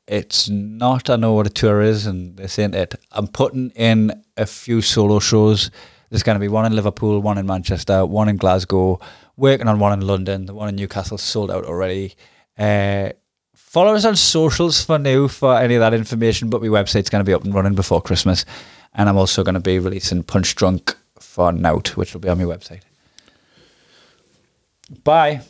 it's 0.07 0.49
not. 0.49 1.11
I 1.11 1.17
know 1.17 1.35
what 1.35 1.47
a 1.47 1.51
tour 1.51 1.83
is, 1.83 2.07
and 2.07 2.37
this 2.37 2.59
ain't 2.59 2.75
it. 2.75 2.95
I'm 3.13 3.29
putting 3.29 3.71
in 3.71 4.23
a 4.37 4.47
few 4.47 4.81
solo 4.81 5.19
shows. 5.19 5.71
There's 6.11 6.23
going 6.23 6.37
to 6.37 6.41
be 6.41 6.49
one 6.49 6.65
in 6.65 6.75
Liverpool, 6.75 7.21
one 7.21 7.37
in 7.37 7.47
Manchester, 7.47 8.07
one 8.07 8.29
in 8.29 8.37
Glasgow. 8.39 8.99
Working 9.37 9.69
on 9.69 9.79
one 9.79 9.93
in 9.93 10.07
London. 10.07 10.47
The 10.47 10.55
one 10.55 10.69
in 10.69 10.77
Newcastle 10.77 11.19
sold 11.19 11.51
out 11.51 11.65
already. 11.65 12.15
Uh, 12.57 13.11
follow 13.55 13.95
us 13.95 14.07
on 14.07 14.17
socials 14.17 14.83
for 14.83 14.99
now 14.99 15.29
for 15.29 15.57
any 15.59 15.75
of 15.75 15.81
that 15.81 15.95
information. 15.95 16.49
But 16.49 16.63
my 16.63 16.69
website's 16.69 17.11
going 17.11 17.21
to 17.21 17.29
be 17.29 17.35
up 17.35 17.45
and 17.45 17.55
running 17.55 17.75
before 17.75 18.01
Christmas, 18.01 18.47
and 18.95 19.09
I'm 19.09 19.19
also 19.19 19.45
going 19.45 19.55
to 19.55 19.61
be 19.61 19.79
releasing 19.79 20.23
Punch 20.23 20.55
Drunk 20.55 20.97
for 21.39 21.53
Nout, 21.53 21.97
which 21.97 22.15
will 22.15 22.21
be 22.21 22.29
on 22.29 22.39
my 22.39 22.43
website. 22.43 22.81
Bye. 25.05 25.43